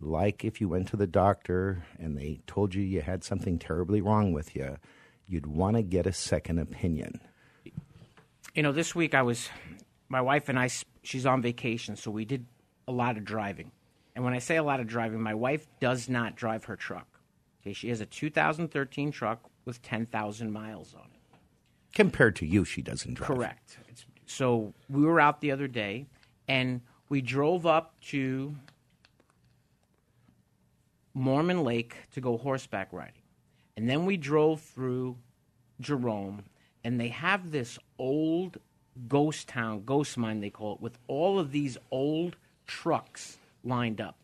like 0.00 0.44
if 0.44 0.60
you 0.60 0.68
went 0.68 0.86
to 0.88 0.96
the 0.96 1.06
doctor 1.06 1.84
and 1.98 2.16
they 2.16 2.40
told 2.46 2.74
you 2.74 2.82
you 2.82 3.00
had 3.00 3.24
something 3.24 3.58
terribly 3.58 4.00
wrong 4.00 4.32
with 4.32 4.54
you, 4.54 4.76
you'd 5.26 5.46
want 5.46 5.76
to 5.76 5.82
get 5.82 6.06
a 6.06 6.12
second 6.12 6.58
opinion. 6.58 7.20
You 8.54 8.62
know, 8.62 8.72
this 8.72 8.94
week 8.94 9.14
I 9.14 9.22
was, 9.22 9.48
my 10.14 10.20
wife 10.20 10.48
and 10.48 10.56
I, 10.56 10.68
she's 11.02 11.26
on 11.26 11.42
vacation, 11.42 11.96
so 11.96 12.08
we 12.08 12.24
did 12.24 12.46
a 12.86 12.92
lot 12.92 13.16
of 13.16 13.24
driving. 13.24 13.72
And 14.14 14.24
when 14.24 14.32
I 14.32 14.38
say 14.38 14.54
a 14.54 14.62
lot 14.62 14.78
of 14.78 14.86
driving, 14.86 15.20
my 15.20 15.34
wife 15.34 15.66
does 15.80 16.08
not 16.08 16.36
drive 16.36 16.66
her 16.66 16.76
truck. 16.76 17.18
Okay, 17.60 17.72
she 17.72 17.88
has 17.88 18.00
a 18.00 18.06
2013 18.06 19.10
truck 19.10 19.40
with 19.64 19.82
10,000 19.82 20.52
miles 20.52 20.94
on 20.94 21.08
it. 21.12 21.38
Compared 21.92 22.36
to 22.36 22.46
you, 22.46 22.64
she 22.64 22.80
doesn't 22.80 23.14
drive. 23.14 23.26
Correct. 23.26 23.78
It's, 23.88 24.06
so 24.24 24.72
we 24.88 25.02
were 25.04 25.18
out 25.18 25.40
the 25.40 25.50
other 25.50 25.66
day, 25.66 26.06
and 26.46 26.80
we 27.08 27.20
drove 27.20 27.66
up 27.66 28.00
to 28.10 28.54
Mormon 31.12 31.64
Lake 31.64 31.96
to 32.12 32.20
go 32.20 32.36
horseback 32.36 32.92
riding. 32.92 33.22
And 33.76 33.88
then 33.88 34.06
we 34.06 34.16
drove 34.16 34.60
through 34.60 35.16
Jerome, 35.80 36.44
and 36.84 37.00
they 37.00 37.08
have 37.08 37.50
this 37.50 37.80
old 37.98 38.58
ghost 39.08 39.48
town, 39.48 39.84
ghost 39.84 40.16
mine 40.16 40.40
they 40.40 40.50
call 40.50 40.74
it, 40.74 40.80
with 40.80 40.98
all 41.06 41.38
of 41.38 41.52
these 41.52 41.76
old 41.90 42.36
trucks 42.66 43.38
lined 43.62 44.00
up 44.00 44.18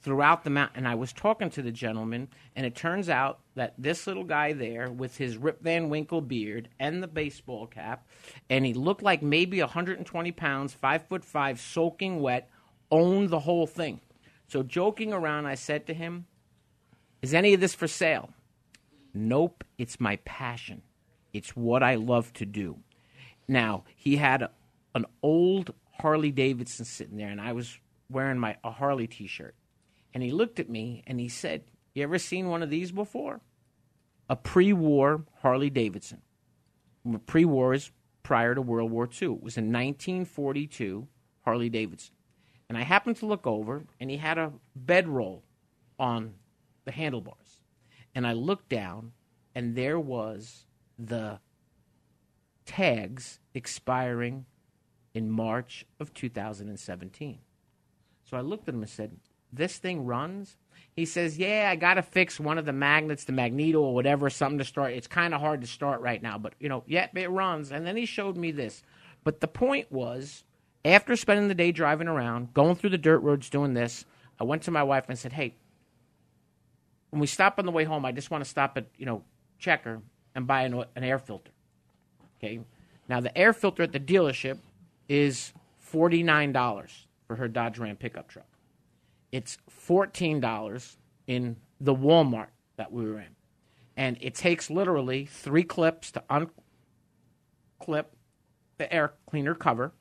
throughout 0.00 0.44
the 0.44 0.50
mountain. 0.50 0.78
And 0.78 0.88
I 0.88 0.94
was 0.94 1.12
talking 1.12 1.50
to 1.50 1.62
the 1.62 1.72
gentleman, 1.72 2.28
and 2.56 2.64
it 2.64 2.74
turns 2.74 3.08
out 3.08 3.40
that 3.54 3.74
this 3.78 4.06
little 4.06 4.24
guy 4.24 4.52
there, 4.52 4.90
with 4.90 5.16
his 5.16 5.36
Rip 5.36 5.62
Van 5.62 5.88
Winkle 5.88 6.20
beard 6.20 6.68
and 6.78 7.02
the 7.02 7.08
baseball 7.08 7.66
cap, 7.66 8.06
and 8.48 8.64
he 8.64 8.74
looked 8.74 9.02
like 9.02 9.22
maybe 9.22 9.60
120 9.60 10.32
pounds, 10.32 10.72
five 10.72 11.06
foot 11.06 11.24
five, 11.24 11.60
soaking 11.60 12.20
wet, 12.20 12.50
owned 12.90 13.30
the 13.30 13.40
whole 13.40 13.66
thing. 13.66 14.00
So, 14.48 14.62
joking 14.62 15.12
around, 15.12 15.46
I 15.46 15.56
said 15.56 15.86
to 15.86 15.94
him, 15.94 16.26
Is 17.20 17.34
any 17.34 17.52
of 17.52 17.60
this 17.60 17.74
for 17.74 17.86
sale? 17.86 18.30
Nope, 19.12 19.64
it's 19.76 20.00
my 20.00 20.16
passion. 20.24 20.82
It's 21.32 21.54
what 21.54 21.82
I 21.82 21.96
love 21.96 22.32
to 22.34 22.46
do. 22.46 22.78
Now, 23.48 23.84
he 23.96 24.16
had 24.16 24.48
an 24.94 25.06
old 25.22 25.72
Harley 25.92 26.30
Davidson 26.30 26.84
sitting 26.84 27.16
there, 27.16 27.30
and 27.30 27.40
I 27.40 27.52
was 27.52 27.78
wearing 28.10 28.38
my 28.38 28.56
a 28.62 28.70
Harley 28.70 29.06
t 29.06 29.26
shirt. 29.26 29.54
And 30.14 30.22
he 30.22 30.30
looked 30.30 30.60
at 30.60 30.68
me 30.68 31.02
and 31.06 31.18
he 31.18 31.28
said, 31.28 31.64
You 31.94 32.02
ever 32.02 32.18
seen 32.18 32.48
one 32.48 32.62
of 32.62 32.70
these 32.70 32.92
before? 32.92 33.40
A 34.28 34.36
pre 34.36 34.72
war 34.72 35.24
Harley 35.40 35.70
Davidson. 35.70 36.22
Pre 37.26 37.44
war 37.44 37.72
is 37.74 37.90
prior 38.22 38.54
to 38.54 38.60
World 38.60 38.90
War 38.90 39.04
II. 39.04 39.28
It 39.28 39.42
was 39.42 39.56
a 39.56 39.62
1942 39.62 41.08
Harley 41.44 41.70
Davidson. 41.70 42.14
And 42.68 42.76
I 42.76 42.82
happened 42.82 43.16
to 43.16 43.26
look 43.26 43.46
over, 43.46 43.84
and 43.98 44.10
he 44.10 44.18
had 44.18 44.36
a 44.36 44.52
bedroll 44.76 45.42
on 45.98 46.34
the 46.84 46.92
handlebars. 46.92 47.62
And 48.14 48.26
I 48.26 48.34
looked 48.34 48.68
down, 48.68 49.12
and 49.54 49.74
there 49.74 49.98
was 49.98 50.66
the 50.98 51.40
tags 52.68 53.40
expiring 53.54 54.44
in 55.14 55.30
March 55.30 55.86
of 55.98 56.12
2017. 56.12 57.38
So 58.24 58.36
I 58.36 58.42
looked 58.42 58.68
at 58.68 58.74
him 58.74 58.82
and 58.82 58.90
said, 58.90 59.16
This 59.50 59.78
thing 59.78 60.04
runs? 60.04 60.58
He 60.94 61.06
says, 61.06 61.38
Yeah, 61.38 61.68
I 61.72 61.76
got 61.76 61.94
to 61.94 62.02
fix 62.02 62.38
one 62.38 62.58
of 62.58 62.66
the 62.66 62.74
magnets, 62.74 63.24
the 63.24 63.32
magneto 63.32 63.80
or 63.80 63.94
whatever, 63.94 64.28
something 64.28 64.58
to 64.58 64.64
start. 64.64 64.92
It's 64.92 65.06
kind 65.06 65.32
of 65.32 65.40
hard 65.40 65.62
to 65.62 65.66
start 65.66 66.02
right 66.02 66.22
now, 66.22 66.36
but, 66.36 66.52
you 66.60 66.68
know, 66.68 66.84
yeah, 66.86 67.08
it 67.14 67.30
runs. 67.30 67.72
And 67.72 67.86
then 67.86 67.96
he 67.96 68.04
showed 68.04 68.36
me 68.36 68.52
this. 68.52 68.82
But 69.24 69.40
the 69.40 69.48
point 69.48 69.90
was, 69.90 70.44
after 70.84 71.16
spending 71.16 71.48
the 71.48 71.54
day 71.54 71.72
driving 71.72 72.06
around, 72.06 72.52
going 72.52 72.76
through 72.76 72.90
the 72.90 72.98
dirt 72.98 73.20
roads 73.20 73.48
doing 73.48 73.72
this, 73.72 74.04
I 74.38 74.44
went 74.44 74.62
to 74.64 74.70
my 74.70 74.82
wife 74.82 75.06
and 75.08 75.18
said, 75.18 75.32
Hey, 75.32 75.54
when 77.08 77.20
we 77.20 77.26
stop 77.26 77.58
on 77.58 77.64
the 77.64 77.72
way 77.72 77.84
home, 77.84 78.04
I 78.04 78.12
just 78.12 78.30
want 78.30 78.44
to 78.44 78.50
stop 78.50 78.76
at, 78.76 78.88
you 78.98 79.06
know, 79.06 79.24
Checker 79.58 80.02
and 80.34 80.46
buy 80.46 80.64
an, 80.64 80.84
an 80.94 81.02
air 81.02 81.18
filter. 81.18 81.50
Okay. 82.38 82.60
Now, 83.08 83.20
the 83.20 83.36
air 83.36 83.52
filter 83.52 83.82
at 83.82 83.92
the 83.92 84.00
dealership 84.00 84.58
is 85.08 85.52
$49 85.92 86.90
for 87.26 87.36
her 87.36 87.48
Dodge 87.48 87.78
Ram 87.78 87.96
pickup 87.96 88.28
truck. 88.28 88.46
It's 89.32 89.58
$14 89.86 90.96
in 91.26 91.56
the 91.80 91.94
Walmart 91.94 92.48
that 92.76 92.92
we 92.92 93.04
were 93.04 93.18
in. 93.18 93.36
And 93.96 94.16
it 94.20 94.34
takes 94.34 94.70
literally 94.70 95.26
three 95.26 95.64
clips 95.64 96.12
to 96.12 96.22
unclip 96.30 98.06
the 98.78 98.92
air 98.92 99.14
cleaner 99.26 99.54
cover, 99.54 99.92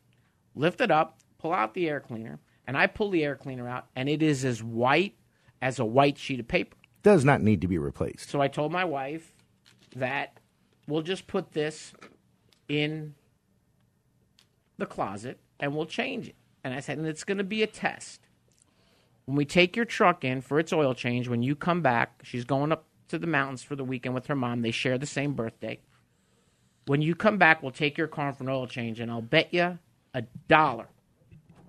lift 0.55 0.81
it 0.81 0.91
up, 0.91 1.19
pull 1.39 1.53
out 1.53 1.73
the 1.73 1.89
air 1.89 1.99
cleaner, 1.99 2.39
and 2.67 2.77
I 2.77 2.87
pull 2.87 3.09
the 3.09 3.23
air 3.23 3.35
cleaner 3.35 3.67
out, 3.67 3.87
and 3.95 4.07
it 4.07 4.21
is 4.21 4.45
as 4.45 4.61
white 4.61 5.15
as 5.61 5.79
a 5.79 5.85
white 5.85 6.17
sheet 6.17 6.39
of 6.39 6.47
paper. 6.47 6.75
Does 7.01 7.25
not 7.25 7.41
need 7.41 7.61
to 7.61 7.67
be 7.67 7.77
replaced. 7.77 8.29
So 8.29 8.41
I 8.41 8.47
told 8.47 8.71
my 8.71 8.85
wife 8.85 9.33
that 9.95 10.39
we'll 10.87 11.01
just 11.01 11.25
put 11.27 11.53
this 11.53 11.93
in 12.67 13.15
the 14.77 14.85
closet 14.85 15.39
and 15.59 15.75
we'll 15.75 15.85
change 15.85 16.27
it. 16.29 16.35
And 16.63 16.73
I 16.73 16.79
said, 16.79 16.97
and 16.97 17.07
it's 17.07 17.23
going 17.23 17.37
to 17.37 17.43
be 17.43 17.63
a 17.63 17.67
test. 17.67 18.21
When 19.25 19.35
we 19.35 19.45
take 19.45 19.75
your 19.75 19.85
truck 19.85 20.23
in 20.23 20.41
for 20.41 20.59
its 20.59 20.71
oil 20.71 20.93
change, 20.93 21.27
when 21.27 21.43
you 21.43 21.55
come 21.55 21.81
back, 21.81 22.21
she's 22.23 22.45
going 22.45 22.71
up 22.71 22.85
to 23.09 23.19
the 23.19 23.27
mountains 23.27 23.63
for 23.63 23.75
the 23.75 23.83
weekend 23.83 24.15
with 24.15 24.27
her 24.27 24.35
mom. 24.35 24.61
They 24.61 24.71
share 24.71 24.97
the 24.97 25.05
same 25.05 25.33
birthday. 25.33 25.79
When 26.85 27.01
you 27.01 27.15
come 27.15 27.37
back, 27.37 27.61
we'll 27.61 27.71
take 27.71 27.97
your 27.97 28.07
car 28.07 28.31
for 28.31 28.43
an 28.43 28.49
oil 28.49 28.67
change, 28.67 28.99
and 29.01 29.11
I'll 29.11 29.21
bet 29.21 29.53
you 29.53 29.77
a 30.13 30.21
dollar 30.47 30.87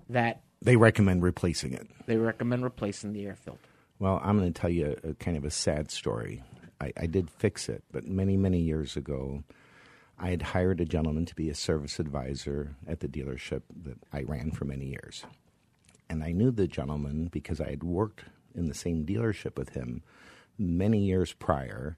that 0.08 0.42
they 0.62 0.76
recommend 0.76 1.22
replacing 1.22 1.72
it. 1.72 1.88
They 2.06 2.16
recommend 2.16 2.64
replacing 2.64 3.12
the 3.12 3.26
air 3.26 3.36
filter. 3.36 3.60
Well, 3.98 4.20
I'm 4.22 4.38
going 4.38 4.52
to 4.52 4.60
tell 4.60 4.70
you 4.70 4.96
a, 5.04 5.14
kind 5.14 5.36
of 5.36 5.44
a 5.44 5.50
sad 5.50 5.90
story. 5.90 6.42
I, 6.80 6.92
I 6.96 7.06
did 7.06 7.30
fix 7.30 7.68
it, 7.68 7.82
but 7.90 8.06
many, 8.06 8.36
many 8.36 8.60
years 8.60 8.96
ago, 8.96 9.42
I 10.20 10.30
had 10.30 10.42
hired 10.42 10.80
a 10.80 10.84
gentleman 10.84 11.26
to 11.26 11.34
be 11.34 11.48
a 11.48 11.54
service 11.54 12.00
advisor 12.00 12.74
at 12.88 12.98
the 13.00 13.08
dealership 13.08 13.62
that 13.84 13.98
I 14.12 14.22
ran 14.22 14.50
for 14.50 14.64
many 14.64 14.86
years. 14.86 15.24
And 16.10 16.24
I 16.24 16.32
knew 16.32 16.50
the 16.50 16.66
gentleman 16.66 17.28
because 17.28 17.60
I 17.60 17.70
had 17.70 17.84
worked 17.84 18.24
in 18.54 18.66
the 18.66 18.74
same 18.74 19.06
dealership 19.06 19.56
with 19.56 19.70
him 19.70 20.02
many 20.58 20.98
years 20.98 21.32
prior, 21.34 21.96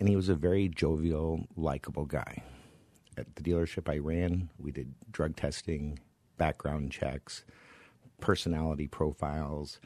and 0.00 0.08
he 0.08 0.16
was 0.16 0.28
a 0.28 0.34
very 0.34 0.68
jovial, 0.68 1.46
likable 1.56 2.04
guy. 2.04 2.42
At 3.16 3.36
the 3.36 3.42
dealership 3.42 3.88
I 3.88 3.98
ran, 3.98 4.50
we 4.58 4.72
did 4.72 4.92
drug 5.12 5.36
testing, 5.36 6.00
background 6.38 6.90
checks, 6.90 7.44
personality 8.20 8.88
profiles, 8.88 9.78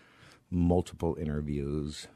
multiple 0.50 1.16
interviews. 1.20 2.08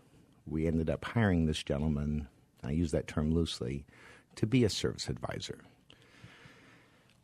We 0.46 0.66
ended 0.66 0.88
up 0.88 1.04
hiring 1.04 1.44
this 1.44 1.62
gentleman, 1.62 2.28
I 2.62 2.70
use 2.70 2.92
that 2.92 3.06
term 3.06 3.30
loosely, 3.30 3.84
to 4.36 4.46
be 4.46 4.64
a 4.64 4.68
service 4.68 5.08
advisor. 5.08 5.58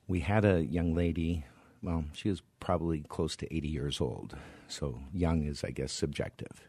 We 0.09 0.21
had 0.21 0.45
a 0.45 0.65
young 0.65 0.95
lady, 0.95 1.45
well, 1.83 2.05
she 2.13 2.29
was 2.29 2.43
probably 2.59 3.01
close 3.09 3.37
to 3.37 3.55
80 3.55 3.69
years 3.69 4.01
old, 4.01 4.37
so 4.69 5.01
young 5.13 5.45
is, 5.45 5.63
I 5.65 5.71
guess, 5.71 5.93
subjective. 5.93 6.69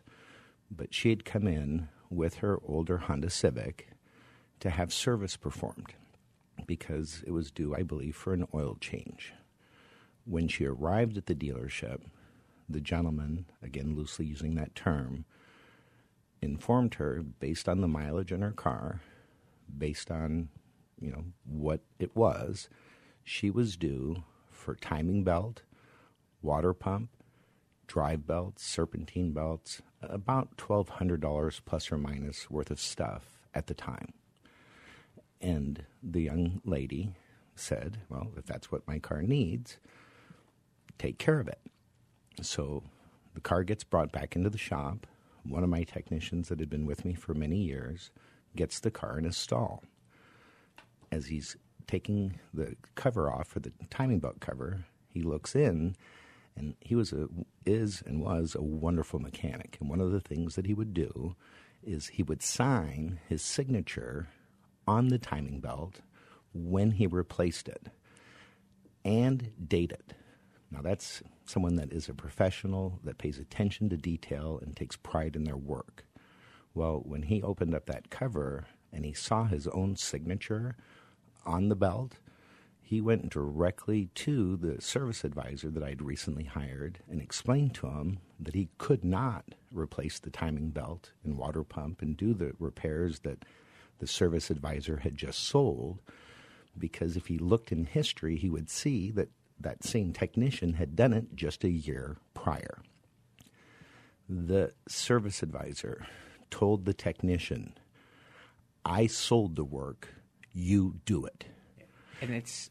But 0.70 0.94
she 0.94 1.10
had 1.10 1.26
come 1.26 1.48
in 1.48 1.90
with 2.10 2.36
her 2.36 2.60
older 2.64 2.98
Honda 2.98 3.30
Civic 3.30 3.90
to 4.60 4.70
have 4.70 4.94
service 4.94 5.38
performed 5.38 5.94
because 6.68 7.24
it 7.26 7.32
was 7.32 7.52
due, 7.52 7.76
I 7.76 7.84
believe, 7.84 8.16
for 8.16 8.34
an 8.34 8.48
oil 8.54 8.78
change. 8.80 9.34
When 10.26 10.48
she 10.48 10.66
arrived 10.66 11.18
at 11.18 11.26
the 11.26 11.36
dealership, 11.36 12.02
the 12.70 12.80
gentleman, 12.80 13.46
again 13.62 13.96
loosely 13.96 14.26
using 14.26 14.56
that 14.56 14.76
term, 14.76 15.26
informed 16.42 16.96
her 16.96 17.24
based 17.24 17.68
on 17.68 17.82
the 17.82 17.88
mileage 17.88 18.32
in 18.32 18.42
her 18.42 18.52
car 18.52 19.02
based 19.78 20.12
on 20.12 20.50
you 21.00 21.12
know 21.12 21.24
what 21.46 21.82
it 22.00 22.16
was, 22.16 22.70
she 23.24 23.50
was 23.50 23.76
due 23.78 24.24
for 24.50 24.76
timing 24.76 25.24
belt, 25.24 25.64
water 26.42 26.74
pump, 26.74 27.10
drive 27.88 28.28
belts, 28.28 28.64
serpentine 28.64 29.32
belts, 29.32 29.82
about 30.02 30.58
twelve 30.58 30.90
hundred 30.90 31.22
dollars 31.22 31.62
plus 31.66 31.92
or 31.92 31.98
minus 31.98 32.50
worth 32.50 32.72
of 32.72 32.80
stuff 32.80 33.42
at 33.54 33.68
the 33.68 33.74
time. 33.74 34.14
And 35.42 35.86
the 36.04 36.22
young 36.22 36.62
lady 36.64 37.16
said, 37.56 38.00
"Well, 38.10 38.32
if 38.38 38.46
that's 38.46 38.72
what 38.72 38.88
my 38.88 39.00
car 39.00 39.22
needs, 39.22 39.78
take 40.98 41.18
care 41.18 41.40
of 41.40 41.48
it." 41.48 41.60
So 42.42 42.84
the 43.34 43.42
car 43.42 43.64
gets 43.64 43.84
brought 43.84 44.12
back 44.12 44.36
into 44.36 44.50
the 44.50 44.58
shop. 44.58 45.08
One 45.44 45.64
of 45.64 45.70
my 45.70 45.84
technicians 45.84 46.50
that 46.50 46.60
had 46.60 46.70
been 46.70 46.86
with 46.86 47.04
me 47.04 47.16
for 47.16 47.34
many 47.34 47.58
years 47.58 48.12
gets 48.56 48.80
the 48.80 48.92
car 48.92 49.18
in 49.18 49.26
a 49.26 49.32
stall. 49.32 49.84
As 51.12 51.28
he's 51.28 51.58
taking 51.88 52.40
the 52.54 52.76
cover 52.96 53.32
off 53.32 53.48
for 53.48 53.60
the 53.60 53.72
timing 53.90 54.20
belt 54.20 54.40
cover, 54.40 54.86
he 55.10 55.22
looks 55.22 55.56
in, 55.56 55.96
and 56.56 56.76
he 56.80 56.96
was 56.96 57.12
a 57.14 57.28
is 57.66 58.02
and 58.06 58.22
was 58.22 58.56
a 58.56 58.62
wonderful 58.62 59.20
mechanic. 59.20 59.78
And 59.80 59.90
one 59.90 60.02
of 60.02 60.12
the 60.12 60.22
things 60.22 60.56
that 60.56 60.66
he 60.66 60.74
would 60.74 60.94
do 60.94 61.36
is 61.84 62.08
he 62.08 62.24
would 62.24 62.42
sign 62.42 63.20
his 63.28 63.42
signature 63.42 64.30
on 64.88 65.08
the 65.08 65.18
timing 65.18 65.60
belt 65.60 66.02
when 66.54 66.92
he 66.92 67.08
replaced 67.08 67.68
it, 67.68 67.88
and 69.06 69.52
date 69.68 69.92
it. 69.92 70.14
Now, 70.70 70.82
that's 70.82 71.22
someone 71.46 71.76
that 71.76 71.92
is 71.92 72.08
a 72.08 72.14
professional, 72.14 73.00
that 73.04 73.18
pays 73.18 73.38
attention 73.38 73.90
to 73.90 73.98
detail, 73.98 74.60
and 74.62 74.76
takes 74.76 74.96
pride 74.96 75.36
in 75.36 75.44
their 75.44 75.58
work. 75.58 76.06
Well, 76.74 77.02
when 77.04 77.24
he 77.24 77.44
opened 77.44 77.76
up 77.76 77.86
that 77.88 78.10
cover 78.10 78.68
and 78.94 79.06
he 79.06 79.14
saw 79.14 79.46
his 79.46 79.68
own 79.68 79.96
signature 79.96 80.76
on 81.46 81.70
the 81.70 81.76
belt, 81.76 82.20
he 82.82 83.02
went 83.02 83.30
directly 83.30 84.10
to 84.16 84.58
the 84.58 84.82
service 84.82 85.24
advisor 85.24 85.70
that 85.70 85.84
I'd 85.84 86.02
recently 86.02 86.44
hired 86.44 87.00
and 87.10 87.22
explained 87.22 87.74
to 87.76 87.88
him 87.88 88.20
that 88.40 88.54
he 88.54 88.70
could 88.78 89.06
not 89.06 89.46
replace 89.72 90.20
the 90.20 90.30
timing 90.30 90.72
belt 90.72 91.12
and 91.24 91.38
water 91.38 91.64
pump 91.64 92.02
and 92.02 92.18
do 92.18 92.34
the 92.34 92.54
repairs 92.60 93.20
that 93.20 93.46
the 94.00 94.08
service 94.08 94.50
advisor 94.50 94.98
had 94.98 95.16
just 95.16 95.40
sold 95.40 96.02
because 96.78 97.16
if 97.16 97.28
he 97.28 97.38
looked 97.38 97.72
in 97.72 97.86
history, 97.86 98.36
he 98.36 98.50
would 98.50 98.70
see 98.70 99.12
that 99.12 99.30
that 99.60 99.84
same 99.84 100.12
technician 100.12 100.74
had 100.74 100.96
done 100.96 101.14
it 101.14 101.36
just 101.36 101.64
a 101.64 101.70
year 101.70 102.18
prior. 102.34 102.82
The 104.28 104.74
service 104.88 105.44
advisor 105.44 106.08
told 106.52 106.86
the 106.86 106.94
technician, 106.94 107.74
I 108.86 109.08
sold 109.08 109.56
the 109.56 109.64
work, 109.64 110.10
you 110.54 111.00
do 111.06 111.26
it. 111.26 111.46
And 112.22 112.32
it's. 112.32 112.70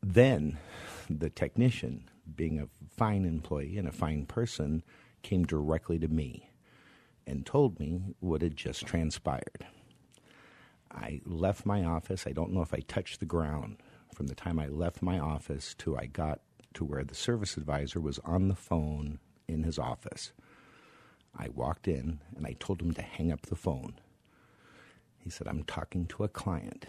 Then 0.00 0.58
the 1.10 1.30
technician, 1.30 2.08
being 2.36 2.60
a 2.60 2.68
fine 2.96 3.24
employee 3.24 3.76
and 3.78 3.88
a 3.88 3.92
fine 3.92 4.26
person, 4.26 4.84
came 5.22 5.44
directly 5.44 5.98
to 5.98 6.06
me 6.06 6.50
and 7.26 7.44
told 7.44 7.80
me 7.80 8.14
what 8.20 8.42
had 8.42 8.56
just 8.56 8.86
transpired. 8.86 9.66
I 10.92 11.20
left 11.24 11.66
my 11.66 11.84
office. 11.84 12.26
I 12.26 12.32
don't 12.32 12.52
know 12.52 12.62
if 12.62 12.72
I 12.72 12.80
touched 12.80 13.20
the 13.20 13.26
ground 13.26 13.78
from 14.14 14.28
the 14.28 14.34
time 14.34 14.58
I 14.58 14.68
left 14.68 15.02
my 15.02 15.18
office 15.18 15.74
to 15.78 15.96
I 15.96 16.06
got 16.06 16.40
to 16.74 16.84
where 16.84 17.04
the 17.04 17.14
service 17.14 17.56
advisor 17.56 18.00
was 18.00 18.18
on 18.24 18.48
the 18.48 18.54
phone 18.54 19.18
in 19.46 19.64
his 19.64 19.78
office. 19.78 20.32
I 21.36 21.48
walked 21.48 21.88
in 21.88 22.20
and 22.36 22.46
I 22.46 22.56
told 22.58 22.80
him 22.80 22.92
to 22.94 23.02
hang 23.02 23.32
up 23.32 23.42
the 23.46 23.56
phone. 23.56 23.94
He 25.18 25.30
said, 25.30 25.48
I'm 25.48 25.64
talking 25.64 26.06
to 26.06 26.24
a 26.24 26.28
client. 26.28 26.86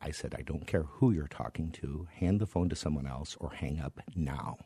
I 0.00 0.10
said, 0.10 0.34
I 0.36 0.42
don't 0.42 0.66
care 0.66 0.84
who 0.84 1.10
you're 1.10 1.26
talking 1.26 1.70
to. 1.72 2.06
Hand 2.14 2.40
the 2.40 2.46
phone 2.46 2.68
to 2.68 2.76
someone 2.76 3.06
else 3.06 3.36
or 3.40 3.50
hang 3.50 3.80
up 3.80 4.00
now. 4.14 4.58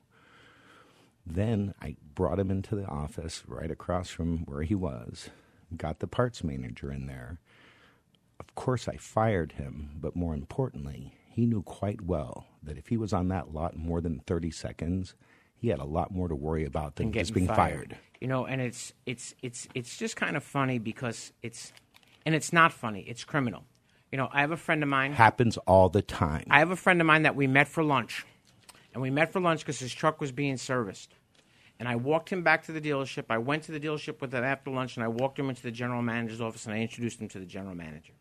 Then 1.26 1.74
I 1.80 1.96
brought 2.14 2.38
him 2.38 2.50
into 2.50 2.74
the 2.74 2.86
office 2.86 3.42
right 3.46 3.70
across 3.70 4.10
from 4.10 4.38
where 4.46 4.62
he 4.62 4.74
was, 4.74 5.30
got 5.76 6.00
the 6.00 6.06
parts 6.06 6.42
manager 6.42 6.92
in 6.92 7.06
there. 7.06 7.38
Of 8.38 8.54
course, 8.54 8.88
I 8.88 8.96
fired 8.96 9.52
him, 9.52 9.90
but 10.00 10.16
more 10.16 10.34
importantly, 10.34 11.14
he 11.28 11.46
knew 11.46 11.62
quite 11.62 12.00
well 12.02 12.46
that 12.62 12.78
if 12.78 12.88
he 12.88 12.96
was 12.96 13.12
on 13.12 13.28
that 13.28 13.52
lot 13.52 13.76
more 13.76 14.00
than 14.00 14.20
30 14.20 14.50
seconds, 14.50 15.14
he 15.60 15.68
had 15.68 15.78
a 15.78 15.84
lot 15.84 16.10
more 16.10 16.26
to 16.26 16.34
worry 16.34 16.64
about 16.64 16.96
than 16.96 17.12
just 17.12 17.34
being 17.34 17.46
fired. 17.46 17.56
fired. 17.56 17.98
You 18.18 18.28
know, 18.28 18.46
and 18.46 18.62
it's 18.62 18.94
it's 19.04 19.34
it's 19.42 19.68
it's 19.74 19.96
just 19.96 20.16
kind 20.16 20.36
of 20.36 20.42
funny 20.42 20.78
because 20.78 21.32
it's 21.42 21.72
and 22.24 22.34
it's 22.34 22.52
not 22.52 22.72
funny. 22.72 23.02
It's 23.02 23.24
criminal. 23.24 23.64
You 24.10 24.16
know, 24.16 24.28
I 24.32 24.40
have 24.40 24.52
a 24.52 24.56
friend 24.56 24.82
of 24.82 24.88
mine. 24.88 25.12
Happens 25.12 25.58
all 25.58 25.90
the 25.90 26.02
time. 26.02 26.46
I 26.50 26.58
have 26.60 26.70
a 26.70 26.76
friend 26.76 27.00
of 27.00 27.06
mine 27.06 27.22
that 27.22 27.36
we 27.36 27.46
met 27.46 27.68
for 27.68 27.84
lunch, 27.84 28.24
and 28.94 29.02
we 29.02 29.10
met 29.10 29.32
for 29.32 29.40
lunch 29.40 29.60
because 29.60 29.78
his 29.78 29.92
truck 29.92 30.20
was 30.20 30.32
being 30.32 30.56
serviced. 30.56 31.14
And 31.78 31.88
I 31.88 31.96
walked 31.96 32.30
him 32.30 32.42
back 32.42 32.64
to 32.64 32.72
the 32.72 32.80
dealership. 32.80 33.26
I 33.30 33.38
went 33.38 33.62
to 33.64 33.72
the 33.72 33.80
dealership 33.80 34.20
with 34.20 34.34
him 34.34 34.44
after 34.44 34.70
lunch, 34.70 34.96
and 34.96 35.04
I 35.04 35.08
walked 35.08 35.38
him 35.38 35.48
into 35.48 35.62
the 35.62 35.70
general 35.70 36.02
manager's 36.02 36.40
office, 36.40 36.66
and 36.66 36.74
I 36.74 36.78
introduced 36.78 37.20
him 37.20 37.28
to 37.28 37.38
the 37.38 37.46
general 37.46 37.74
manager. 37.74 38.12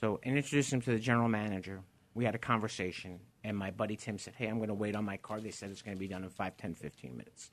So, 0.00 0.20
I 0.24 0.28
introduced 0.28 0.72
him 0.72 0.80
to 0.82 0.90
the 0.90 0.98
general 0.98 1.28
manager. 1.28 1.80
We 2.14 2.24
had 2.24 2.34
a 2.34 2.38
conversation, 2.38 3.20
and 3.46 3.56
my 3.56 3.70
buddy 3.70 3.94
Tim 3.94 4.18
said, 4.18 4.34
Hey, 4.36 4.48
I'm 4.48 4.56
going 4.56 4.68
to 4.68 4.74
wait 4.74 4.96
on 4.96 5.04
my 5.04 5.16
car. 5.16 5.40
They 5.40 5.52
said 5.52 5.70
it's 5.70 5.80
going 5.80 5.96
to 5.96 6.00
be 6.00 6.08
done 6.08 6.24
in 6.24 6.30
5, 6.30 6.56
10, 6.56 6.74
15 6.74 7.16
minutes. 7.16 7.52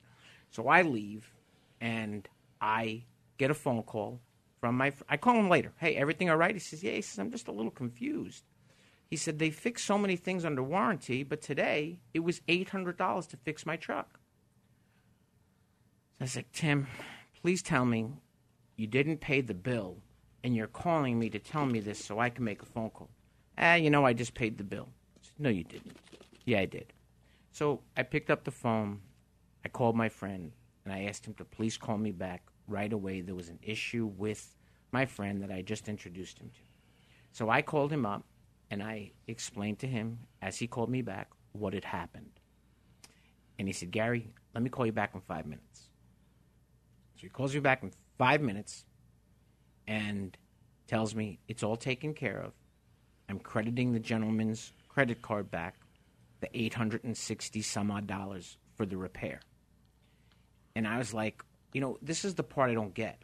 So 0.50 0.66
I 0.66 0.82
leave, 0.82 1.32
and 1.80 2.28
I 2.60 3.04
get 3.38 3.52
a 3.52 3.54
phone 3.54 3.84
call 3.84 4.20
from 4.60 4.76
my. 4.76 4.92
I 5.08 5.16
call 5.16 5.36
him 5.36 5.48
later. 5.48 5.72
Hey, 5.76 5.94
everything 5.94 6.28
all 6.28 6.36
right? 6.36 6.54
He 6.54 6.58
says, 6.58 6.82
Yeah. 6.82 6.92
He 6.92 7.00
says, 7.00 7.20
I'm 7.20 7.30
just 7.30 7.46
a 7.46 7.52
little 7.52 7.70
confused. 7.70 8.42
He 9.08 9.16
said, 9.16 9.38
They 9.38 9.50
fixed 9.50 9.86
so 9.86 9.96
many 9.96 10.16
things 10.16 10.44
under 10.44 10.64
warranty, 10.64 11.22
but 11.22 11.40
today 11.40 12.00
it 12.12 12.20
was 12.20 12.40
$800 12.48 13.28
to 13.28 13.36
fix 13.36 13.64
my 13.64 13.76
truck. 13.76 14.18
I 16.20 16.26
said, 16.26 16.46
Tim, 16.52 16.88
please 17.40 17.62
tell 17.62 17.84
me 17.84 18.08
you 18.76 18.88
didn't 18.88 19.20
pay 19.20 19.42
the 19.42 19.54
bill 19.54 19.98
and 20.42 20.56
you're 20.56 20.66
calling 20.66 21.20
me 21.20 21.30
to 21.30 21.38
tell 21.38 21.66
me 21.66 21.78
this 21.78 22.04
so 22.04 22.18
I 22.18 22.30
can 22.30 22.44
make 22.44 22.62
a 22.62 22.66
phone 22.66 22.90
call. 22.90 23.10
Ah, 23.56 23.74
you 23.74 23.90
know, 23.90 24.04
I 24.04 24.12
just 24.12 24.34
paid 24.34 24.58
the 24.58 24.64
bill. 24.64 24.88
No, 25.38 25.48
you 25.48 25.64
didn't. 25.64 25.96
Yeah, 26.44 26.60
I 26.60 26.66
did. 26.66 26.92
So 27.50 27.80
I 27.96 28.02
picked 28.02 28.30
up 28.30 28.44
the 28.44 28.50
phone. 28.50 29.00
I 29.64 29.68
called 29.68 29.96
my 29.96 30.08
friend 30.08 30.52
and 30.84 30.92
I 30.92 31.04
asked 31.04 31.26
him 31.26 31.34
to 31.34 31.44
please 31.44 31.76
call 31.76 31.98
me 31.98 32.12
back 32.12 32.42
right 32.68 32.92
away. 32.92 33.20
There 33.20 33.34
was 33.34 33.48
an 33.48 33.58
issue 33.62 34.10
with 34.16 34.54
my 34.92 35.06
friend 35.06 35.42
that 35.42 35.50
I 35.50 35.62
just 35.62 35.88
introduced 35.88 36.38
him 36.38 36.50
to. 36.50 36.60
So 37.32 37.50
I 37.50 37.62
called 37.62 37.92
him 37.92 38.06
up 38.06 38.24
and 38.70 38.82
I 38.82 39.12
explained 39.26 39.78
to 39.80 39.86
him 39.86 40.18
as 40.42 40.58
he 40.58 40.66
called 40.66 40.90
me 40.90 41.02
back 41.02 41.30
what 41.52 41.74
had 41.74 41.84
happened. 41.84 42.40
And 43.58 43.68
he 43.68 43.72
said, 43.72 43.90
Gary, 43.90 44.32
let 44.54 44.62
me 44.62 44.70
call 44.70 44.86
you 44.86 44.92
back 44.92 45.14
in 45.14 45.20
five 45.20 45.46
minutes. 45.46 45.88
So 47.16 47.22
he 47.22 47.28
calls 47.28 47.54
me 47.54 47.60
back 47.60 47.82
in 47.82 47.92
five 48.18 48.40
minutes 48.40 48.84
and 49.86 50.36
tells 50.86 51.14
me 51.14 51.38
it's 51.48 51.62
all 51.62 51.76
taken 51.76 52.14
care 52.14 52.40
of. 52.40 52.52
I'm 53.28 53.38
crediting 53.38 53.92
the 53.92 54.00
gentleman's 54.00 54.72
credit 54.94 55.20
card 55.20 55.50
back, 55.50 55.74
the 56.40 56.48
860 56.56 57.62
some 57.62 57.90
odd 57.90 58.06
dollars 58.06 58.56
for 58.76 58.86
the 58.86 58.96
repair. 58.96 59.40
And 60.76 60.86
I 60.86 60.98
was 60.98 61.12
like, 61.12 61.42
you 61.72 61.80
know, 61.80 61.98
this 62.00 62.24
is 62.24 62.34
the 62.34 62.44
part 62.44 62.70
I 62.70 62.74
don't 62.74 62.94
get. 62.94 63.20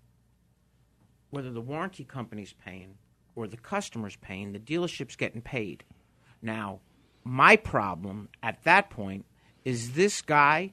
Whether 1.30 1.52
the 1.52 1.60
warranty 1.60 2.02
company's 2.02 2.52
paying 2.52 2.96
or 3.36 3.46
the 3.46 3.56
customer's 3.56 4.16
paying, 4.16 4.52
the 4.52 4.58
dealership's 4.58 5.14
getting 5.14 5.42
paid. 5.42 5.84
Now, 6.42 6.80
my 7.22 7.54
problem 7.54 8.28
at 8.42 8.64
that 8.64 8.90
point 8.90 9.24
is 9.64 9.92
this 9.92 10.22
guy 10.22 10.72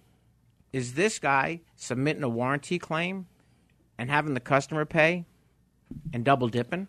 is 0.74 0.94
this 0.94 1.18
guy 1.18 1.62
submitting 1.76 2.24
a 2.24 2.30
warranty 2.30 2.78
claim 2.78 3.28
and 3.98 4.10
having 4.10 4.34
the 4.34 4.40
customer 4.40 4.86
pay 4.86 5.26
and 6.12 6.26
double 6.26 6.50
dipping? 6.50 6.88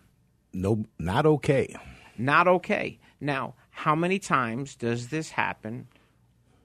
No, 0.51 0.85
not 0.97 1.25
okay. 1.25 1.75
Not 2.17 2.47
okay. 2.47 2.99
Now, 3.21 3.55
how 3.79 3.95
many 3.95 4.19
times 4.19 4.75
does 4.75 5.07
this 5.07 5.31
happen 5.31 5.87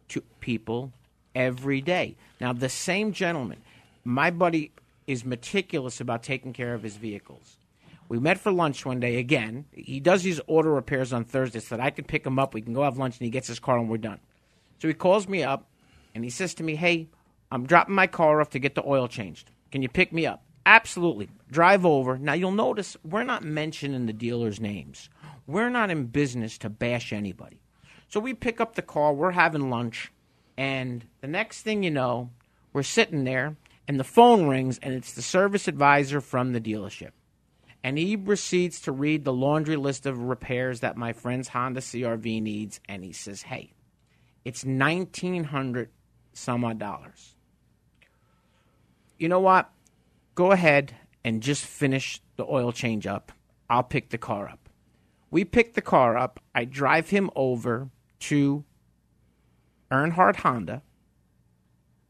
to 0.08 0.20
people 0.40 0.92
every 1.32 1.80
day? 1.80 2.16
Now, 2.40 2.52
the 2.52 2.68
same 2.68 3.12
gentleman, 3.12 3.58
my 4.02 4.32
buddy 4.32 4.72
is 5.06 5.24
meticulous 5.24 6.00
about 6.00 6.24
taking 6.24 6.52
care 6.52 6.74
of 6.74 6.82
his 6.82 6.96
vehicles. 6.96 7.56
We 8.08 8.18
met 8.18 8.40
for 8.40 8.50
lunch 8.50 8.84
one 8.84 8.98
day 8.98 9.18
again. 9.18 9.66
He 9.70 10.00
does 10.00 10.24
these 10.24 10.40
auto 10.48 10.70
repairs 10.70 11.12
on 11.12 11.24
Thursday 11.24 11.60
so 11.60 11.76
that 11.76 11.84
I 11.84 11.90
can 11.90 12.04
pick 12.04 12.26
him 12.26 12.40
up. 12.40 12.52
We 12.52 12.62
can 12.62 12.74
go 12.74 12.82
have 12.82 12.98
lunch 12.98 13.18
and 13.20 13.24
he 13.24 13.30
gets 13.30 13.46
his 13.46 13.60
car 13.60 13.78
and 13.78 13.88
we're 13.88 13.98
done. 13.98 14.18
So 14.80 14.88
he 14.88 14.94
calls 14.94 15.28
me 15.28 15.44
up 15.44 15.68
and 16.16 16.24
he 16.24 16.30
says 16.30 16.52
to 16.54 16.64
me, 16.64 16.74
Hey, 16.74 17.06
I'm 17.52 17.64
dropping 17.64 17.94
my 17.94 18.08
car 18.08 18.40
off 18.40 18.50
to 18.50 18.58
get 18.58 18.74
the 18.74 18.84
oil 18.84 19.06
changed. 19.06 19.52
Can 19.70 19.82
you 19.82 19.88
pick 19.88 20.12
me 20.12 20.26
up? 20.26 20.42
Absolutely. 20.66 21.28
Drive 21.48 21.86
over. 21.86 22.18
Now 22.18 22.32
you'll 22.32 22.50
notice 22.50 22.96
we're 23.04 23.22
not 23.22 23.44
mentioning 23.44 24.06
the 24.06 24.12
dealers' 24.12 24.58
names. 24.58 25.08
We're 25.46 25.70
not 25.70 25.90
in 25.90 26.06
business 26.06 26.58
to 26.58 26.70
bash 26.70 27.12
anybody. 27.12 27.60
So 28.08 28.20
we 28.20 28.34
pick 28.34 28.60
up 28.60 28.74
the 28.74 28.82
car, 28.82 29.12
we're 29.12 29.32
having 29.32 29.70
lunch, 29.70 30.12
and 30.56 31.04
the 31.20 31.26
next 31.26 31.62
thing 31.62 31.82
you 31.82 31.90
know, 31.90 32.30
we're 32.72 32.82
sitting 32.82 33.24
there 33.24 33.56
and 33.88 33.98
the 33.98 34.04
phone 34.04 34.46
rings 34.46 34.78
and 34.82 34.94
it's 34.94 35.12
the 35.12 35.22
service 35.22 35.68
advisor 35.68 36.20
from 36.20 36.52
the 36.52 36.60
dealership. 36.60 37.10
And 37.82 37.98
he 37.98 38.16
proceeds 38.16 38.80
to 38.82 38.92
read 38.92 39.24
the 39.24 39.32
laundry 39.32 39.76
list 39.76 40.06
of 40.06 40.18
repairs 40.18 40.80
that 40.80 40.96
my 40.96 41.12
friend's 41.12 41.48
Honda 41.48 41.80
CRV 41.80 42.40
needs 42.40 42.80
and 42.88 43.04
he 43.04 43.12
says, 43.12 43.42
"Hey, 43.42 43.74
it's 44.44 44.64
1900 44.64 45.90
some 46.34 46.64
odd 46.64 46.78
dollars. 46.78 47.34
You 49.18 49.28
know 49.28 49.40
what? 49.40 49.70
Go 50.34 50.50
ahead 50.50 50.94
and 51.24 51.42
just 51.42 51.64
finish 51.64 52.20
the 52.36 52.44
oil 52.44 52.72
change 52.72 53.06
up. 53.06 53.32
I'll 53.70 53.82
pick 53.82 54.10
the 54.10 54.18
car 54.18 54.48
up. 54.48 54.63
We 55.34 55.44
pick 55.44 55.74
the 55.74 55.82
car 55.82 56.16
up. 56.16 56.38
I 56.54 56.64
drive 56.64 57.10
him 57.10 57.28
over 57.34 57.90
to 58.20 58.62
Earnhardt 59.90 60.36
Honda, 60.36 60.82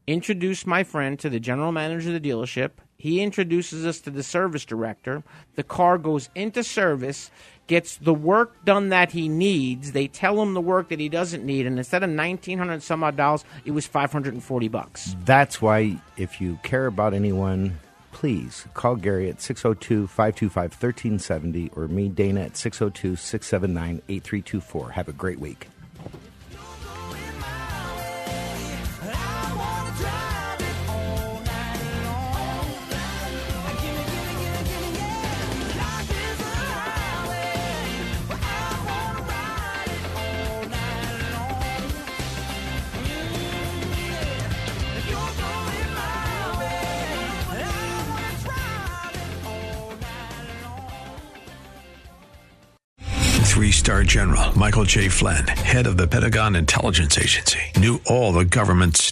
introduce 0.05 0.67
my 0.67 0.83
friend 0.83 1.17
to 1.17 1.29
the 1.31 1.39
general 1.39 1.71
manager 1.71 2.15
of 2.15 2.21
the 2.21 2.29
dealership. 2.29 2.73
He 2.99 3.21
introduces 3.21 3.83
us 3.83 3.99
to 4.01 4.11
the 4.11 4.21
service 4.21 4.63
director. 4.63 5.23
The 5.55 5.63
car 5.63 5.97
goes 5.97 6.29
into 6.35 6.63
service, 6.63 7.31
gets 7.65 7.97
the 7.97 8.13
work 8.13 8.63
done 8.63 8.89
that 8.89 9.13
he 9.13 9.27
needs. 9.27 9.93
They 9.93 10.07
tell 10.07 10.39
him 10.39 10.53
the 10.53 10.61
work 10.61 10.89
that 10.89 10.99
he 10.99 11.09
doesn't 11.09 11.43
need, 11.43 11.65
and 11.65 11.79
instead 11.79 12.03
of 12.03 12.11
nineteen 12.11 12.59
hundred 12.59 12.83
some 12.83 13.03
odd 13.03 13.17
dollars, 13.17 13.43
it 13.65 13.71
was 13.71 13.87
five 13.87 14.11
hundred 14.11 14.35
and 14.35 14.43
forty 14.43 14.67
bucks. 14.67 15.15
That's 15.25 15.59
why, 15.59 15.99
if 16.15 16.39
you 16.39 16.59
care 16.61 16.85
about 16.85 17.15
anyone, 17.15 17.79
please 18.15 18.65
call 18.73 18.95
Gary 18.95 19.29
at 19.29 19.41
602 19.41 20.07
525 20.07 20.71
1370 20.71 21.69
or 21.75 21.89
me, 21.89 22.07
Dana, 22.07 22.43
at 22.43 22.55
602 22.55 23.17
679 23.17 24.01
8324. 24.07 24.91
Have 24.91 25.09
a 25.09 25.11
great 25.11 25.39
week. 25.39 25.67
Michael 54.55 54.85
J. 54.85 55.09
Flynn, 55.09 55.45
head 55.47 55.85
of 55.85 55.97
the 55.97 56.07
Pentagon 56.07 56.55
Intelligence 56.55 57.17
Agency, 57.17 57.59
knew 57.75 57.99
all 58.05 58.31
the 58.31 58.45
government's 58.45 59.11